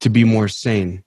to 0.00 0.10
be 0.10 0.24
more 0.24 0.48
sane 0.48 1.02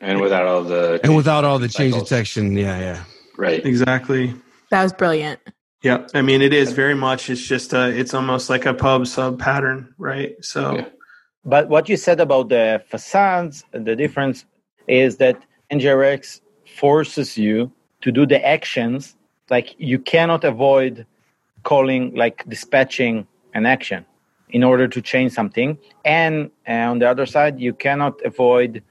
and 0.00 0.20
without 0.20 0.44
all 0.46 0.62
the 0.62 1.00
and 1.04 1.14
without 1.16 1.44
all 1.44 1.58
the 1.58 1.68
change 1.68 1.92
Cycles. 1.94 2.08
detection. 2.08 2.56
Yeah, 2.56 2.78
yeah. 2.78 3.04
right. 3.38 3.64
exactly 3.64 4.34
That 4.70 4.82
was 4.82 4.92
brilliant. 4.92 5.40
yeah 5.82 6.06
i 6.14 6.20
mean 6.22 6.42
it 6.42 6.52
is 6.52 6.72
very 6.72 6.94
much 6.94 7.30
it's 7.30 7.40
just 7.40 7.72
a 7.72 7.88
it's 7.96 8.12
almost 8.12 8.50
like 8.50 8.66
a 8.66 8.74
pub 8.74 9.06
sub 9.06 9.38
pattern 9.38 9.94
right 9.98 10.34
so 10.42 10.74
Yeah. 10.76 10.84
But 11.46 11.68
what 11.68 11.88
you 11.88 11.96
said 11.96 12.18
about 12.18 12.48
the 12.48 12.82
facades, 12.88 13.64
the 13.70 13.94
difference 13.94 14.44
is 14.88 15.16
that 15.18 15.40
NGRX 15.70 16.40
forces 16.76 17.38
you 17.38 17.70
to 18.02 18.10
do 18.10 18.26
the 18.26 18.44
actions. 18.44 19.16
Like 19.48 19.76
you 19.78 20.00
cannot 20.00 20.42
avoid 20.42 21.06
calling, 21.62 22.12
like 22.16 22.44
dispatching 22.48 23.28
an 23.54 23.64
action 23.64 24.04
in 24.50 24.64
order 24.64 24.88
to 24.88 25.00
change 25.00 25.32
something. 25.32 25.78
And 26.04 26.50
uh, 26.68 26.90
on 26.90 26.98
the 26.98 27.08
other 27.08 27.26
side, 27.26 27.60
you 27.60 27.72
cannot 27.72 28.20
avoid 28.24 28.82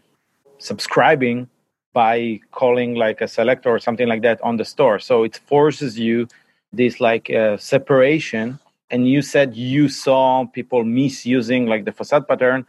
subscribing 0.58 1.50
by 1.92 2.40
calling 2.52 2.96
like 2.96 3.20
a 3.20 3.28
selector 3.28 3.70
or 3.70 3.80
something 3.80 4.08
like 4.08 4.22
that 4.22 4.42
on 4.42 4.56
the 4.56 4.66
store. 4.66 5.00
So 5.00 5.24
it 5.24 5.38
forces 5.46 6.00
you 6.00 6.28
this 6.72 7.02
like 7.02 7.30
uh, 7.30 7.58
separation. 7.58 8.60
And 8.96 9.10
you 9.10 9.22
said 9.22 9.58
you 9.58 9.90
saw 9.90 10.46
people 10.46 10.86
misusing 10.86 11.66
like 11.66 11.84
the 11.84 11.92
facade 11.92 12.30
pattern 12.30 12.66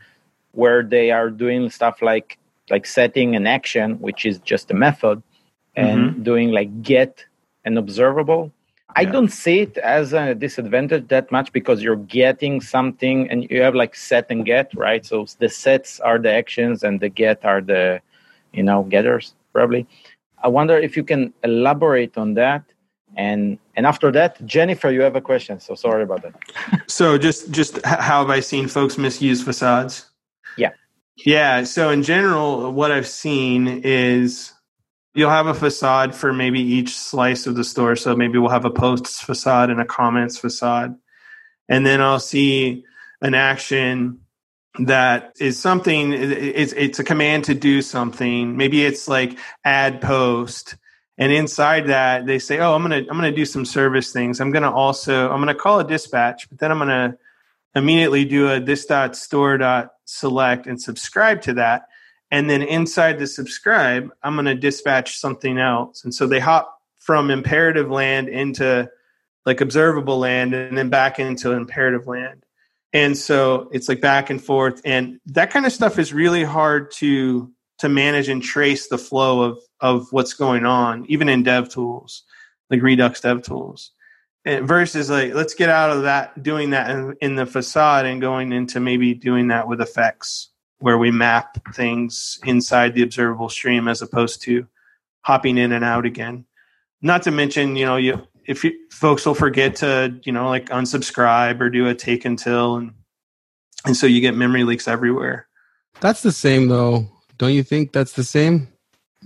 where 0.51 0.83
they 0.83 1.13
are 1.13 1.31
doing 1.31 1.71
stuff 1.71 2.03
like 2.03 2.37
like 2.69 2.85
setting 2.85 3.37
an 3.37 3.47
action, 3.47 4.01
which 4.01 4.27
is 4.27 4.41
just 4.41 4.73
a 4.73 4.75
method, 4.75 5.23
and 5.77 6.01
mm-hmm. 6.01 6.23
doing 6.25 6.51
like 6.51 6.83
get 6.83 7.25
an 7.65 7.79
observable. 7.79 8.51
I 8.97 9.05
don't 9.05 9.29
see 9.29 9.61
it 9.61 9.79
as 9.79 10.13
a 10.15 10.35
disadvantage 10.35 11.07
that 11.15 11.31
much 11.31 11.53
because 11.53 11.81
you're 11.81 12.05
getting 12.21 12.61
something 12.61 13.31
and 13.31 13.49
you 13.49 13.63
have 13.63 13.77
like 13.77 13.95
set 13.95 14.27
and 14.29 14.45
get, 14.45 14.75
right? 14.75 15.07
So 15.07 15.27
the 15.39 15.49
sets 15.49 16.01
are 16.01 16.19
the 16.19 16.33
actions 16.33 16.83
and 16.83 16.99
the 16.99 17.09
get 17.09 17.45
are 17.45 17.61
the, 17.61 18.01
you 18.53 18.65
know, 18.65 18.83
getters 18.83 19.35
probably. 19.53 19.87
I 20.43 20.49
wonder 20.49 20.77
if 20.77 20.97
you 20.97 21.05
can 21.05 21.33
elaborate 21.45 22.19
on 22.19 22.35
that. 22.35 22.65
And 23.17 23.59
and 23.75 23.87
after 23.87 24.13
that, 24.13 24.45
Jennifer, 24.45 24.91
you 24.91 25.01
have 25.01 25.17
a 25.17 25.21
question. 25.21 25.59
So 25.59 25.75
sorry 25.75 26.03
about 26.03 26.23
that. 26.23 26.83
so 26.87 27.17
just 27.17 27.51
just 27.51 27.85
how 27.85 28.21
have 28.21 28.31
I 28.31 28.41
seen 28.41 28.69
folks 28.69 28.99
misuse 28.99 29.43
facades? 29.43 30.11
Yeah. 30.59 30.73
Yeah. 31.17 31.65
So 31.65 31.91
in 31.91 32.03
general, 32.03 32.73
what 32.73 32.93
I've 32.93 33.07
seen 33.09 33.69
is 33.69 34.53
you'll 35.15 35.31
have 35.31 35.47
a 35.47 35.55
facade 35.55 36.15
for 36.15 36.33
maybe 36.33 36.61
each 36.61 36.95
slice 36.95 37.47
of 37.47 37.57
the 37.57 37.65
store. 37.65 37.97
So 37.97 38.15
maybe 38.15 38.39
we'll 38.39 38.51
have 38.51 38.67
a 38.67 38.71
posts 38.71 39.21
facade 39.21 39.71
and 39.71 39.81
a 39.81 39.87
comments 39.87 40.37
facade. 40.37 40.95
And 41.69 41.87
then 41.87 42.03
I'll 42.03 42.21
see 42.21 42.85
an 43.23 43.35
action 43.35 44.21
that 44.79 45.35
is 45.41 45.59
something 45.59 46.13
it's 46.13 46.75
it's 46.75 46.99
a 46.99 47.05
command 47.05 47.45
to 47.45 47.55
do 47.55 47.81
something. 47.81 48.57
Maybe 48.57 48.85
it's 48.85 49.09
like 49.09 49.39
add 49.65 50.01
post. 50.01 50.77
And 51.19 51.33
inside 51.33 51.87
that 51.87 52.27
they 52.27 52.39
say, 52.39 52.59
"Oh, 52.59 52.75
I'm 52.75 52.87
going 52.87 53.05
to 53.05 53.11
I'm 53.11 53.19
going 53.19 53.31
to 53.33 53.37
do 53.37 53.47
some 53.47 53.65
service 53.65 54.13
things. 54.13 54.41
I'm 54.41 54.51
going 54.51 54.65
to 54.65 54.71
also 54.71 55.31
I'm 55.31 55.43
going 55.43 55.55
to 55.55 55.61
call 55.61 55.81
a 55.81 55.87
dispatch, 55.87 56.49
but 56.51 56.59
then 56.59 56.71
I'm 56.71 56.79
going 56.79 56.89
to 56.89 57.19
immediately 57.75 58.25
do 58.25 58.51
a 58.51 58.61
this 58.61 58.87
dot 58.87 59.17
store 59.17 59.59
dot 59.59 59.93
select 60.05 60.67
and 60.67 60.81
subscribe 60.81 61.43
to 61.43 61.55
that. 61.55 61.87
And 62.31 62.51
then 62.51 62.63
inside 62.63 63.19
the 63.21 63.27
subscribe 63.27 64.11
i'm 64.23 64.35
going 64.35 64.47
to 64.47 64.55
dispatch 64.55 65.19
something 65.19 65.59
else. 65.59 66.05
And 66.05 66.15
so 66.15 66.27
they 66.27 66.41
hop 66.41 66.81
from 66.99 67.31
imperative 67.31 67.89
land 67.91 68.29
into 68.29 68.91
like 69.45 69.61
observable 69.61 70.19
land 70.19 70.55
and 70.55 70.77
then 70.77 70.91
back 70.91 71.21
into 71.21 71.53
imperative 71.53 72.07
land. 72.09 72.45
And 72.93 73.17
so 73.17 73.69
it's 73.73 73.89
like 73.89 74.01
back 74.01 74.31
and 74.31 74.43
forth. 74.43 74.81
And 74.85 75.21
that 75.27 75.51
kind 75.51 75.67
of 75.67 75.73
stuff 75.73 75.99
is 75.99 76.13
really 76.13 76.45
hard 76.45 76.91
to 76.93 77.53
to 77.79 77.89
manage 77.91 78.29
and 78.29 78.43
trace 78.43 78.89
the 78.89 78.97
flow 78.97 79.43
of 79.43 79.59
of 79.81 80.07
what's 80.11 80.35
going 80.35 80.65
on 80.65 81.05
even 81.09 81.29
in 81.29 81.43
dev 81.43 81.69
tools 81.69 82.23
like 82.71 82.83
redux 82.83 83.21
dev 83.21 83.43
tools 83.43 83.93
and 84.45 84.67
versus 84.67 85.11
like 85.11 85.35
let's 85.35 85.55
get 85.55 85.69
out 85.69 85.91
of 85.91 86.03
that 86.03 86.43
doing 86.43 86.71
that 86.71 86.91
in, 86.91 87.17
in 87.21 87.35
the 87.37 87.47
facade 87.47 88.07
and 88.07 88.21
going 88.21 88.53
into 88.53 88.81
maybe 88.81 89.13
doing 89.13 89.49
that 89.49 89.69
with 89.69 89.81
effects 89.81 90.51
where 90.79 90.99
we 90.99 91.11
map 91.11 91.59
things 91.75 92.39
inside 92.45 92.95
the 92.95 93.03
observable 93.03 93.49
stream 93.49 93.89
as 93.89 94.03
opposed 94.03 94.43
to 94.43 94.67
hopping 95.23 95.59
in 95.59 95.73
and 95.73 95.85
out 95.85 96.07
again. 96.07 96.45
Not 97.03 97.23
to 97.25 97.31
mention, 97.31 97.77
you 97.77 97.87
know, 97.87 97.97
you 97.97 98.27
if 98.45 98.63
you, 98.63 98.73
folks 98.91 99.27
will 99.27 99.35
forget 99.35 99.77
to, 99.77 100.21
you 100.23 100.33
know, 100.33 100.49
like 100.49 100.67
unsubscribe 100.67 101.61
or 101.61 101.69
do 101.69 101.89
a 101.89 101.95
take 101.95 102.25
until, 102.25 102.77
and 102.77 102.93
and 103.85 103.97
so 103.97 104.07
you 104.07 104.21
get 104.21 104.35
memory 104.35 104.65
leaks 104.65 104.89
everywhere. 104.89 105.49
That's 106.01 106.23
the 106.23 106.33
same 106.33 106.69
though, 106.69 107.09
don't 107.39 107.53
you 107.53 107.63
think? 107.63 107.93
That's 107.93 108.13
the 108.13 108.25
same, 108.25 108.69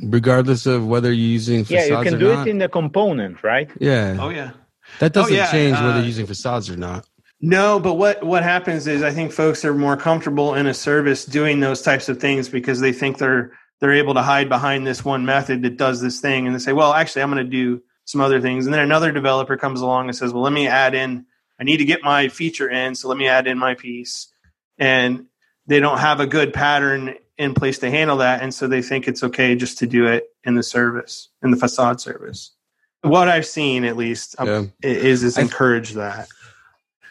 regardless 0.02 0.66
of 0.66 0.86
whether 0.86 1.12
you're 1.12 1.26
using 1.26 1.64
yeah, 1.68 1.84
you 1.84 2.02
can 2.02 2.18
do 2.18 2.34
not? 2.34 2.46
it 2.46 2.50
in 2.50 2.58
the 2.58 2.68
component, 2.68 3.42
right? 3.42 3.70
Yeah. 3.80 4.16
Oh 4.18 4.28
yeah. 4.28 4.52
That 4.98 5.12
doesn't 5.12 5.32
oh, 5.32 5.36
yeah. 5.36 5.50
change 5.50 5.76
whether 5.76 5.90
uh, 5.90 5.96
you're 5.96 6.06
using 6.06 6.26
facades 6.26 6.68
or 6.68 6.76
not. 6.76 7.06
No, 7.40 7.80
but 7.80 7.94
what 7.94 8.22
what 8.22 8.42
happens 8.42 8.86
is 8.86 9.02
I 9.02 9.12
think 9.12 9.32
folks 9.32 9.64
are 9.64 9.74
more 9.74 9.96
comfortable 9.96 10.54
in 10.54 10.66
a 10.66 10.74
service 10.74 11.24
doing 11.24 11.60
those 11.60 11.80
types 11.80 12.08
of 12.08 12.20
things 12.20 12.48
because 12.48 12.80
they 12.80 12.92
think 12.92 13.18
they're 13.18 13.52
they're 13.80 13.94
able 13.94 14.14
to 14.14 14.22
hide 14.22 14.48
behind 14.48 14.86
this 14.86 15.04
one 15.04 15.24
method 15.24 15.62
that 15.62 15.78
does 15.78 16.00
this 16.00 16.20
thing 16.20 16.46
and 16.46 16.54
they 16.54 16.58
say, 16.58 16.72
"Well, 16.72 16.92
actually 16.92 17.22
I'm 17.22 17.30
going 17.30 17.44
to 17.44 17.50
do 17.50 17.82
some 18.04 18.20
other 18.20 18.40
things." 18.40 18.66
And 18.66 18.74
then 18.74 18.82
another 18.82 19.10
developer 19.10 19.56
comes 19.56 19.80
along 19.80 20.08
and 20.08 20.16
says, 20.16 20.32
"Well, 20.32 20.42
let 20.42 20.52
me 20.52 20.68
add 20.68 20.94
in 20.94 21.26
I 21.58 21.64
need 21.64 21.78
to 21.78 21.84
get 21.84 22.02
my 22.02 22.28
feature 22.28 22.68
in, 22.68 22.94
so 22.94 23.08
let 23.08 23.16
me 23.16 23.26
add 23.26 23.46
in 23.46 23.58
my 23.58 23.74
piece." 23.74 24.28
And 24.76 25.26
they 25.66 25.80
don't 25.80 25.98
have 25.98 26.20
a 26.20 26.26
good 26.26 26.52
pattern 26.52 27.14
in 27.40 27.54
place 27.54 27.78
to 27.78 27.90
handle 27.90 28.18
that 28.18 28.42
and 28.42 28.52
so 28.52 28.68
they 28.68 28.82
think 28.82 29.08
it's 29.08 29.24
okay 29.24 29.54
just 29.54 29.78
to 29.78 29.86
do 29.86 30.06
it 30.06 30.28
in 30.44 30.56
the 30.56 30.62
service, 30.62 31.30
in 31.42 31.50
the 31.50 31.56
facade 31.56 32.00
service. 32.00 32.52
What 33.00 33.28
I've 33.28 33.46
seen 33.46 33.84
at 33.84 33.96
least 33.96 34.36
um, 34.38 34.72
yeah. 34.82 34.90
is 34.90 35.22
is 35.22 35.38
encourage 35.38 35.94
that. 35.94 36.28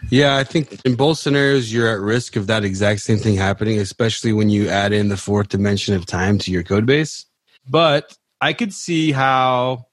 Yeah, 0.09 0.37
I 0.37 0.43
think 0.43 0.79
in 0.85 0.95
both 0.95 1.17
scenarios, 1.17 1.73
you're 1.73 1.89
at 1.89 1.99
risk 1.99 2.35
of 2.35 2.47
that 2.47 2.63
exact 2.63 3.01
same 3.01 3.17
thing 3.17 3.35
happening, 3.35 3.79
especially 3.79 4.31
when 4.31 4.49
you 4.49 4.69
add 4.69 4.93
in 4.93 5.09
the 5.09 5.17
fourth 5.17 5.49
dimension 5.49 5.95
of 5.95 6.05
time 6.05 6.37
to 6.39 6.51
your 6.51 6.63
code 6.63 6.85
base. 6.85 7.25
But 7.67 8.15
I 8.39 8.53
could 8.53 8.73
see 8.73 9.11
how 9.11 9.87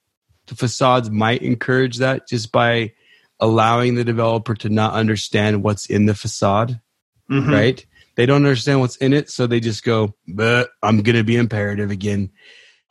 the 0.47 0.55
facades 0.55 1.11
might 1.11 1.43
encourage 1.43 1.97
that 1.97 2.29
just 2.29 2.53
by 2.53 2.93
allowing 3.41 3.95
the 3.95 4.05
developer 4.05 4.55
to 4.55 4.69
not 4.69 4.93
understand 4.93 5.63
what's 5.63 5.87
in 5.87 6.07
the 6.07 6.15
facade, 6.15 6.79
mm-hmm. 7.31 7.51
right? 7.51 7.87
They 8.17 8.27
don't 8.27 8.45
understand 8.45 8.81
what's 8.81 8.97
in 8.97 9.13
it, 9.13 9.31
so 9.31 9.47
they 9.47 9.61
just 9.61 9.85
go, 9.85 10.15
"But 10.27 10.71
I'm 10.83 11.03
going 11.03 11.17
to 11.17 11.25
be 11.25 11.37
imperative 11.37 11.91
again." 11.91 12.31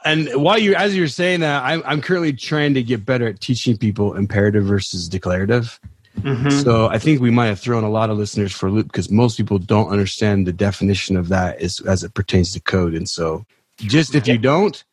And 0.05 0.29
while 0.35 0.59
you, 0.59 0.75
as 0.75 0.95
you're 0.95 1.07
saying 1.07 1.39
that, 1.39 1.63
I'm, 1.63 1.81
I'm 1.83 2.01
currently 2.01 2.31
trying 2.31 2.75
to 2.75 2.83
get 2.83 3.05
better 3.05 3.27
at 3.27 3.41
teaching 3.41 3.75
people 3.75 4.13
imperative 4.13 4.63
versus 4.63 5.09
declarative. 5.09 5.79
Mm-hmm. 6.19 6.49
So 6.49 6.87
I 6.87 6.99
think 6.99 7.21
we 7.21 7.31
might 7.31 7.47
have 7.47 7.59
thrown 7.59 7.83
a 7.83 7.89
lot 7.89 8.09
of 8.09 8.17
listeners 8.17 8.53
for 8.53 8.67
a 8.67 8.71
loop 8.71 8.87
because 8.87 9.09
most 9.09 9.35
people 9.35 9.57
don't 9.57 9.89
understand 9.89 10.47
the 10.47 10.53
definition 10.53 11.17
of 11.17 11.29
that 11.29 11.59
as, 11.59 11.79
as 11.81 12.03
it 12.03 12.13
pertains 12.13 12.53
to 12.53 12.61
code. 12.61 12.93
And 12.93 13.09
so 13.09 13.45
just 13.77 14.15
if 14.15 14.27
you 14.27 14.37
don't, 14.37 14.83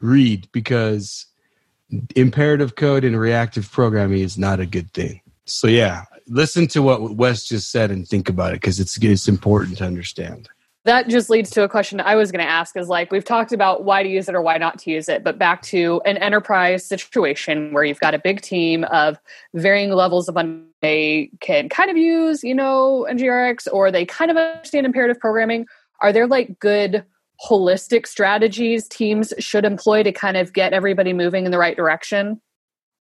read 0.00 0.48
because 0.52 1.26
imperative 2.16 2.74
code 2.74 3.04
and 3.04 3.18
reactive 3.18 3.70
programming 3.70 4.20
is 4.20 4.36
not 4.36 4.58
a 4.58 4.66
good 4.66 4.92
thing. 4.92 5.20
So 5.44 5.66
yeah, 5.66 6.04
listen 6.26 6.66
to 6.68 6.82
what 6.82 7.16
Wes 7.16 7.44
just 7.44 7.70
said 7.70 7.90
and 7.90 8.06
think 8.06 8.28
about 8.28 8.52
it 8.52 8.60
because 8.60 8.80
it's 8.80 8.96
it's 8.98 9.28
important 9.28 9.78
to 9.78 9.84
understand 9.84 10.48
that 10.84 11.08
just 11.08 11.30
leads 11.30 11.50
to 11.50 11.62
a 11.62 11.68
question 11.68 12.00
I 12.00 12.16
was 12.16 12.32
going 12.32 12.44
to 12.44 12.50
ask 12.50 12.76
is 12.76 12.88
like 12.88 13.12
we've 13.12 13.24
talked 13.24 13.52
about 13.52 13.84
why 13.84 14.02
to 14.02 14.08
use 14.08 14.28
it 14.28 14.34
or 14.34 14.42
why 14.42 14.58
not 14.58 14.78
to 14.80 14.90
use 14.90 15.08
it, 15.08 15.22
but 15.22 15.38
back 15.38 15.62
to 15.62 16.02
an 16.04 16.16
enterprise 16.16 16.84
situation 16.84 17.72
where 17.72 17.84
you've 17.84 18.00
got 18.00 18.14
a 18.14 18.18
big 18.18 18.40
team 18.40 18.84
of 18.84 19.18
varying 19.54 19.90
levels 19.90 20.28
of 20.28 20.36
they 20.80 21.30
can 21.40 21.68
kind 21.68 21.90
of 21.90 21.96
use, 21.96 22.42
you 22.42 22.54
know, 22.54 23.06
NGRX 23.08 23.68
or 23.72 23.92
they 23.92 24.04
kind 24.04 24.30
of 24.30 24.36
understand 24.36 24.84
imperative 24.84 25.20
programming. 25.20 25.66
Are 26.00 26.12
there 26.12 26.26
like 26.26 26.58
good 26.58 27.04
holistic 27.48 28.06
strategies 28.06 28.88
teams 28.88 29.32
should 29.38 29.64
employ 29.64 30.02
to 30.02 30.10
kind 30.10 30.36
of 30.36 30.52
get 30.52 30.72
everybody 30.72 31.12
moving 31.12 31.44
in 31.44 31.52
the 31.52 31.58
right 31.58 31.76
direction? 31.76 32.40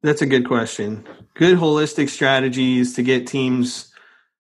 That's 0.04 0.22
a 0.22 0.26
good 0.26 0.48
question. 0.48 1.06
Good 1.36 1.58
holistic 1.58 2.10
strategies 2.10 2.96
to 2.96 3.04
get 3.04 3.28
teams 3.28 3.94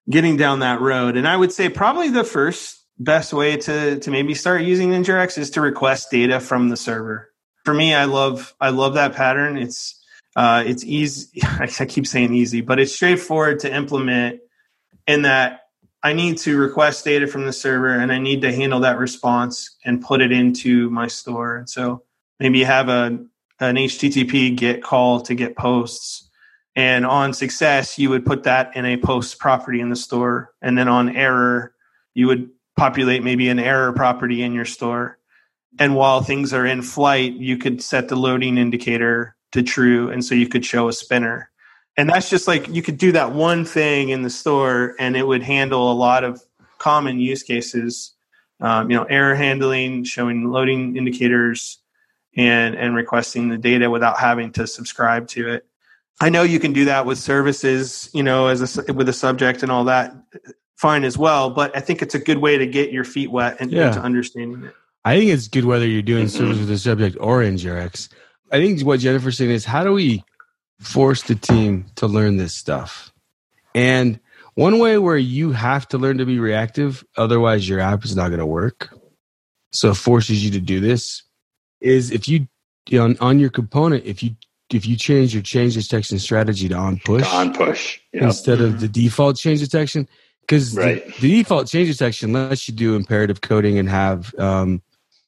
getting 0.09 0.37
down 0.37 0.59
that 0.59 0.81
road. 0.81 1.15
And 1.17 1.27
I 1.27 1.37
would 1.37 1.51
say 1.51 1.69
probably 1.69 2.09
the 2.09 2.23
first 2.23 2.83
best 2.99 3.33
way 3.33 3.57
to 3.57 3.99
to 3.99 4.11
maybe 4.11 4.33
start 4.33 4.61
using 4.61 4.91
NGRX 4.91 5.37
is 5.37 5.51
to 5.51 5.61
request 5.61 6.11
data 6.11 6.39
from 6.39 6.69
the 6.69 6.77
server. 6.77 7.31
For 7.63 7.73
me, 7.73 7.93
I 7.93 8.05
love 8.05 8.55
I 8.59 8.69
love 8.69 8.95
that 8.95 9.13
pattern. 9.13 9.57
It's 9.57 9.99
uh, 10.35 10.63
it's 10.65 10.83
easy. 10.83 11.41
I 11.59 11.67
keep 11.67 12.07
saying 12.07 12.33
easy, 12.33 12.61
but 12.61 12.79
it's 12.79 12.93
straightforward 12.93 13.59
to 13.59 13.73
implement. 13.73 14.39
In 15.07 15.23
that, 15.23 15.61
I 16.03 16.13
need 16.13 16.37
to 16.39 16.57
request 16.57 17.05
data 17.05 17.27
from 17.27 17.45
the 17.45 17.53
server, 17.53 17.89
and 17.89 18.11
I 18.11 18.19
need 18.19 18.41
to 18.41 18.53
handle 18.53 18.81
that 18.81 18.97
response 18.97 19.75
and 19.83 20.01
put 20.01 20.21
it 20.21 20.31
into 20.31 20.89
my 20.89 21.07
store. 21.07 21.57
And 21.57 21.69
so 21.69 22.03
maybe 22.39 22.59
you 22.59 22.65
have 22.65 22.87
a 22.87 23.19
an 23.61 23.75
HTTP 23.75 24.55
GET 24.55 24.83
call 24.83 25.21
to 25.21 25.35
get 25.35 25.55
posts. 25.55 26.29
And 26.75 27.05
on 27.05 27.33
success, 27.33 27.99
you 27.99 28.09
would 28.09 28.25
put 28.25 28.43
that 28.43 28.75
in 28.75 28.85
a 28.85 28.97
post 28.97 29.39
property 29.39 29.79
in 29.79 29.89
the 29.89 29.95
store. 29.95 30.53
And 30.61 30.77
then 30.77 30.87
on 30.87 31.15
error, 31.15 31.73
you 32.13 32.27
would 32.27 32.49
populate 32.75 33.23
maybe 33.23 33.49
an 33.49 33.59
error 33.59 33.93
property 33.93 34.41
in 34.41 34.53
your 34.53 34.65
store. 34.65 35.17
And 35.79 35.95
while 35.95 36.21
things 36.21 36.53
are 36.53 36.65
in 36.65 36.81
flight, 36.81 37.33
you 37.33 37.57
could 37.57 37.81
set 37.81 38.09
the 38.09 38.15
loading 38.15 38.57
indicator 38.57 39.35
to 39.51 39.63
true. 39.63 40.09
And 40.09 40.23
so 40.23 40.35
you 40.35 40.47
could 40.47 40.65
show 40.65 40.87
a 40.87 40.93
spinner. 40.93 41.49
And 41.97 42.09
that's 42.09 42.29
just 42.29 42.47
like 42.47 42.67
you 42.69 42.81
could 42.81 42.97
do 42.97 43.11
that 43.11 43.33
one 43.33 43.65
thing 43.65 44.09
in 44.09 44.21
the 44.21 44.29
store 44.29 44.95
and 44.97 45.15
it 45.15 45.27
would 45.27 45.43
handle 45.43 45.91
a 45.91 45.93
lot 45.93 46.23
of 46.23 46.41
common 46.77 47.19
use 47.19 47.43
cases. 47.43 48.13
Um, 48.61 48.89
you 48.89 48.95
know, 48.95 49.03
error 49.03 49.35
handling, 49.35 50.03
showing 50.03 50.49
loading 50.49 50.95
indicators, 50.95 51.80
and 52.35 52.75
and 52.75 52.95
requesting 52.95 53.49
the 53.49 53.57
data 53.57 53.89
without 53.89 54.19
having 54.19 54.51
to 54.53 54.67
subscribe 54.67 55.27
to 55.29 55.49
it. 55.49 55.65
I 56.19 56.29
know 56.29 56.43
you 56.43 56.59
can 56.59 56.71
do 56.73 56.85
that 56.85 57.05
with 57.05 57.17
services, 57.17 58.09
you 58.13 58.21
know, 58.23 58.47
as 58.47 58.77
a, 58.77 58.93
with 58.93 59.09
a 59.09 59.13
subject 59.13 59.63
and 59.63 59.71
all 59.71 59.85
that, 59.85 60.13
fine 60.75 61.03
as 61.03 61.17
well. 61.17 61.49
But 61.49 61.75
I 61.75 61.79
think 61.79 62.01
it's 62.01 62.13
a 62.15 62.19
good 62.19 62.37
way 62.37 62.57
to 62.57 62.67
get 62.67 62.91
your 62.91 63.03
feet 63.03 63.31
wet 63.31 63.57
and 63.59 63.71
Yeah. 63.71 63.87
into 63.87 63.99
understanding 64.01 64.63
it. 64.65 64.75
I 65.03 65.17
think 65.17 65.31
it's 65.31 65.47
good 65.47 65.65
whether 65.65 65.87
you're 65.87 66.03
doing 66.03 66.27
service 66.27 66.59
with 66.59 66.67
the 66.67 66.77
subject 66.77 67.17
or 67.19 67.41
in 67.41 67.55
NGRX. 67.55 68.09
I 68.51 68.59
think 68.59 68.81
what 68.81 68.99
Jennifer's 68.99 69.37
saying 69.37 69.49
is 69.49 69.65
how 69.65 69.83
do 69.83 69.93
we 69.93 70.23
force 70.79 71.23
the 71.23 71.33
team 71.35 71.87
to 71.95 72.05
learn 72.07 72.37
this 72.37 72.53
stuff? 72.53 73.11
And 73.73 74.19
one 74.53 74.77
way 74.77 74.97
where 74.99 75.17
you 75.17 75.53
have 75.53 75.87
to 75.87 75.97
learn 75.97 76.19
to 76.19 76.25
be 76.25 76.37
reactive, 76.37 77.03
otherwise 77.17 77.67
your 77.67 77.79
app 77.79 78.03
is 78.05 78.15
not 78.15 78.27
going 78.27 78.39
to 78.39 78.45
work. 78.45 78.89
So 79.71 79.89
it 79.91 79.95
forces 79.97 80.43
you 80.43 80.51
to 80.51 80.59
do 80.59 80.79
this 80.79 81.23
is 81.81 82.11
if 82.11 82.27
you, 82.27 82.47
you 82.89 82.97
know, 82.99 83.05
on, 83.05 83.17
on 83.19 83.39
your 83.39 83.49
component, 83.49 84.05
if 84.05 84.21
you 84.23 84.31
if 84.73 84.85
you 84.87 84.95
change 84.95 85.33
your 85.33 85.43
change 85.43 85.73
detection 85.75 86.17
strategy 86.17 86.69
to 86.69 86.75
on 86.75 86.97
push 87.03 87.27
On 87.33 87.53
push. 87.53 87.99
Yep. 88.13 88.23
instead 88.23 88.61
of 88.61 88.79
the 88.79 88.87
default 88.87 89.35
change 89.35 89.59
detection, 89.59 90.07
because 90.41 90.75
Right. 90.77 91.05
the, 91.07 91.21
the 91.21 91.29
default 91.43 91.67
change 91.67 91.89
detection 91.91 92.31
lets 92.31 92.69
you 92.69 92.73
do 92.73 92.95
imperative 92.95 93.41
coding 93.41 93.77
and 93.77 93.89
have 93.89 94.33
um, 94.39 94.81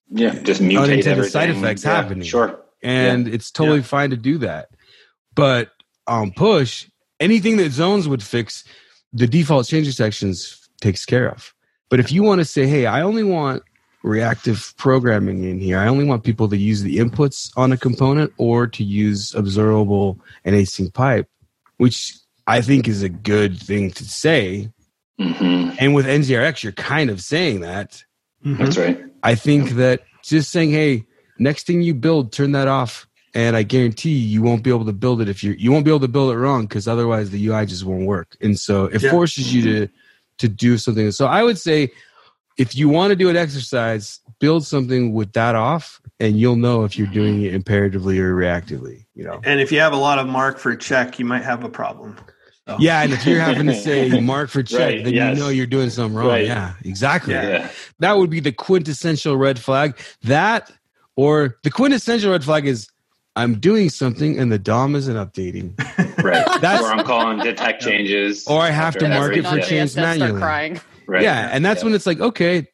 Yeah, 0.10 0.34
just 0.44 0.62
mutate 0.62 0.78
Unintended 0.78 1.08
everything. 1.08 1.32
side 1.32 1.50
effects 1.50 1.84
Yeah, 1.84 1.94
happening. 2.02 2.24
Sure. 2.24 2.58
and 2.82 3.28
it's 3.28 3.52
totally 3.52 3.82
fine 3.82 4.12
to 4.12 4.18
do 4.18 4.38
that. 4.38 4.70
But 5.36 5.72
on 6.08 6.32
push, 6.32 6.88
anything 7.20 7.58
that 7.58 7.72
zones 7.72 8.08
would 8.08 8.24
fix, 8.24 8.64
the 9.12 9.28
default 9.28 9.68
change 9.68 9.88
detections 9.88 10.70
takes 10.80 11.06
care 11.06 11.30
of. 11.30 11.54
But 11.90 12.00
if 12.00 12.12
you 12.14 12.24
want 12.24 12.40
to 12.40 12.46
say, 12.46 12.66
hey, 12.66 12.86
I 12.86 13.02
only 13.02 13.24
want 13.24 13.64
reactive 14.04 14.74
programming 14.78 15.44
in 15.46 15.60
here, 15.60 15.80
I 15.80 15.88
only 15.88 16.06
want 16.06 16.24
people 16.24 16.50
to 16.50 16.58
use 16.58 16.84
the 16.84 16.98
inputs 16.98 17.52
on 17.58 17.72
a 17.72 17.78
component 17.78 18.34
or 18.38 18.68
to 18.68 18.84
use 18.84 19.34
observable 19.34 20.20
and 20.46 20.56
async 20.56 20.94
pipe, 20.94 21.28
which 21.78 22.14
I 22.46 22.62
think 22.62 22.88
is 22.88 23.02
a 23.02 23.10
good 23.10 23.58
thing 23.60 23.92
to 23.92 24.04
say. 24.04 24.70
hmm 25.18 25.72
And 25.80 25.96
with 25.96 26.06
NGRX, 26.06 26.64
you're 26.64 26.74
kind 26.74 27.10
of 27.10 27.22
saying 27.22 27.62
that. 27.62 28.04
That's 28.44 28.78
right. 28.78 29.00
I 29.24 29.36
think 29.36 29.70
that 29.72 30.02
just 30.22 30.52
saying, 30.52 30.72
"Hey, 30.72 31.06
next 31.40 31.66
thing 31.66 31.82
you 31.82 31.94
build, 31.94 32.34
turn 32.34 32.52
that 32.52 32.68
off," 32.68 33.08
and 33.34 33.56
I 33.56 33.64
guarantee 33.64 34.12
you 34.18 34.42
won't 34.42 34.64
be 34.64 34.70
able 34.70 34.86
to 34.86 34.94
build 34.94 35.22
it 35.22 35.30
if 35.30 35.44
you 35.44 35.56
you 35.58 35.72
won't 35.72 35.86
be 35.86 35.92
able 35.92 36.02
to 36.02 36.08
build 36.10 36.34
it 36.34 36.38
wrong 36.38 36.64
because 36.64 36.88
otherwise 36.88 37.30
the 37.30 37.48
UI 37.48 37.66
just 37.66 37.86
won't 37.86 38.06
work. 38.06 38.36
And 38.42 38.60
so 38.60 38.86
it 38.86 39.02
Yeah. 39.02 39.12
forces 39.12 39.54
you 39.54 39.62
to 39.64 39.88
to 40.40 40.48
do 40.50 40.78
something. 40.78 41.12
So 41.12 41.26
I 41.28 41.44
would 41.44 41.58
say, 41.58 41.92
if 42.58 42.76
you 42.76 42.90
want 42.90 43.12
to 43.12 43.16
do 43.16 43.30
an 43.30 43.36
exercise, 43.38 44.20
build 44.40 44.66
something 44.66 45.14
with 45.14 45.34
that 45.34 45.56
off, 45.56 46.02
and 46.20 46.40
you'll 46.40 46.56
know 46.56 46.84
if 46.84 46.98
you're 46.98 47.08
doing 47.08 47.42
it 47.44 47.54
imperatively 47.54 48.20
or 48.20 48.34
reactively. 48.36 49.06
You 49.16 49.24
know. 49.26 49.42
And 49.44 49.60
if 49.60 49.72
you 49.72 49.80
have 49.80 49.94
a 49.94 49.98
lot 49.98 50.20
of 50.20 50.28
mark 50.28 50.58
for 50.60 50.76
check, 50.76 51.20
you 51.20 51.26
might 51.26 51.44
have 51.44 51.64
a 51.64 51.70
problem. 51.70 52.18
So, 52.68 52.78
Yeah, 52.80 53.02
and 53.04 53.12
if 53.12 53.26
you're 53.26 53.40
having 53.42 53.68
to 53.68 53.76
say 53.76 54.20
mark 54.22 54.50
for 54.50 54.64
check, 54.64 54.80
Right, 54.80 55.04
then 55.04 55.14
yes. 55.14 55.38
you 55.38 55.44
know 55.44 55.50
you're 55.50 55.66
doing 55.66 55.90
something 55.90 56.16
wrong. 56.18 56.28
Right. 56.28 56.46
Yeah, 56.46 56.74
exactly. 56.86 57.34
Yeah. 57.34 57.50
Yeah. 57.50 57.70
that 58.00 58.18
would 58.18 58.30
be 58.30 58.40
the 58.40 58.52
quintessential 58.54 59.36
red 59.36 59.60
flag. 59.60 59.98
That 60.24 60.72
or 61.16 61.58
the 61.64 61.70
quintessential 61.70 62.32
red 62.32 62.44
flag 62.44 62.66
is 62.66 62.88
I'm 63.36 63.56
doing 63.60 63.90
something 63.90 64.40
and 64.40 64.52
the 64.52 64.60
DOM 64.60 64.96
isn't 64.96 65.16
updating, 65.16 65.74
Right. 66.24 66.46
That's- 66.62 66.82
or 66.82 66.92
I'm 66.94 67.04
calling 67.06 67.40
detect 67.40 67.82
changes. 67.84 68.48
or 68.48 68.62
I 68.62 68.70
have 68.70 68.96
to 68.98 69.10
mark 69.10 69.36
it 69.36 69.44
for 69.44 69.58
change 69.60 69.72
yet, 69.72 69.72
then 69.72 69.90
start 70.16 70.20
manually. 70.20 70.40
crying. 70.42 70.82
Right. 71.08 71.24
Yeah, 71.24 71.50
and 71.52 71.66
that's 71.66 71.84
when 71.84 71.94
it's 71.94 72.06
like, 72.06 72.20
okay, 72.20 72.68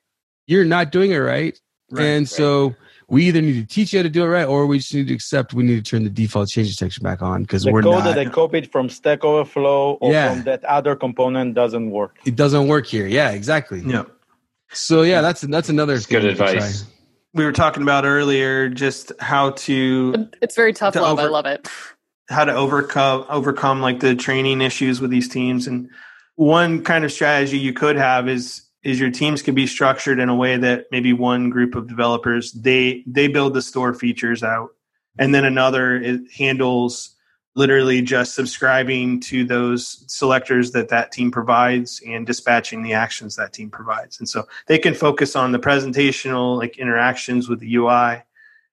you're 0.48 0.66
not 0.66 0.92
doing 0.92 1.12
it 1.12 1.18
right, 1.18 1.60
Right, 1.92 2.04
and 2.06 2.30
so 2.30 2.76
we 3.08 3.26
either 3.26 3.42
need 3.42 3.54
to 3.54 3.66
teach 3.66 3.94
you 3.94 4.00
how 4.00 4.04
to 4.04 4.10
do 4.10 4.24
it 4.24 4.28
right, 4.28 4.46
or 4.46 4.68
we 4.68 4.78
just 4.78 4.94
need 4.94 5.08
to 5.08 5.14
accept 5.14 5.54
we 5.54 5.64
need 5.64 5.84
to 5.84 5.90
turn 5.90 6.04
the 6.04 6.10
default 6.10 6.48
change 6.50 6.70
detection 6.72 7.04
back 7.04 7.22
on 7.24 7.42
because 7.44 7.66
we're 7.66 7.82
the 7.82 7.90
code 7.90 8.04
not. 8.06 8.16
that 8.16 8.20
I 8.20 8.30
copied 8.30 8.72
from 8.72 8.90
Stack 8.90 9.24
Overflow 9.26 9.94
or 10.02 10.12
Yeah. 10.12 10.34
from 10.36 10.44
that 10.44 10.64
other 10.66 10.96
component 10.96 11.56
doesn't 11.56 11.90
work. 11.90 12.18
it 12.26 12.36
doesn't 12.36 12.68
work 12.68 12.86
here. 12.86 13.08
Yeah, 13.08 13.32
exactly. 13.32 13.82
yeah. 13.86 14.04
So 14.72 15.02
yeah, 15.02 15.22
that's 15.22 15.42
that's 15.42 15.70
another 15.70 15.96
It's 15.96 16.06
good 16.06 16.22
thing 16.22 16.32
we 16.32 16.36
can 16.38 16.48
advice. 16.58 16.86
We 17.34 17.44
were 17.46 17.52
talking 17.52 17.82
about 17.84 18.06
earlier 18.06 18.70
just 18.70 19.12
how 19.20 19.52
to 19.52 20.28
It's 20.44 20.56
very 20.56 20.74
tough 20.74 20.94
To 20.94 21.02
love. 21.02 21.18
I 21.20 21.26
love 21.26 21.46
it. 21.48 21.68
how 22.30 22.46
to 22.46 22.54
overcome 22.54 23.26
overcome 23.30 23.82
like 23.82 24.00
the 24.00 24.14
training 24.16 24.62
issues 24.62 25.02
with 25.02 25.10
these 25.10 25.28
teams 25.28 25.66
and 25.66 25.90
one 26.40 26.82
kind 26.86 27.04
of 27.04 27.12
strategy 27.12 27.58
you 27.58 27.74
could 27.74 27.98
have 27.98 28.30
is 28.30 28.62
is 28.82 28.98
your 28.98 29.12
teams 29.12 29.42
can 29.42 29.54
be 29.54 29.68
structured 29.68 30.20
in 30.20 30.30
a 30.30 30.36
way 30.36 30.56
that 30.56 30.86
maybe 30.90 31.12
one 31.12 31.50
group 31.50 31.76
of 31.76 31.86
developers 31.86 32.54
they 32.54 33.04
they 33.06 33.28
build 33.28 33.54
the 33.54 33.62
store 33.62 33.94
features 33.94 34.42
out 34.42 34.70
and 35.18 35.36
then 35.36 35.44
another 35.44 36.18
handles 36.34 37.14
literally 37.56 38.02
just 38.02 38.36
subscribing 38.36 39.20
to 39.20 39.44
those 39.44 40.06
selectors 40.08 40.72
that 40.72 40.88
that 40.88 41.12
team 41.12 41.30
provides 41.30 42.02
and 42.08 42.26
dispatching 42.26 42.84
the 42.84 42.94
actions 42.94 43.36
that 43.36 43.52
team 43.52 43.70
provides 43.70 44.18
and 44.20 44.30
so 44.30 44.48
they 44.68 44.78
can 44.80 44.94
focus 44.94 45.36
on 45.36 45.52
the 45.52 45.60
presentational 45.60 46.58
like 46.58 46.78
interactions 46.78 47.50
with 47.50 47.60
the 47.60 47.76
ui 47.76 48.24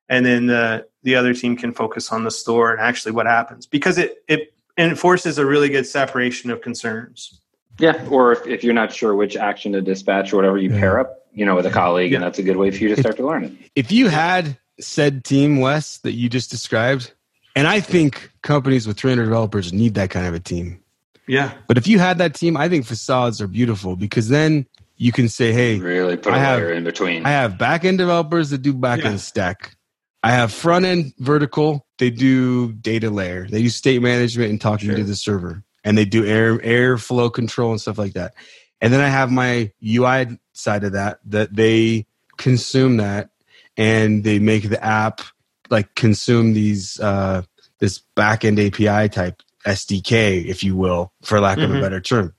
and 0.09 0.25
then 0.25 0.47
the 0.47 0.87
the 1.03 1.17
other 1.17 1.35
team 1.35 1.57
can 1.57 1.73
focus 1.73 2.13
on 2.13 2.23
the 2.23 2.31
store 2.31 2.71
and 2.71 2.81
actually 2.81 3.11
what 3.11 3.27
happens 3.27 3.67
because 3.67 3.99
it 3.99 4.23
it 4.29 4.53
enforces 4.79 5.39
a 5.39 5.47
really 5.47 5.69
good 5.69 5.87
separation 5.87 6.51
of 6.51 6.61
concerns. 6.61 7.41
Yeah. 7.79 8.07
Or 8.09 8.33
if, 8.33 8.47
if 8.47 8.65
you're 8.65 8.75
not 8.75 8.93
sure 8.93 9.15
which 9.15 9.37
action 9.37 9.73
to 9.73 9.83
dispatch 9.83 10.33
or 10.33 10.37
whatever, 10.37 10.59
you 10.59 10.71
Yeah. 10.73 10.81
pair 10.81 11.01
up, 11.01 11.27
you 11.33 11.45
know, 11.45 11.55
with 11.57 11.67
a 11.67 11.71
colleague, 11.71 12.13
and 12.13 12.23
that's 12.23 12.39
a 12.39 12.43
good 12.43 12.57
way 12.57 12.71
for 12.71 12.79
you 12.79 12.95
to 12.95 13.01
start 13.01 13.17
to 13.19 13.27
learn 13.27 13.45
it. 13.45 13.53
if 13.75 13.93
you 13.93 14.09
had 14.09 14.57
said 14.81 15.25
team 15.25 15.61
Wes 15.61 15.99
that 15.99 16.13
you 16.13 16.29
just 16.29 16.51
described, 16.51 17.13
and 17.55 17.67
I 17.67 17.81
think 17.81 18.31
companies 18.43 18.87
with 18.87 18.99
300 18.99 19.25
developers 19.25 19.73
need 19.73 19.95
that 19.95 20.11
kind 20.11 20.27
of 20.27 20.35
a 20.35 20.41
team. 20.41 20.81
Yeah, 21.29 21.53
But 21.67 21.77
if 21.79 21.89
you 21.89 21.99
had 21.99 22.19
that 22.19 22.35
team, 22.35 22.57
I 22.57 22.69
think 22.69 22.87
facades 22.87 23.41
are 23.41 23.49
beautiful 23.49 23.97
because 23.97 24.29
then 24.29 24.67
you 24.97 25.11
can 25.13 25.29
say, 25.29 25.53
"Hey, 25.53 25.79
Really 25.81 26.17
put 26.17 26.33
a 26.33 26.37
I 26.37 26.39
have- 26.39 26.59
layer 26.61 26.73
in 26.73 26.85
between. 26.85 27.27
I 27.27 27.31
have 27.31 27.59
back 27.59 27.85
end 27.85 27.99
developers 27.99 28.51
that 28.51 28.59
do 28.63 28.73
back 28.73 29.01
end 29.05 29.15
Yeah. 29.15 29.17
stack. 29.17 29.75
I 30.23 30.31
have 30.33 30.53
front 30.53 30.85
end 30.85 31.13
vertical. 31.19 31.85
They 31.99 32.11
do 32.11 32.73
data 32.73 33.11
layer. 33.11 33.47
They 33.51 33.63
do 33.63 33.69
state 33.69 34.01
management 34.03 34.51
and 34.51 34.61
talking 34.61 34.89
Sure. 34.89 34.97
to 34.99 35.05
the 35.05 35.17
server, 35.17 35.63
and 35.87 35.97
they 35.97 36.05
do 36.05 36.27
air 36.27 36.59
airflow 36.59 37.33
control 37.33 37.71
and 37.71 37.81
stuff 37.81 37.97
like 37.97 38.13
that. 38.15 38.35
And 38.83 38.93
then 38.93 39.01
I 39.01 39.09
have 39.09 39.31
my 39.31 39.71
UI 39.83 40.39
side 40.53 40.85
of 40.85 40.93
that 40.93 41.21
that 41.27 41.55
they 41.55 42.07
consume 42.37 42.99
that 42.99 43.31
and 43.77 44.25
they 44.25 44.39
make 44.39 44.69
the 44.69 44.83
app 44.85 45.23
like 45.71 45.95
consume 45.95 46.53
these 46.53 47.01
uh, 47.01 47.43
this 47.79 48.03
backend 48.17 48.59
API 48.59 49.09
type 49.09 49.43
SDK, 49.65 50.45
if 50.45 50.63
you 50.65 50.77
will, 50.77 51.13
for 51.23 51.41
lack 51.41 51.59
of 51.59 51.71
a 51.71 51.75
Mhm. 51.75 51.81
better 51.81 52.01
term. 52.01 52.35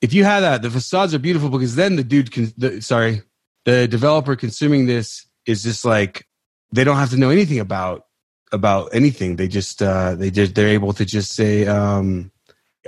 If 0.00 0.12
you 0.12 0.24
have 0.24 0.42
that, 0.42 0.62
the 0.62 0.70
facades 0.70 1.14
are 1.14 1.18
beautiful 1.18 1.48
because 1.50 1.74
then 1.76 1.96
the 1.96 2.04
dude 2.04 2.30
can. 2.30 2.52
The, 2.56 2.80
sorry, 2.80 3.22
the 3.64 3.88
developer 3.88 4.36
consuming 4.36 4.86
this 4.86 5.26
is 5.46 5.62
just 5.62 5.84
like 5.84 6.26
they 6.72 6.84
don't 6.84 6.96
have 6.96 7.10
to 7.10 7.16
know 7.16 7.30
anything 7.30 7.58
about 7.58 8.06
about 8.52 8.90
anything. 8.92 9.36
They 9.36 9.48
just 9.48 9.82
uh, 9.82 10.14
they 10.14 10.30
just 10.30 10.54
they're 10.54 10.68
able 10.68 10.92
to 10.94 11.04
just 11.04 11.32
say, 11.32 11.66
um, 11.66 12.30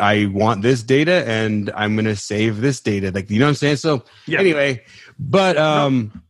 "I 0.00 0.26
want 0.26 0.62
this 0.62 0.82
data, 0.82 1.24
and 1.26 1.70
I'm 1.74 1.94
going 1.94 2.06
to 2.06 2.16
save 2.16 2.60
this 2.60 2.80
data." 2.80 3.10
Like 3.10 3.30
you 3.30 3.38
know 3.38 3.46
what 3.46 3.50
I'm 3.50 3.54
saying. 3.56 3.76
So 3.76 4.04
yeah. 4.26 4.40
anyway, 4.40 4.84
but 5.18 5.56
um, 5.56 6.22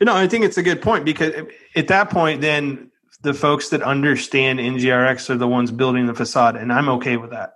No, 0.00 0.14
I 0.14 0.26
think 0.28 0.44
it's 0.44 0.58
a 0.58 0.62
good 0.62 0.82
point 0.82 1.04
because 1.04 1.32
at 1.74 1.88
that 1.88 2.10
point, 2.10 2.40
then 2.40 2.90
the 3.22 3.34
folks 3.34 3.68
that 3.70 3.82
understand 3.82 4.58
NGRX 4.58 5.30
are 5.30 5.36
the 5.36 5.48
ones 5.48 5.70
building 5.70 6.06
the 6.06 6.14
facade, 6.14 6.56
and 6.56 6.72
I'm 6.72 6.88
okay 6.88 7.16
with 7.16 7.30
that. 7.30 7.54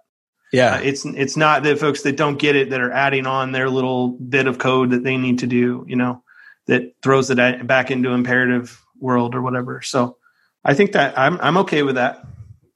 yeah, 0.53 0.77
Uh, 0.77 0.81
it's 0.81 1.05
it's 1.05 1.37
not 1.37 1.63
the 1.63 1.77
folks 1.77 2.03
that 2.03 2.17
don't 2.17 2.39
get 2.39 2.57
it 2.57 2.71
that 2.71 2.81
are 2.81 2.93
adding 2.93 3.27
on 3.27 3.53
their 3.53 3.69
little 3.69 4.09
bit 4.09 4.47
of 4.47 4.59
code 4.59 4.91
that 4.91 5.03
they 5.05 5.17
need 5.17 5.41
to 5.41 5.47
do, 5.47 5.85
you 5.89 5.97
know, 5.97 6.23
that 6.67 6.95
throws 7.03 7.31
it 7.31 7.67
back 7.67 7.91
into 7.91 8.11
imperative 8.11 8.81
world 8.99 9.35
or 9.35 9.43
whatever. 9.43 9.83
So 9.83 10.17
I 10.65 10.75
think 10.75 10.93
that 10.93 11.19
I'm 11.19 11.41
I'm 11.41 11.57
okay 11.59 11.83
with 11.83 11.97
that 11.97 12.25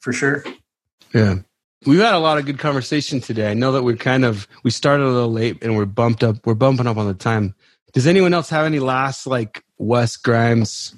for 0.01 0.12
sure. 0.12 0.45
Yeah. 1.14 1.36
We've 1.87 2.01
had 2.01 2.12
a 2.14 2.18
lot 2.18 2.37
of 2.37 2.45
good 2.45 2.59
conversation 2.59 3.20
today. 3.20 3.51
I 3.51 3.55
know 3.55 3.72
that 3.72 3.83
we're 3.85 3.97
kind 3.97 4.26
of 4.26 4.47
we 4.64 4.70
started 4.70 5.05
a 5.05 5.09
little 5.09 5.33
late 5.33 5.62
and 5.62 5.76
we're 5.76 5.87
bumped 5.87 6.22
up 6.22 6.37
we're 6.45 6.55
bumping 6.55 6.87
up 6.87 6.99
on 6.99 7.07
the 7.07 7.14
time. 7.14 7.55
Does 7.95 8.07
anyone 8.07 8.35
else 8.35 8.51
have 8.51 8.66
any 8.66 8.81
last 8.81 9.26
like 9.26 9.64
Wes 9.78 10.16
Grimes 10.18 10.95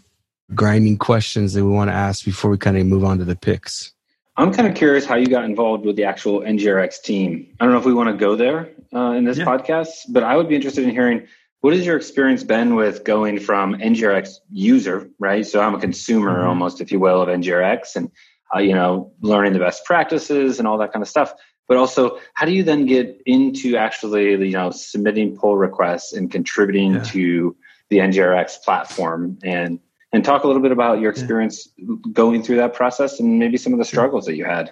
grinding 0.54 0.98
questions 0.98 1.52
that 1.54 1.64
we 1.64 1.70
want 1.70 1.88
to 1.88 1.94
ask 1.94 2.24
before 2.24 2.50
we 2.50 2.58
kind 2.58 2.76
of 2.76 2.84
move 2.86 3.04
on 3.04 3.18
to 3.18 3.24
the 3.24 3.36
picks? 3.36 3.92
I'm 4.36 4.52
kind 4.52 4.66
of 4.66 4.74
curious 4.74 5.04
how 5.04 5.14
you 5.14 5.26
got 5.28 5.44
involved 5.44 5.84
with 5.84 5.94
the 5.94 6.04
actual 6.04 6.40
NGRX 6.40 7.00
team. 7.02 7.46
I 7.60 7.64
don't 7.64 7.72
know 7.72 7.78
if 7.78 7.84
we 7.86 7.94
want 7.94 8.08
to 8.08 8.16
go 8.16 8.34
there 8.34 8.70
uh, 8.92 9.12
in 9.12 9.24
this 9.24 9.38
Yeah. 9.38 9.44
podcast, 9.44 9.88
but 10.08 10.24
I 10.24 10.36
would 10.36 10.48
be 10.48 10.56
interested 10.56 10.82
in 10.84 10.90
hearing 10.90 11.28
what 11.60 11.74
has 11.74 11.86
your 11.86 11.96
experience 11.96 12.42
been 12.42 12.74
with 12.74 13.04
going 13.04 13.38
from 13.38 13.74
NGRX 13.76 14.30
user, 14.50 15.08
right? 15.20 15.46
So 15.46 15.60
I'm 15.60 15.76
a 15.76 15.80
consumer 15.80 16.40
Mhm. 16.42 16.48
almost, 16.48 16.80
if 16.80 16.90
you 16.90 16.98
will, 16.98 17.22
of 17.22 17.28
NGRX 17.28 17.94
and, 17.94 18.10
uh, 18.54 18.58
you 18.58 18.74
know, 18.74 19.12
learning 19.20 19.52
the 19.52 19.58
best 19.58 19.84
practices 19.84 20.58
and 20.58 20.68
all 20.68 20.78
that 20.78 20.92
kind 20.92 21.02
of 21.02 21.08
stuff. 21.08 21.32
But 21.68 21.76
also, 21.76 22.18
how 22.34 22.44
do 22.44 22.52
you 22.52 22.62
then 22.64 22.86
get 22.86 23.22
into 23.24 23.76
actually, 23.76 24.30
you 24.32 24.52
know, 24.52 24.70
submitting 24.70 25.36
pull 25.36 25.56
requests 25.56 26.12
and 26.12 26.30
contributing 26.30 26.94
Yeah. 26.94 27.02
to 27.04 27.56
the 27.88 27.98
NGRX 27.98 28.62
platform 28.64 29.38
and 29.42 29.78
and 30.14 30.22
talk 30.24 30.44
a 30.44 30.46
little 30.46 30.60
bit 30.60 30.72
about 30.72 31.00
your 31.00 31.10
experience 31.10 31.68
going 32.12 32.42
through 32.42 32.56
that 32.56 32.74
process 32.74 33.18
and 33.18 33.38
maybe 33.38 33.56
some 33.56 33.72
of 33.72 33.78
the 33.78 33.84
struggles 33.84 34.26
that 34.26 34.36
you 34.36 34.44
had. 34.44 34.70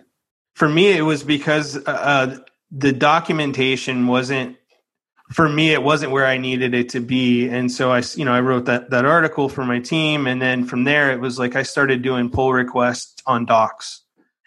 for 0.55 0.69
me, 0.69 0.91
it 0.93 1.01
was 1.03 1.23
because 1.23 1.79
uh, 1.87 2.39
the 2.71 2.93
documentation 2.93 4.07
wasn't 4.07 4.57
for 5.33 5.49
me 5.49 5.73
it 5.73 5.83
wasn't 5.83 6.11
where 6.13 6.27
i 6.27 6.37
needed 6.39 6.75
it 6.75 6.89
to 6.91 7.01
be. 7.01 7.49
And 7.49 7.71
so 7.71 7.91
i 7.93 8.03
you 8.17 8.25
know 8.25 8.33
i 8.33 8.41
wrote 8.41 8.65
that 8.67 8.91
that 8.91 9.05
article 9.05 9.49
for 9.49 9.65
my 9.65 9.79
team. 9.81 10.27
And 10.27 10.41
then 10.43 10.65
from 10.65 10.85
there 10.85 11.13
it 11.13 11.21
was 11.21 11.39
like 11.39 11.57
i 11.57 11.63
started 11.63 12.03
doing 12.03 12.31
pull 12.31 12.53
requests 12.53 13.23
on 13.27 13.47
docs. 13.47 14.03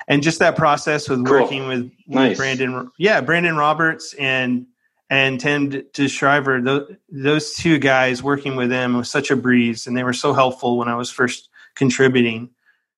And 0.08 0.22
just 0.22 0.40
that 0.40 0.58
process 0.58 1.08
with 1.08 1.26
Cool. 1.26 1.42
working 1.42 1.68
with, 1.68 1.84
with 1.84 1.92
Nice. 2.08 2.38
brandon 2.38 2.92
yeah 2.98 3.22
brandon 3.22 3.56
roberts 3.56 4.14
and 4.20 4.68
and 5.10 5.40
tim 5.40 5.84
to 5.94 6.08
shriver 6.08 6.60
those, 6.62 6.92
those 7.10 7.54
two 7.54 7.78
guys 7.78 8.22
working 8.24 8.56
with 8.56 8.70
them 8.70 8.98
was 8.98 9.10
such 9.10 9.32
a 9.32 9.36
breeze 9.36 9.88
and 9.88 9.96
they 9.96 10.04
were 10.04 10.14
so 10.14 10.34
helpful 10.34 10.78
when 10.78 10.88
i 10.90 10.96
was 10.96 11.10
first 11.12 11.50
contributing. 11.76 12.50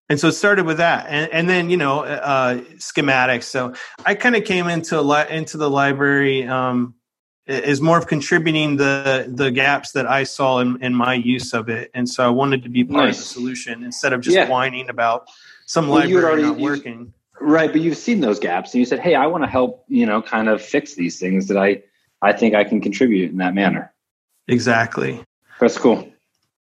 And 0.09 0.19
so 0.19 0.27
it 0.27 0.33
started 0.33 0.65
with 0.67 0.77
that. 0.77 1.07
And, 1.09 1.31
and 1.31 1.49
then 1.49 1.69
you 1.71 1.77
know 1.77 2.01
uh, 2.01 2.57
schematics. 2.77 3.43
So 3.45 3.73
i 4.05 4.13
kind 4.15 4.36
of 4.36 4.43
came 4.43 4.67
into 4.67 5.01
li- 5.01 5.29
into 5.29 5.57
the 5.57 5.69
library 5.69 6.45
um, 6.47 6.93
is 7.47 7.79
more 7.81 7.97
of 7.97 8.07
contributing 8.07 8.77
the 8.77 9.25
the 9.27 9.51
gaps 9.51 9.91
that 9.91 10.07
I 10.07 10.23
saw 10.23 10.59
in, 10.59 10.81
in 10.83 10.93
my 10.95 11.13
use 11.13 11.53
of 11.53 11.69
it, 11.69 11.91
and 11.93 12.07
so 12.09 12.25
I 12.25 12.29
wanted 12.29 12.63
to 12.63 12.69
be 12.69 12.83
part 12.83 13.09
of 13.09 13.15
the 13.15 13.21
solution 13.21 13.83
instead 13.83 14.13
of 14.13 14.21
just 14.21 14.35
Yeah. 14.35 14.49
whining 14.49 14.89
about 14.89 15.27
some 15.65 15.87
Well, 15.87 15.99
library 15.99 16.23
already- 16.25 16.41
not 16.43 16.59
working. 16.59 17.13
Right, 17.41 17.71
but 17.71 17.81
you've 17.81 17.97
seen 17.97 18.21
those 18.21 18.39
gaps, 18.39 18.73
and 18.73 18.79
you 18.79 18.85
said, 18.85 18.99
"Hey, 18.99 19.13
I 19.13 19.27
want 19.27 19.43
to 19.43 19.49
help. 19.49 19.83
You 19.89 20.05
know, 20.05 20.21
kind 20.21 20.47
of 20.47 20.61
fix 20.61 20.95
these 20.95 21.19
things 21.19 21.47
that 21.49 21.57
I 21.57 21.81
I 22.21 22.31
think 22.33 22.55
I 22.55 22.63
can 22.63 22.79
contribute 22.81 23.29
in 23.29 23.37
that 23.37 23.53
manner." 23.53 23.93
Exactly. 24.47 25.21
That's 25.59 25.77
cool. 25.77 26.07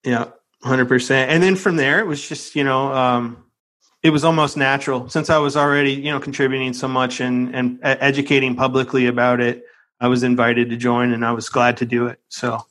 Yeah, 0.03 0.25
hundred 0.63 0.87
percent. 0.87 1.31
And 1.31 1.41
then 1.41 1.55
from 1.55 1.75
there, 1.75 1.99
it 1.99 2.05
was 2.07 2.27
just 2.27 2.55
you 2.55 2.63
know, 2.63 2.93
um, 2.93 3.37
it 4.03 4.11
was 4.11 4.23
almost 4.23 4.57
natural 4.57 5.09
since 5.09 5.29
I 5.29 5.39
was 5.39 5.57
already 5.57 5.91
you 5.93 6.11
know 6.11 6.19
contributing 6.19 6.71
so 6.73 6.87
much 6.87 7.19
and 7.19 7.53
and 7.55 7.79
educating 7.83 8.55
publicly 8.55 9.07
about 9.07 9.41
it. 9.41 9.65
I 9.99 10.07
was 10.07 10.23
invited 10.23 10.69
to 10.69 10.77
join, 10.77 11.11
and 11.11 11.25
I 11.25 11.31
was 11.33 11.49
glad 11.49 11.77
to 11.77 11.85
do 11.85 12.07
it. 12.07 12.19
So 12.29 12.65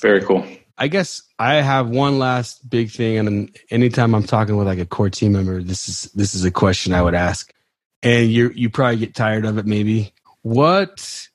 Very 0.00 0.20
cool. 0.22 0.46
I 0.80 0.86
guess 0.88 1.22
I 1.38 1.54
have 1.54 1.88
one 1.88 2.18
last 2.20 2.68
big 2.70 2.90
thing, 2.90 3.18
and 3.18 3.56
anytime 3.70 4.14
I'm 4.14 4.22
talking 4.22 4.56
with 4.56 4.66
like 4.68 4.78
a 4.78 4.86
core 4.86 5.10
team 5.10 5.32
member, 5.32 5.60
this 5.62 5.88
is 5.88 6.02
this 6.14 6.34
is 6.34 6.44
a 6.44 6.50
question 6.52 6.92
I 6.94 7.02
would 7.02 7.14
ask, 7.16 7.52
and 8.02 8.30
you 8.30 8.50
you 8.54 8.70
probably 8.70 8.98
get 8.98 9.14
tired 9.14 9.44
of 9.44 9.58
it. 9.58 9.66
Maybe 9.66 10.12
what 10.42 11.26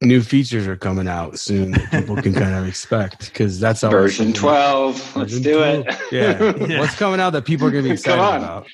new 0.00 0.22
features 0.22 0.68
are 0.68 0.76
coming 0.76 1.08
out 1.08 1.40
soon 1.40 1.72
that 1.72 1.90
people 1.90 2.14
can 2.22 2.32
kind 2.32 2.54
of 2.54 2.68
expect? 2.68 3.18
Because 3.32 3.58
that's 3.58 3.82
always 3.82 4.00
Version 4.16 4.26
something- 4.26 4.40
twelve. 4.40 4.94
Let's 5.16 5.32
Version 5.32 5.42
do 5.42 5.54
12. 5.54 5.86
it. 5.88 5.98
Yeah. 6.12 6.66
Yeah. 6.68 6.78
what's 6.78 6.94
coming 6.94 7.18
out 7.18 7.30
that 7.30 7.44
people 7.44 7.66
are 7.66 7.72
going 7.72 7.82
to 7.82 7.90
be 7.90 7.96
Come 8.00 8.14
excited 8.14 8.20
on. 8.22 8.36
about? 8.44 8.66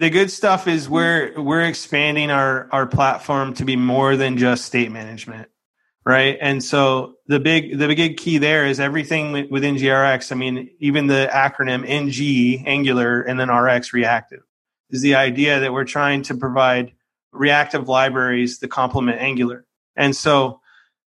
The 0.00 0.10
good 0.10 0.30
stuff 0.30 0.66
is 0.66 0.88
we're 0.88 1.40
we're 1.40 1.64
expanding 1.64 2.30
our 2.30 2.68
our 2.72 2.86
platform 2.86 3.54
to 3.54 3.64
be 3.64 3.76
more 3.76 4.16
than 4.16 4.36
just 4.36 4.64
state 4.64 4.90
management 4.90 5.48
right? 6.06 6.38
And 6.40 6.64
so 6.64 7.16
the 7.26 7.38
big 7.38 7.78
the 7.78 7.86
big 7.86 8.16
key 8.16 8.38
there 8.38 8.66
is 8.66 8.80
everything 8.80 9.26
wi- 9.26 9.48
within 9.50 9.76
grx 9.76 10.32
i 10.32 10.34
mean 10.34 10.70
even 10.80 11.06
the 11.06 11.28
acronym 11.30 11.86
ng 11.86 12.66
angular 12.66 13.20
and 13.20 13.38
then 13.38 13.50
rx 13.50 13.92
reactive 13.92 14.40
is 14.90 15.02
the 15.02 15.14
idea 15.14 15.60
that 15.60 15.72
we're 15.72 15.84
trying 15.84 16.22
to 16.22 16.34
provide 16.34 16.92
reactive 17.32 17.88
libraries 17.88 18.58
that 18.58 18.68
complement 18.68 19.20
angular. 19.20 19.64
And 19.96 20.14
so 20.16 20.60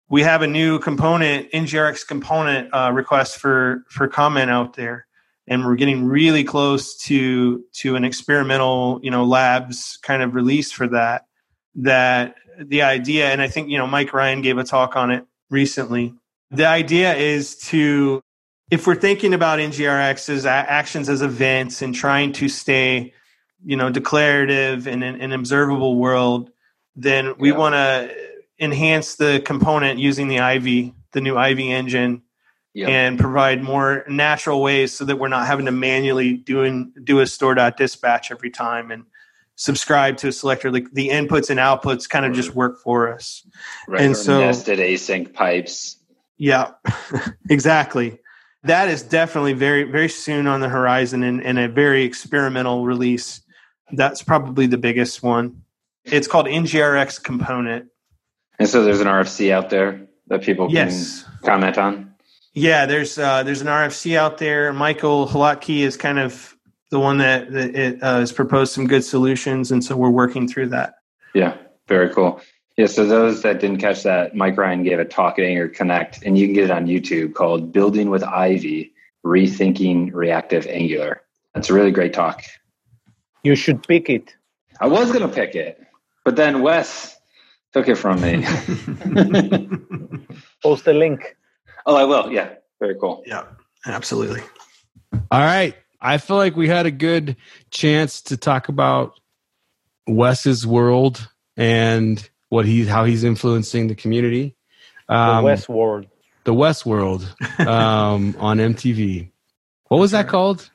we 0.08 0.22
have 0.22 0.42
a 0.42 0.46
new 0.46 0.78
component 0.78 1.50
ngrx 1.52 2.06
component 2.06 2.72
uh, 2.74 2.90
request 2.92 3.38
for 3.38 3.84
for 3.88 4.08
comment 4.08 4.50
out 4.50 4.74
there 4.74 5.06
and 5.50 5.66
we're 5.66 5.74
getting 5.74 6.04
really 6.06 6.44
close 6.44 6.96
to 6.96 7.62
to 7.74 7.96
an 7.96 8.04
experimental 8.04 9.00
you 9.02 9.10
know 9.10 9.24
labs 9.24 9.98
kind 10.02 10.22
of 10.22 10.34
release 10.34 10.72
for 10.72 10.86
that 10.88 11.26
that 11.74 12.36
the 12.58 12.82
idea 12.82 13.28
and 13.30 13.42
i 13.42 13.48
think 13.48 13.68
you 13.68 13.76
know 13.76 13.86
mike 13.86 14.14
ryan 14.14 14.40
gave 14.40 14.56
a 14.56 14.64
talk 14.64 14.96
on 14.96 15.10
it 15.10 15.26
recently 15.50 16.14
the 16.50 16.66
idea 16.66 17.14
is 17.14 17.56
to 17.56 18.22
if 18.70 18.86
we're 18.86 18.94
thinking 18.94 19.34
about 19.34 19.58
ngrx 19.58 20.28
as 20.30 20.46
actions 20.46 21.08
as 21.08 21.20
events 21.20 21.82
and 21.82 21.94
trying 21.94 22.32
to 22.32 22.48
stay 22.48 23.12
you 23.64 23.76
know 23.76 23.90
declarative 23.90 24.86
in 24.86 25.02
an, 25.02 25.20
an 25.20 25.32
observable 25.32 25.96
world 25.96 26.50
then 26.96 27.34
we 27.38 27.50
Yeah. 27.50 27.56
want 27.58 27.74
to 27.74 28.14
enhance 28.58 29.16
the 29.16 29.42
component 29.44 29.98
using 29.98 30.28
the 30.28 30.38
ivy 30.40 30.94
the 31.12 31.20
new 31.20 31.36
ivy 31.36 31.70
engine 31.72 32.22
Yeah. 32.72 32.88
and 32.88 33.18
provide 33.18 33.62
more 33.64 34.04
natural 34.08 34.62
ways 34.62 34.96
so 34.96 35.04
that 35.06 35.16
we're 35.16 35.26
not 35.28 35.46
having 35.46 35.66
to 35.66 35.72
manually 35.72 36.34
doing 36.34 36.92
do 37.02 37.18
a 37.18 37.26
store 37.26 37.54
dot 37.56 37.76
dispatch 37.76 38.30
every 38.30 38.50
time 38.50 38.92
and 38.92 39.04
subscribe 39.56 40.16
to 40.18 40.28
a 40.28 40.32
selector 40.32 40.70
like 40.70 40.86
the 40.92 41.08
inputs 41.08 41.50
and 41.50 41.58
outputs 41.58 42.08
kind 42.08 42.24
of 42.24 42.32
just 42.32 42.54
work 42.54 42.80
for 42.80 43.12
us 43.12 43.44
right. 43.88 44.02
and 44.02 44.12
or 44.12 44.14
so- 44.14 44.40
nested 44.40 44.78
async 44.78 45.32
pipes. 45.34 45.96
yeah 46.38 46.70
exactly 47.50 48.18
that 48.62 48.88
is 48.88 49.02
definitely 49.02 49.52
very 49.52 49.82
very 49.82 50.08
soon 50.08 50.46
on 50.46 50.60
the 50.60 50.68
horizon 50.68 51.22
and, 51.24 51.42
and 51.42 51.58
a 51.58 51.68
very 51.68 52.04
experimental 52.04 52.84
release 52.86 53.40
that's 53.92 54.22
probably 54.22 54.66
the 54.66 54.78
biggest 54.78 55.22
one 55.24 55.60
it's 56.04 56.28
called 56.28 56.46
ngrx 56.46 57.20
component 57.22 57.86
And 58.60 58.68
so 58.68 58.84
there's 58.84 59.00
an 59.00 59.06
RFC 59.08 59.50
out 59.50 59.70
there 59.70 60.06
that 60.28 60.42
people 60.42 60.70
can 60.70 60.92
comment 61.42 61.76
on. 61.78 62.09
Yeah, 62.52 62.86
there's 62.86 63.18
uh, 63.18 63.42
there's 63.42 63.60
an 63.60 63.68
RFC 63.68 64.16
out 64.16 64.38
there. 64.38 64.72
Michael 64.72 65.26
Hladky 65.26 65.80
is 65.80 65.96
kind 65.96 66.18
of 66.18 66.56
the 66.90 66.98
one 66.98 67.18
that, 67.18 67.52
that 67.52 67.74
it, 67.74 68.02
uh, 68.02 68.18
has 68.18 68.32
proposed 68.32 68.72
some 68.72 68.86
good 68.86 69.04
solutions, 69.04 69.70
and 69.70 69.84
so 69.84 69.96
we're 69.96 70.10
working 70.10 70.48
through 70.48 70.68
that. 70.70 70.94
Yeah, 71.34 71.56
very 71.86 72.12
cool. 72.12 72.40
Yeah, 72.76 72.86
so 72.86 73.06
those 73.06 73.42
that 73.42 73.60
didn't 73.60 73.78
catch 73.78 74.02
that, 74.02 74.34
Mike 74.34 74.56
Ryan 74.56 74.82
gave 74.82 74.98
a 74.98 75.04
talk 75.04 75.38
at 75.38 75.44
AngularConnect, 75.44 76.24
and 76.24 76.36
you 76.36 76.46
can 76.46 76.54
get 76.54 76.64
it 76.64 76.70
on 76.70 76.86
YouTube 76.86 77.34
called 77.34 77.72
Building 77.72 78.10
with 78.10 78.24
Ivy 78.24 78.92
Rethinking 79.24 80.12
Reactive 80.12 80.66
Angular. 80.66 81.22
That's 81.54 81.70
a 81.70 81.74
really 81.74 81.90
great 81.90 82.12
talk. 82.12 82.42
You 83.44 83.54
should 83.54 83.86
pick 83.86 84.08
it. 84.08 84.34
I 84.80 84.86
was 84.86 85.12
going 85.12 85.28
to 85.28 85.34
pick 85.34 85.54
it, 85.54 85.80
but 86.24 86.36
then 86.36 86.62
Wes 86.62 87.16
took 87.72 87.88
it 87.88 87.96
from 87.96 88.20
me. 88.20 88.46
Post 90.62 90.86
a 90.86 90.92
link. 90.92 91.36
Oh, 91.86 91.96
I 91.96 92.04
will. 92.04 92.30
Yeah, 92.32 92.54
very 92.80 92.96
cool. 92.96 93.22
Yeah, 93.26 93.44
absolutely. 93.86 94.42
All 95.30 95.40
right. 95.40 95.74
I 96.00 96.18
feel 96.18 96.36
like 96.36 96.56
we 96.56 96.68
had 96.68 96.86
a 96.86 96.90
good 96.90 97.36
chance 97.70 98.22
to 98.22 98.36
talk 98.36 98.68
about 98.68 99.12
Wes's 100.06 100.66
world 100.66 101.28
and 101.56 102.26
what 102.48 102.64
he's 102.64 102.88
how 102.88 103.04
he's 103.04 103.22
influencing 103.24 103.88
the 103.88 103.94
community. 103.94 104.56
The 105.08 105.14
Um, 105.14 105.44
West 105.44 105.68
World. 105.68 106.06
the 106.44 106.54
West 106.54 106.86
World 106.86 107.22
um, 107.58 108.34
on 108.38 108.58
MTV. 108.58 109.30
What 109.88 109.98
was 109.98 110.12
that 110.12 110.28
called? 110.28 110.70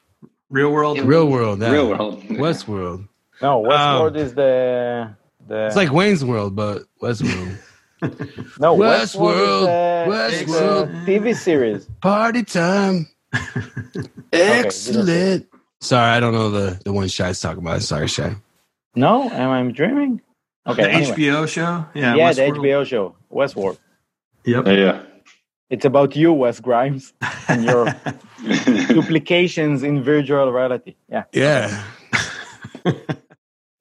Real 0.49 0.71
world. 0.71 0.99
Real 0.99 1.27
World. 1.27 1.59
yeah. 1.61 1.71
Real 1.71 1.89
world. 1.89 2.23
West 2.37 2.67
World. 2.67 3.05
No, 3.41 3.59
West 3.59 3.79
um, 3.81 4.01
World 4.01 4.15
is 4.17 4.35
the 4.35 5.15
the. 5.47 5.67
It's 5.67 5.75
like 5.75 5.91
Wayne's 5.91 6.23
World, 6.23 6.55
but 6.55 6.83
West 7.01 7.23
World. 7.23 7.57
no 8.59 8.73
West 8.73 9.15
West 9.15 9.15
World. 9.15 9.67
World, 9.67 10.33
Is 10.33 10.45
the, 10.45 10.51
West 10.51 10.61
World. 10.61 10.89
TV 11.05 11.35
series. 11.35 11.87
Party 12.01 12.43
time. 12.43 13.07
Excellent. 14.33 15.47
Sorry, 15.81 16.09
I 16.11 16.19
don't 16.19 16.33
know 16.33 16.49
the, 16.51 16.81
the 16.83 16.93
one 16.93 17.07
Shai's 17.07 17.39
talking 17.39 17.61
about. 17.63 17.81
Sorry, 17.81 18.07
Shai. 18.07 18.35
No, 18.95 19.29
am 19.29 19.49
I 19.51 19.71
dreaming? 19.71 20.21
Okay. 20.67 20.83
the 20.83 20.89
anyway. 20.89 21.15
HBO 21.15 21.47
show. 21.47 21.85
Yeah, 21.93 22.15
Yeah, 22.15 22.33
the 22.33 22.41
HBO 22.41 22.85
show 22.85 23.15
Westworld. 23.31 23.77
Yep. 24.45 24.67
Yeah. 24.67 25.03
It's 25.69 25.85
about 25.85 26.15
you, 26.15 26.31
Wes 26.31 26.59
Grimes, 26.59 27.13
and 27.47 27.63
your 27.63 27.85
duplications 28.87 29.83
in 29.83 30.03
virtual 30.03 30.51
reality. 30.51 30.95
Yeah. 31.09 31.23
Yeah. 31.33 31.83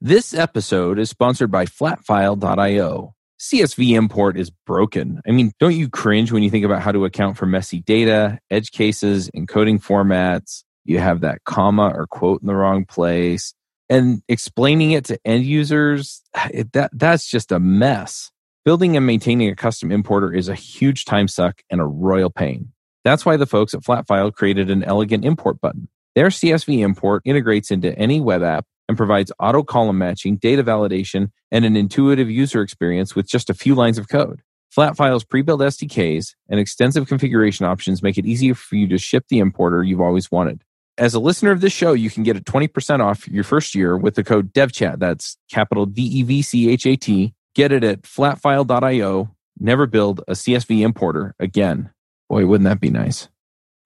This 0.04 0.34
episode 0.34 0.98
is 0.98 1.08
sponsored 1.08 1.50
by 1.50 1.64
flatfile.io. 1.64 3.13
CSV 3.40 3.96
import 3.96 4.38
is 4.38 4.50
broken. 4.50 5.20
I 5.26 5.32
mean, 5.32 5.52
don't 5.58 5.74
you 5.74 5.88
cringe 5.88 6.32
when 6.32 6.42
you 6.42 6.50
think 6.50 6.64
about 6.64 6.82
how 6.82 6.92
to 6.92 7.04
account 7.04 7.36
for 7.36 7.46
messy 7.46 7.80
data, 7.80 8.38
edge 8.50 8.70
cases, 8.70 9.30
encoding 9.36 9.82
formats? 9.82 10.62
You 10.84 10.98
have 10.98 11.20
that 11.20 11.44
comma 11.44 11.92
or 11.94 12.06
quote 12.06 12.42
in 12.42 12.46
the 12.46 12.54
wrong 12.54 12.84
place. 12.84 13.54
And 13.90 14.22
explaining 14.28 14.92
it 14.92 15.04
to 15.06 15.18
end 15.24 15.44
users, 15.44 16.22
that, 16.72 16.90
that's 16.92 17.28
just 17.28 17.52
a 17.52 17.58
mess. 17.58 18.30
Building 18.64 18.96
and 18.96 19.06
maintaining 19.06 19.50
a 19.50 19.56
custom 19.56 19.92
importer 19.92 20.32
is 20.32 20.48
a 20.48 20.54
huge 20.54 21.04
time 21.04 21.28
suck 21.28 21.60
and 21.70 21.80
a 21.80 21.84
royal 21.84 22.30
pain. 22.30 22.72
That's 23.04 23.26
why 23.26 23.36
the 23.36 23.46
folks 23.46 23.74
at 23.74 23.82
Flatfile 23.82 24.32
created 24.32 24.70
an 24.70 24.82
elegant 24.82 25.26
import 25.26 25.60
button. 25.60 25.88
Their 26.14 26.28
CSV 26.28 26.78
import 26.78 27.22
integrates 27.26 27.70
into 27.70 27.96
any 27.98 28.20
web 28.20 28.42
app 28.42 28.64
and 28.88 28.96
provides 28.96 29.32
auto 29.38 29.62
column 29.62 29.98
matching, 29.98 30.36
data 30.36 30.62
validation, 30.62 31.30
and 31.50 31.64
an 31.64 31.76
intuitive 31.76 32.30
user 32.30 32.62
experience 32.62 33.14
with 33.14 33.26
just 33.26 33.50
a 33.50 33.54
few 33.54 33.74
lines 33.74 33.98
of 33.98 34.08
code. 34.08 34.42
Flatfile's 34.76 35.24
pre-built 35.24 35.60
SDKs 35.60 36.34
and 36.48 36.58
extensive 36.58 37.06
configuration 37.06 37.64
options 37.64 38.02
make 38.02 38.18
it 38.18 38.26
easier 38.26 38.54
for 38.54 38.74
you 38.76 38.88
to 38.88 38.98
ship 38.98 39.26
the 39.28 39.38
importer 39.38 39.84
you've 39.84 40.00
always 40.00 40.30
wanted. 40.30 40.62
As 40.98 41.14
a 41.14 41.20
listener 41.20 41.50
of 41.50 41.60
this 41.60 41.72
show, 41.72 41.92
you 41.92 42.10
can 42.10 42.22
get 42.22 42.36
a 42.36 42.40
20% 42.40 43.00
off 43.00 43.26
your 43.28 43.44
first 43.44 43.74
year 43.74 43.96
with 43.96 44.14
the 44.14 44.24
code 44.24 44.52
DEVCHAT. 44.52 44.98
That's 44.98 45.36
capital 45.50 45.86
D 45.86 46.02
E 46.02 46.22
V 46.22 46.42
C 46.42 46.70
H 46.70 46.86
A 46.86 46.96
T. 46.96 47.34
Get 47.54 47.72
it 47.72 47.84
at 47.84 48.02
flatfile.io. 48.02 49.34
Never 49.58 49.86
build 49.86 50.20
a 50.26 50.32
CSV 50.32 50.80
importer 50.80 51.34
again. 51.38 51.90
Boy, 52.28 52.46
wouldn't 52.46 52.68
that 52.68 52.80
be 52.80 52.90
nice? 52.90 53.28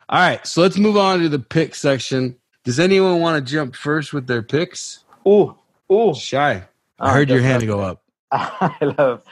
All 0.09 0.19
right, 0.19 0.47
so 0.47 0.63
let's 0.63 0.79
move 0.79 0.97
on 0.97 1.21
to 1.21 1.29
the 1.29 1.39
pick 1.39 1.75
section. 1.75 2.37
Does 2.69 2.79
anyone 2.79 3.21
want 3.21 3.35
to 3.43 3.51
jump 3.51 3.75
first 3.75 4.13
with 4.13 4.27
their 4.27 4.43
picks? 4.43 5.03
Ooh, 5.27 5.57
ooh. 5.91 6.13
Shai. 6.15 6.65
I 6.99 7.11
Oh, 7.11 7.15
heard 7.15 7.31
your 7.31 7.41
hand 7.41 7.67
go 7.67 7.81
up. 7.81 8.03
I 8.31 8.95
love 8.99 9.23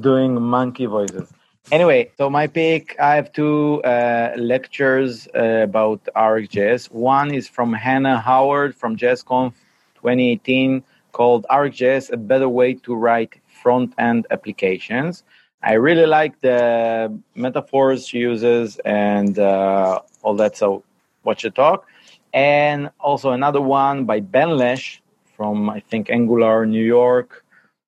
doing 0.00 0.40
monkey 0.40 0.86
voices. 0.86 1.30
Anyway, 1.70 2.10
so 2.16 2.30
my 2.30 2.46
pick, 2.46 2.98
I 2.98 3.16
have 3.16 3.34
two 3.34 3.82
uh, 3.82 4.32
lectures 4.38 5.28
uh, 5.36 5.64
about 5.68 6.08
RxJS. 6.16 6.90
One 6.90 7.34
is 7.34 7.46
from 7.46 7.74
Hannah 7.74 8.18
Howard 8.18 8.74
from 8.74 8.96
JSConf 8.96 9.52
2018 9.96 10.82
called 11.12 11.44
RxJS, 11.50 12.12
a 12.12 12.16
better 12.16 12.48
way 12.48 12.72
to 12.86 12.94
write 12.94 13.34
front 13.62 13.92
end 13.98 14.26
applications. 14.30 15.22
I 15.62 15.74
really 15.74 16.06
like 16.06 16.40
the 16.40 17.12
metaphors 17.34 18.08
she 18.08 18.20
uses 18.20 18.78
and 18.86 19.38
uh, 19.38 20.00
all 20.22 20.34
that. 20.36 20.56
So 20.56 20.82
watch 21.24 21.42
the 21.42 21.50
talk. 21.50 21.86
And 22.32 22.90
also 23.00 23.30
another 23.30 23.60
one 23.60 24.04
by 24.04 24.20
Ben 24.20 24.56
Lesh 24.56 25.02
from, 25.36 25.70
I 25.70 25.80
think, 25.80 26.10
Angular, 26.10 26.66
New 26.66 26.84
York 26.84 27.44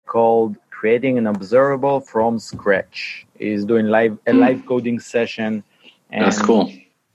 called 0.06 0.56
creating 0.70 1.18
an 1.18 1.26
observable 1.26 2.00
from 2.00 2.38
scratch. 2.38 3.26
He's 3.38 3.64
doing 3.64 3.86
live 3.86 4.18
a 4.26 4.32
hmm. 4.32 4.38
live 4.38 4.66
coding 4.66 5.00
session. 5.00 5.64
And 6.10 6.24
That's 6.24 6.40
cool. 6.40 6.72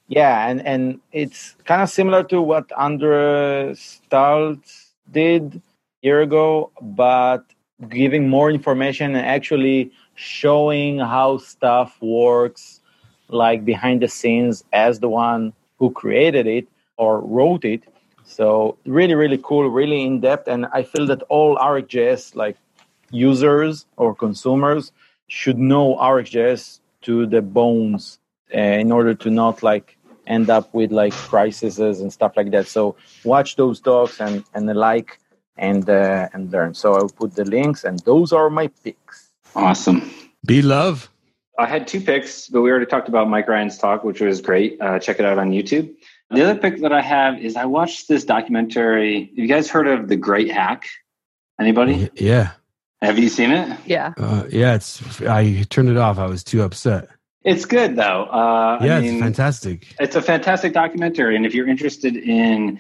yeah 0.07 0.47
and 0.47 0.65
and 0.65 0.99
it's 1.11 1.55
kind 1.65 1.82
of 1.82 1.89
similar 1.89 2.24
to 2.24 2.41
what 2.41 2.71
andre 2.74 3.74
Staltz 3.74 4.91
did 5.11 5.61
year 6.01 6.21
ago 6.21 6.71
but 6.82 7.43
giving 7.89 8.30
more 8.30 8.51
information 8.51 9.15
and 9.15 9.26
actually 9.26 9.91
showing 10.15 10.99
how 10.99 11.38
stuff 11.38 11.97
works 12.01 12.82
like 13.30 13.65
behind 13.65 14.01
the 14.01 14.07
scenes 14.07 14.63
as 14.74 14.99
the 14.99 15.09
one 15.09 15.53
who 15.80 15.89
created 15.91 16.45
it 16.47 16.67
or 16.97 17.21
wrote 17.21 17.65
it 17.65 17.83
so 18.25 18.77
really 18.85 19.15
really 19.15 19.39
cool 19.43 19.69
really 19.69 20.03
in 20.03 20.19
depth 20.19 20.47
and 20.47 20.65
i 20.73 20.81
feel 20.81 21.05
that 21.05 21.21
all 21.23 21.55
rxjs 21.57 22.35
like 22.35 22.57
users 23.13 23.85
or 23.97 24.15
consumers 24.15 24.91
should 25.27 25.57
know 25.57 25.95
RxJS 25.95 26.79
to 27.03 27.25
the 27.25 27.41
bones 27.41 28.19
uh, 28.53 28.57
in 28.57 28.91
order 28.91 29.13
to 29.13 29.29
not 29.29 29.63
like 29.63 29.97
end 30.27 30.49
up 30.49 30.73
with 30.73 30.91
like 30.91 31.13
crises 31.13 31.79
and 31.79 32.11
stuff 32.11 32.33
like 32.35 32.51
that. 32.51 32.67
So 32.67 32.95
watch 33.23 33.55
those 33.55 33.79
talks 33.79 34.19
and 34.19 34.43
and 34.53 34.67
the 34.67 34.73
like 34.73 35.19
and 35.57 35.89
uh, 35.89 36.29
and 36.33 36.51
learn. 36.51 36.73
So 36.73 36.93
I'll 36.95 37.09
put 37.09 37.35
the 37.35 37.45
links 37.45 37.83
and 37.83 37.99
those 37.99 38.31
are 38.31 38.49
my 38.49 38.67
picks. 38.83 39.31
Awesome. 39.55 40.09
Be 40.45 40.61
love. 40.61 41.09
I 41.59 41.67
had 41.67 41.87
two 41.87 42.01
picks, 42.01 42.47
but 42.47 42.61
we 42.61 42.71
already 42.71 42.87
talked 42.87 43.07
about 43.07 43.29
Mike 43.29 43.47
Ryan's 43.47 43.77
talk, 43.77 44.03
which 44.03 44.19
was 44.21 44.41
great. 44.41 44.81
Uh, 44.81 44.97
check 44.97 45.19
it 45.19 45.25
out 45.25 45.37
on 45.37 45.51
YouTube. 45.51 45.93
The 46.30 46.43
other 46.43 46.59
pick 46.59 46.82
that 46.82 46.91
I 46.91 47.01
have 47.01 47.39
is 47.39 47.55
I 47.55 47.65
watched 47.65 48.07
this 48.07 48.26
documentary. 48.26 49.26
Have 49.26 49.38
you 49.38 49.47
guys 49.47 49.69
heard 49.69 49.88
of 49.88 50.07
The 50.07 50.15
Great 50.15 50.49
Hack? 50.51 50.86
Anybody? 51.59 52.09
Yeah. 52.15 52.51
Have 53.01 53.19
you 53.19 53.30
seen 53.30 53.51
it? 53.51 53.78
Yeah. 53.86 54.13
Uh, 54.17 54.45
yeah, 54.49 54.76
it's. 54.76 55.21
I 55.21 55.63
turned 55.69 55.89
it 55.89 55.97
off. 55.97 56.17
I 56.17 56.26
was 56.26 56.43
too 56.43 56.61
upset. 56.63 57.09
It's 57.43 57.65
good 57.65 57.95
though. 57.97 58.24
Uh, 58.24 58.80
Yeah, 58.82 58.95
I 58.95 58.99
it's 58.99 59.11
mean, 59.11 59.21
fantastic. 59.21 59.93
it's 59.99 60.15
a 60.15 60.21
fantastic 60.21 60.71
documentary 60.74 61.36
and 61.36 61.45
if 61.45 61.53
you're 61.53 61.67
interested 61.67 62.15
in 62.15 62.80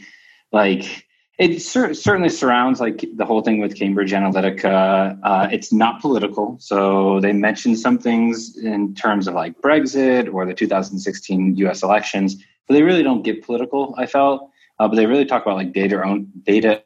like 0.53 1.05
it 1.37 1.61
cer- 1.61 1.93
certainly 1.93 2.29
surrounds 2.29 2.79
like 2.79 3.03
the 3.15 3.25
whole 3.25 3.41
thing 3.41 3.59
with 3.59 3.75
cambridge 3.75 4.13
analytica 4.13 5.19
uh, 5.21 5.49
it's 5.51 5.73
not 5.73 5.99
political 5.99 6.55
so 6.61 7.19
they 7.19 7.33
mention 7.33 7.75
some 7.75 7.97
things 7.97 8.55
in 8.55 8.93
terms 8.95 9.27
of 9.27 9.33
like 9.33 9.59
brexit 9.59 10.31
or 10.33 10.45
the 10.45 10.53
2016 10.53 11.55
us 11.67 11.83
elections 11.83 12.37
but 12.67 12.73
they 12.73 12.83
really 12.83 13.03
don't 13.03 13.23
get 13.23 13.45
political 13.45 13.95
i 13.97 14.05
felt 14.05 14.49
uh, 14.79 14.87
but 14.87 14.95
they 14.95 15.05
really 15.05 15.25
talk 15.25 15.43
about 15.43 15.57
like 15.57 15.73
data 15.73 16.01
own 16.03 16.27
data 16.43 16.83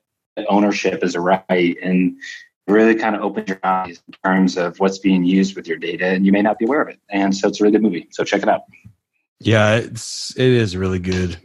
ownership 0.50 1.04
as 1.04 1.16
a 1.16 1.20
right 1.20 1.78
and 1.82 2.18
really 2.68 2.96
kind 2.96 3.16
of 3.16 3.22
opens 3.22 3.48
your 3.48 3.60
eyes 3.64 4.02
in 4.08 4.14
terms 4.26 4.58
of 4.58 4.78
what's 4.80 5.00
being 5.00 5.24
used 5.24 5.56
with 5.56 5.68
your 5.68 5.78
data 5.78 6.06
and 6.06 6.26
you 6.26 6.32
may 6.32 6.42
not 6.42 6.60
be 6.60 6.66
aware 6.66 6.82
of 6.82 6.90
it 6.90 7.00
and 7.10 7.36
so 7.36 7.48
it's 7.48 7.60
a 7.62 7.64
really 7.64 7.72
good 7.72 7.82
movie 7.82 8.08
so 8.12 8.24
check 8.24 8.42
it 8.44 8.50
out 8.50 8.64
Yeah, 9.40 9.76
it's 9.76 10.36
it 10.36 10.48
is 10.48 10.76
really 10.76 11.00
good. 11.00 11.38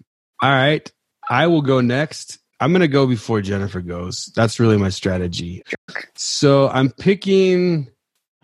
All 0.43 0.51
right, 0.51 0.91
I 1.29 1.47
will 1.47 1.63
go 1.63 1.81
next. 1.81 2.39
I'm 2.59 2.73
gonna 2.73 2.89
go 2.89 3.07
before 3.07 3.43
Jennifer 3.43 3.81
goes. 3.81 4.33
That's 4.35 4.59
really 4.59 4.79
my 4.79 4.89
strategy. 4.89 5.63
So 6.15 6.69
I'm 6.69 6.91
picking 6.91 7.91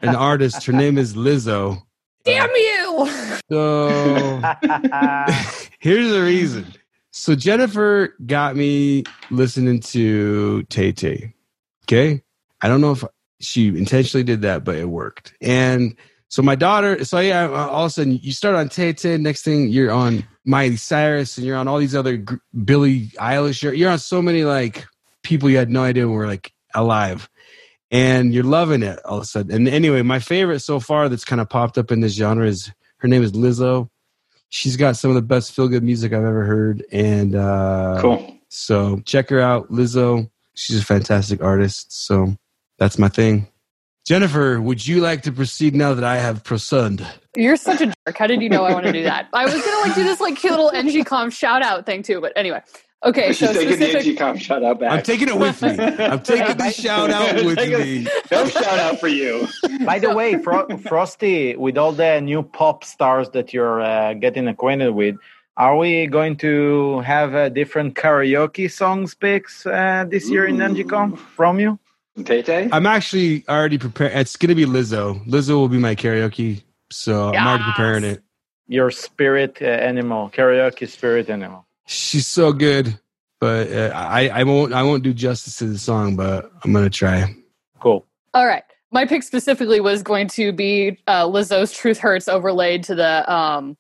an 0.02 0.14
artist. 0.14 0.66
Her 0.66 0.72
name 0.72 0.98
is 0.98 1.14
Lizzo. 1.14 1.82
Damn 2.28 2.50
you! 2.50 3.10
So 3.50 3.88
here's 5.78 6.10
the 6.10 6.20
reason. 6.22 6.66
So 7.12 7.34
Jennifer 7.34 8.14
got 8.26 8.56
me 8.56 9.04
listening 9.30 9.80
to 9.80 10.64
Tay 10.64 10.92
Tay. 10.92 11.32
Okay. 11.84 12.22
I 12.60 12.68
don't 12.68 12.82
know 12.82 12.92
if 12.92 13.04
she 13.40 13.68
intentionally 13.68 14.22
did 14.22 14.42
that, 14.42 14.64
but 14.64 14.76
it 14.76 14.84
worked. 14.90 15.32
And 15.40 15.96
so 16.28 16.42
my 16.42 16.56
daughter, 16.56 17.02
so 17.06 17.20
yeah, 17.20 17.48
all 17.48 17.86
of 17.86 17.86
a 17.86 17.90
sudden 17.90 18.18
you 18.20 18.32
start 18.32 18.54
on 18.54 18.68
Tay 18.68 18.92
Tay. 18.92 19.16
Next 19.16 19.44
thing 19.44 19.68
you're 19.68 19.90
on 19.90 20.28
Miley 20.44 20.76
Cyrus 20.76 21.38
and 21.38 21.46
you're 21.46 21.56
on 21.56 21.68
all 21.68 21.78
these 21.78 21.94
other 21.94 22.18
gr- 22.18 22.36
Billie 22.64 23.06
Eilish. 23.18 23.62
You're, 23.62 23.72
you're 23.72 23.90
on 23.90 23.98
so 23.98 24.20
many 24.20 24.44
like 24.44 24.84
people 25.22 25.48
you 25.48 25.56
had 25.56 25.70
no 25.70 25.84
idea 25.84 26.06
were 26.06 26.26
like 26.26 26.52
alive 26.74 27.30
and 27.90 28.32
you're 28.34 28.44
loving 28.44 28.82
it 28.82 28.98
all 29.04 29.18
of 29.18 29.22
a 29.22 29.26
sudden. 29.26 29.52
And 29.52 29.68
anyway, 29.68 30.02
my 30.02 30.18
favorite 30.18 30.60
so 30.60 30.80
far 30.80 31.08
that's 31.08 31.24
kind 31.24 31.40
of 31.40 31.48
popped 31.48 31.78
up 31.78 31.90
in 31.90 32.00
this 32.00 32.14
genre 32.14 32.46
is 32.46 32.70
her 32.98 33.08
name 33.08 33.22
is 33.22 33.32
Lizzo. 33.32 33.88
She's 34.50 34.76
got 34.76 34.96
some 34.96 35.10
of 35.10 35.14
the 35.14 35.22
best 35.22 35.52
feel 35.52 35.68
good 35.68 35.82
music 35.82 36.12
I've 36.12 36.24
ever 36.24 36.44
heard. 36.44 36.84
And 36.90 37.34
uh, 37.34 37.98
cool 38.00 38.38
so 38.48 39.00
check 39.04 39.30
her 39.30 39.40
out, 39.40 39.70
Lizzo. 39.70 40.30
She's 40.54 40.80
a 40.80 40.84
fantastic 40.84 41.42
artist. 41.42 41.92
So 41.92 42.36
that's 42.78 42.98
my 42.98 43.08
thing. 43.08 43.46
Jennifer, 44.06 44.60
would 44.60 44.86
you 44.86 45.00
like 45.00 45.22
to 45.22 45.32
proceed 45.32 45.74
now 45.74 45.92
that 45.94 46.04
I 46.04 46.16
have 46.16 46.42
prosund? 46.42 47.06
You're 47.36 47.56
such 47.56 47.82
a 47.82 47.86
jerk. 47.86 48.16
How 48.16 48.26
did 48.26 48.40
you 48.40 48.48
know 48.48 48.64
I 48.64 48.72
want 48.72 48.86
to 48.86 48.92
do 48.92 49.02
that? 49.02 49.28
I 49.34 49.44
was 49.44 49.52
gonna 49.52 49.86
like 49.86 49.94
do 49.94 50.02
this 50.02 50.18
like 50.18 50.36
cute 50.36 50.50
little 50.50 50.70
ngconf 50.70 51.32
shout 51.32 51.62
out 51.62 51.84
thing 51.84 52.02
too, 52.02 52.20
but 52.20 52.32
anyway. 52.34 52.62
Okay, 53.04 53.32
so 53.32 53.46
She's 53.46 53.56
taking 53.56 53.78
the 53.78 53.86
specific. 53.86 54.20
NG 54.20 54.38
shout 54.38 54.64
out 54.64 54.80
back. 54.80 54.90
I'm 54.92 55.02
taking 55.02 55.28
it 55.28 55.38
with 55.38 55.62
me. 55.62 55.68
I'm 55.78 56.20
taking 56.20 56.56
the 56.56 56.70
shout 56.76 57.10
out 57.10 57.34
with 57.44 57.56
me. 57.58 58.08
No 58.30 58.46
shout 58.48 58.78
out 58.80 58.98
for 58.98 59.06
you. 59.08 59.46
By 59.84 59.98
the 60.00 60.12
way, 60.14 60.36
Fro- 60.42 60.66
Frosty, 60.78 61.54
with 61.56 61.78
all 61.78 61.92
the 61.92 62.20
new 62.20 62.42
pop 62.42 62.82
stars 62.84 63.30
that 63.30 63.54
you're 63.54 63.80
uh, 63.80 64.14
getting 64.14 64.48
acquainted 64.48 64.90
with, 64.90 65.14
are 65.56 65.76
we 65.76 66.06
going 66.08 66.36
to 66.38 67.00
have 67.00 67.34
uh, 67.34 67.48
different 67.50 67.94
karaoke 67.94 68.70
songs 68.70 69.14
picks 69.14 69.64
uh, 69.64 70.04
this 70.08 70.28
year 70.28 70.46
in 70.46 70.56
ngconf 70.56 71.18
from 71.18 71.60
you? 71.60 71.78
Tay 72.24 72.42
Tay? 72.42 72.68
I'm 72.72 72.86
actually 72.86 73.44
already 73.48 73.78
prepared. 73.78 74.12
It's 74.12 74.34
going 74.36 74.48
to 74.48 74.54
be 74.56 74.64
Lizzo. 74.66 75.24
Lizzo 75.26 75.50
will 75.50 75.68
be 75.68 75.78
my 75.78 75.94
karaoke. 75.94 76.62
So 76.90 77.28
I'm 77.32 77.46
already 77.46 77.64
preparing 77.64 78.02
it. 78.04 78.22
Your 78.66 78.90
spirit 78.90 79.58
uh, 79.62 79.66
animal, 79.66 80.30
karaoke 80.30 80.88
spirit 80.88 81.30
animal. 81.30 81.64
She's 81.90 82.26
so 82.26 82.52
good, 82.52 82.98
but 83.40 83.72
uh, 83.72 83.92
I, 83.94 84.28
I 84.28 84.44
won't 84.44 84.74
I 84.74 84.82
won't 84.82 85.02
do 85.02 85.14
justice 85.14 85.56
to 85.56 85.64
the 85.64 85.78
song, 85.78 86.16
but 86.16 86.52
I'm 86.62 86.72
gonna 86.72 86.90
try. 86.90 87.34
Cool. 87.80 88.06
All 88.34 88.46
right. 88.46 88.62
My 88.90 89.06
pick 89.06 89.22
specifically 89.22 89.80
was 89.80 90.02
going 90.02 90.28
to 90.28 90.52
be 90.52 90.98
uh, 91.06 91.24
Lizzo's 91.24 91.72
Truth 91.72 91.98
Hurts 91.98 92.28
overlaid 92.28 92.84
to 92.84 92.94
the 92.94 93.30
um, 93.32 93.76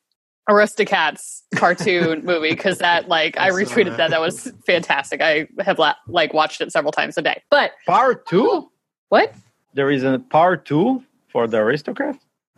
Aristocats 0.48 1.42
cartoon 1.54 2.24
movie 2.24 2.50
because 2.50 2.78
that, 2.78 3.08
like, 3.08 3.38
I 3.38 3.48
I 3.48 3.50
retweeted 3.50 3.90
that. 3.90 3.96
that. 3.98 4.10
That 4.10 4.20
was 4.20 4.50
fantastic. 4.66 5.20
I 5.20 5.46
have 5.60 5.78
la- 5.78 5.94
like 6.06 6.32
watched 6.32 6.60
it 6.62 6.72
several 6.72 6.92
times 6.92 7.18
a 7.18 7.22
day. 7.22 7.42
But 7.50 7.72
Part 7.86 8.26
two? 8.26 8.70
what? 9.10 9.34
There 9.74 9.90
is 9.90 10.02
a 10.02 10.18
part 10.30 10.64
two 10.64 11.04
for 11.28 11.46
the 11.46 11.58
aristocrat? 11.58 12.16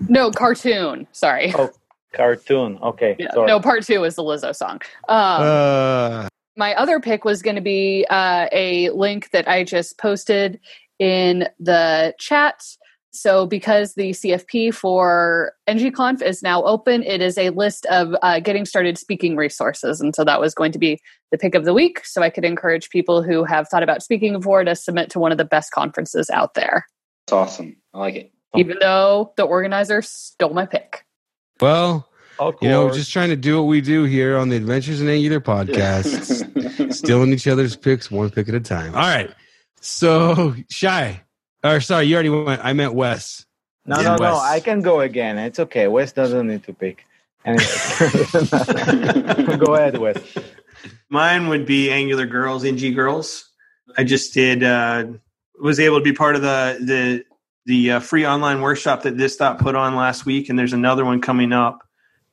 No, 0.09 0.31
cartoon. 0.31 1.07
Sorry. 1.13 1.53
Oh, 1.57 1.71
cartoon. 2.13 2.79
Okay. 2.83 3.17
Yeah, 3.19 3.33
sorry. 3.33 3.47
no, 3.47 3.61
part 3.61 3.85
two 3.85 4.05
is 4.05 4.15
the 4.17 4.23
Lizzo 4.23 4.55
song. 4.55 4.81
Um, 5.09 5.43
Uh, 5.43 6.29
my 6.57 6.75
other 6.75 7.01
pick 7.01 7.25
was 7.25 7.43
going 7.43 7.57
to 7.57 7.63
be 7.63 8.05
uh, 8.11 8.47
a 8.53 8.91
link 8.91 9.31
that 9.31 9.49
I 9.49 9.65
just 9.65 9.99
posted 9.99 10.61
in 10.99 11.49
the 11.59 12.15
chat. 12.19 12.63
So, 13.13 13.45
because 13.47 13.95
the 13.95 14.11
CFP 14.11 14.73
for 14.73 15.53
ngconf 15.69 16.23
is 16.23 16.45
now 16.45 16.63
open, 16.63 17.03
it 17.03 17.21
is 17.21 17.37
a 17.39 17.51
list 17.51 17.85
of 17.87 18.15
uh, 18.23 18.39
getting 18.39 18.65
started 18.65 18.99
speaking 18.99 19.35
resources. 19.37 20.01
And 20.01 20.15
so 20.15 20.23
that 20.25 20.41
was 20.41 20.55
going 20.55 20.71
to 20.73 20.79
be 20.79 21.01
the 21.33 21.39
pick 21.39 21.57
of 21.57 21.65
the 21.65 21.75
week. 21.75 22.05
So, 22.05 22.23
I 22.23 22.31
could 22.31 22.45
encourage 22.45 22.89
people 22.91 23.21
who 23.23 23.43
have 23.45 23.69
thought 23.69 23.83
about 23.83 24.03
speaking 24.05 24.35
before 24.35 24.63
to 24.63 24.77
submit 24.77 25.11
to 25.11 25.19
one 25.19 25.33
of 25.33 25.39
the 25.39 25.45
best 25.45 25.73
conferences 25.73 26.31
out 26.31 26.55
there, 26.55 26.87
That's 27.27 27.33
awesome. 27.33 27.77
I 27.95 27.99
like 27.99 28.15
it. 28.15 28.33
even 28.55 28.77
though 28.81 29.33
the 29.37 29.43
organizer 29.45 30.03
stole 30.03 30.55
my 30.55 30.67
pick. 30.67 31.05
Well, 31.61 32.09
You 32.63 32.69
know, 32.69 32.91
just 32.91 33.13
trying 33.13 33.29
to 33.29 33.37
do 33.37 33.57
what 33.59 33.65
we 33.69 33.81
do 33.81 34.05
here 34.05 34.37
on 34.39 34.49
the 34.49 34.57
Adventures 34.57 35.01
in 35.01 35.09
Angular 35.09 35.41
podcast, 35.41 36.93
stealing 36.95 37.33
each 37.33 37.47
other's 37.47 37.77
picks 37.77 38.11
one 38.11 38.31
pick 38.31 38.49
at 38.49 38.55
a 38.55 38.61
time. 38.61 38.95
All 38.95 39.01
right. 39.03 39.31
So, 39.81 40.55
Shai, 40.71 41.23
or 41.63 41.81
sorry, 41.81 42.07
you 42.07 42.15
already 42.15 42.31
went. 42.31 42.65
I 42.65 42.73
meant 42.73 42.95
Wes. 42.95 43.45
no, 43.87 43.97
Yeah, 43.97 44.17
no, 44.17 44.17
no. 44.17 44.37
I 44.37 44.61
can 44.61 44.81
go 44.81 45.01
again. 45.01 45.39
It's 45.39 45.59
okay. 45.59 45.89
Wes 45.89 46.13
doesn't 46.13 46.47
need 46.47 46.65
to 46.65 46.73
pick. 46.73 47.05
Anyway. 47.45 47.65
go 49.59 49.75
ahead, 49.75 49.99
Wes. 49.99 50.19
Mine 51.09 51.49
would 51.49 51.67
be 51.67 51.91
Angular 51.91 52.27
Girls, 52.27 52.65
NG 52.65 52.95
Girls. 52.95 53.49
I 53.97 54.05
just 54.05 54.33
did 54.35 54.63
uh, 54.63 55.07
was 55.61 55.81
able 55.81 55.99
to 55.99 56.05
be 56.05 56.13
part 56.13 56.37
of 56.37 56.43
the 56.43 56.79
the 56.81 57.25
the 57.71 57.93
uh, 57.93 58.01
free 58.01 58.27
online 58.27 58.61
workshop 58.61 59.05
that 59.05 59.17
this 59.17 59.37
dot 59.37 59.61
put 59.61 59.77
on 59.77 59.95
last 59.95 60.27
week, 60.27 60.49
and 60.49 60.59
there's 60.59 60.73
another 60.73 61.05
one 61.05 61.21
coming 61.21 61.53
up 61.53 61.87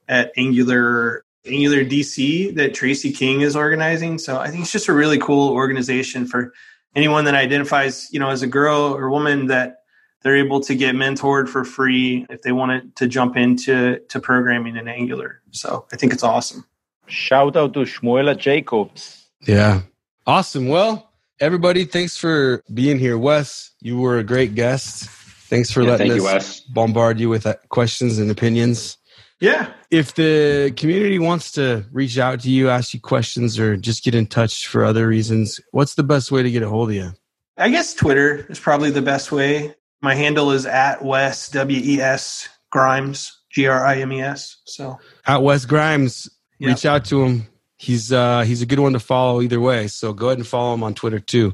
at 0.07 0.31
Angular 0.35 1.23
Angular 1.45 1.85
DC 1.85 2.55
that 2.55 2.73
Tracy 2.73 3.11
King 3.13 3.41
is 3.41 3.55
organizing. 3.55 4.17
So 4.17 4.39
I 4.39 4.49
think 4.49 4.63
it's 4.63 4.71
just 4.71 4.87
a 4.87 4.93
really 4.93 5.19
cool 5.19 5.49
organization 5.49 6.25
for 6.25 6.53
anyone 6.95 7.25
that 7.25 7.35
identifies, 7.35 8.11
you 8.11 8.19
know, 8.19 8.29
as 8.29 8.41
a 8.41 8.47
girl 8.47 8.95
or 8.95 9.11
woman 9.11 9.45
that 9.47 9.83
they're 10.23 10.37
able 10.37 10.59
to 10.61 10.73
get 10.73 10.95
mentored 10.95 11.47
for 11.47 11.63
free 11.63 12.25
if 12.31 12.41
they 12.41 12.51
wanted 12.51 12.95
to 12.95 13.07
jump 13.07 13.37
into 13.37 13.99
to 14.09 14.19
programming 14.19 14.75
in 14.75 14.87
Angular. 14.87 15.41
So 15.51 15.85
I 15.93 15.97
think 15.97 16.13
it's 16.13 16.23
awesome. 16.23 16.65
Shout 17.05 17.55
out 17.55 17.73
to 17.75 17.81
Shmuela 17.81 18.35
Jacobs. 18.35 19.27
Yeah. 19.41 19.81
Awesome. 20.25 20.67
Well, 20.67 21.11
everybody, 21.39 21.85
thanks 21.85 22.17
for 22.17 22.63
being 22.73 22.97
here. 22.97 23.19
Wes, 23.19 23.71
you 23.79 23.99
were 23.99 24.17
a 24.17 24.23
great 24.23 24.55
guest. 24.55 25.07
Thanks 25.47 25.71
for 25.71 25.81
Yeah, 25.81 25.91
letting 25.91 26.09
thank 26.11 26.21
you, 26.21 26.27
us 26.27 26.33
Wes. 26.33 26.59
bombard 26.61 27.19
you 27.19 27.29
with 27.29 27.45
uh, 27.45 27.55
questions 27.69 28.19
and 28.19 28.29
opinions. 28.31 28.97
Yeah, 29.39 29.71
If 29.91 30.15
the 30.15 30.73
community 30.75 31.19
wants 31.19 31.51
to 31.53 31.85
reach 31.91 32.17
out 32.17 32.39
to 32.39 32.49
you, 32.49 32.69
ask 32.69 32.93
you 32.95 32.99
questions, 32.99 33.59
or 33.59 33.77
just 33.77 34.03
get 34.03 34.15
in 34.15 34.25
touch 34.25 34.65
for 34.67 34.83
other 34.83 35.07
reasons, 35.07 35.59
what's 35.71 35.93
the 35.93 36.01
best 36.03 36.31
way 36.31 36.41
to 36.41 36.49
get 36.49 36.63
a 36.63 36.69
hold 36.69 36.89
of 36.89 36.95
you? 36.95 37.11
I 37.55 37.69
guess 37.69 37.93
Twitter 37.93 38.47
is 38.49 38.59
probably 38.59 38.89
the 38.89 39.01
best 39.03 39.31
way. 39.31 39.75
My 40.01 40.15
handle 40.15 40.49
is 40.51 40.65
at 40.65 41.03
Wes 41.03 41.49
W 41.49 41.79
E 41.83 42.01
S 42.01 42.49
Grimes 42.71 43.39
G 43.51 43.67
R 43.67 43.85
I 43.85 43.97
M 44.01 44.11
E 44.11 44.21
S. 44.21 44.57
So 44.65 44.97
At 45.27 45.43
Wes 45.43 45.65
Grimes, 45.65 46.27
Yeah. 46.59 46.69
reach 46.69 46.85
out 46.85 47.05
to 47.05 47.23
him. 47.23 47.47
He's 47.79 48.11
uh 48.11 48.41
he's 48.41 48.63
a 48.63 48.65
good 48.65 48.79
one 48.79 48.93
to 48.93 48.99
follow 48.99 49.41
either 49.41 49.59
way. 49.59 49.87
So 49.87 50.13
go 50.13 50.27
ahead 50.27 50.39
and 50.39 50.47
follow 50.47 50.73
him 50.73 50.83
on 50.83 50.95
Twitter 50.95 51.19
too. 51.19 51.53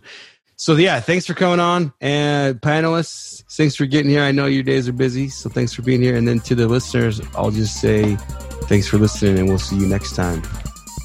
So 0.63 0.77
yeah, 0.77 1.01
thanks 1.01 1.25
for 1.25 1.33
coming 1.33 1.59
on. 1.59 1.91
And 1.99 2.55
panelists, 2.61 3.43
thanks 3.57 3.75
for 3.75 3.85
getting 3.85 4.09
here. 4.09 4.23
I 4.23 4.31
know 4.31 4.45
your 4.45 4.63
days 4.63 4.87
are 4.87 4.93
busy, 4.93 5.27
so 5.27 5.49
thanks 5.49 5.73
for 5.73 5.81
being 5.81 6.01
here. 6.01 6.15
And 6.15 6.25
then 6.25 6.39
to 6.39 6.55
the 6.55 6.69
listeners, 6.69 7.19
I'll 7.35 7.51
just 7.51 7.81
say 7.81 8.15
thanks 8.69 8.87
for 8.87 8.97
listening 8.97 9.39
and 9.39 9.49
we'll 9.49 9.59
see 9.59 9.75
you 9.75 9.87
next 9.87 10.15
time. 10.15 10.41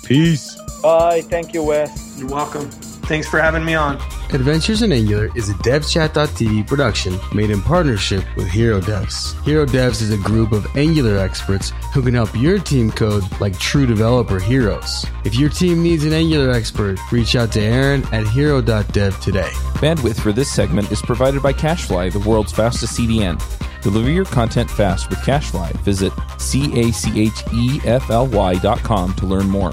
Peace. 0.04 0.54
Bye. 0.80 1.22
Thank 1.22 1.54
you, 1.54 1.64
Wes. 1.64 2.20
you're 2.20 2.28
welcome. 2.28 2.70
Thanks 3.09 3.26
for 3.26 3.40
having 3.40 3.64
me 3.64 3.74
on. 3.74 3.96
Adventures 4.34 4.82
in 4.82 4.92
Angular 4.92 5.30
is 5.34 5.48
a 5.48 5.54
DevChat.tv 5.54 6.66
production 6.66 7.18
made 7.32 7.48
in 7.48 7.62
partnership 7.62 8.22
with 8.36 8.46
Hero 8.48 8.82
Devs. 8.82 9.42
Hero 9.44 9.64
Devs 9.64 10.02
is 10.02 10.11
a 10.11 10.18
group 10.18 10.52
of 10.52 10.66
Angular 10.76 11.16
experts 11.16 11.72
who 11.94 12.02
can 12.02 12.12
help 12.12 12.28
your 12.36 12.59
team 12.59 12.90
code 12.90 13.24
like 13.40 13.59
true 13.59 13.86
developer 13.86 14.38
heroes. 14.38 15.06
If 15.24 15.36
your 15.36 15.48
team 15.48 15.82
needs 15.82 16.04
an 16.04 16.12
Angular 16.12 16.50
expert, 16.50 16.98
reach 17.11 17.34
out 17.34 17.50
to 17.52 17.62
Aaron 17.62 18.04
at 18.12 18.26
hero.dev 18.26 19.20
today. 19.20 19.48
Bandwidth 19.80 20.20
for 20.20 20.32
this 20.32 20.52
segment 20.52 20.92
is 20.92 21.00
provided 21.00 21.42
by 21.42 21.54
CacheFly, 21.54 22.12
the 22.12 22.28
world's 22.28 22.52
fastest 22.52 22.98
CDN. 22.98 23.42
Deliver 23.80 24.11
your 24.11 24.26
content 24.26 24.70
fast 24.70 25.09
with 25.09 25.20
CacheFly. 25.20 25.72
Visit 25.80 26.12
C 26.38 26.78
A 26.78 26.92
C 26.92 27.22
H 27.22 27.42
E 27.54 27.80
F 27.84 28.11
L 28.11 28.26
Y 28.26 28.56
dot 28.56 28.80
com 28.80 29.14
to 29.14 29.24
learn 29.24 29.48
more. 29.48 29.72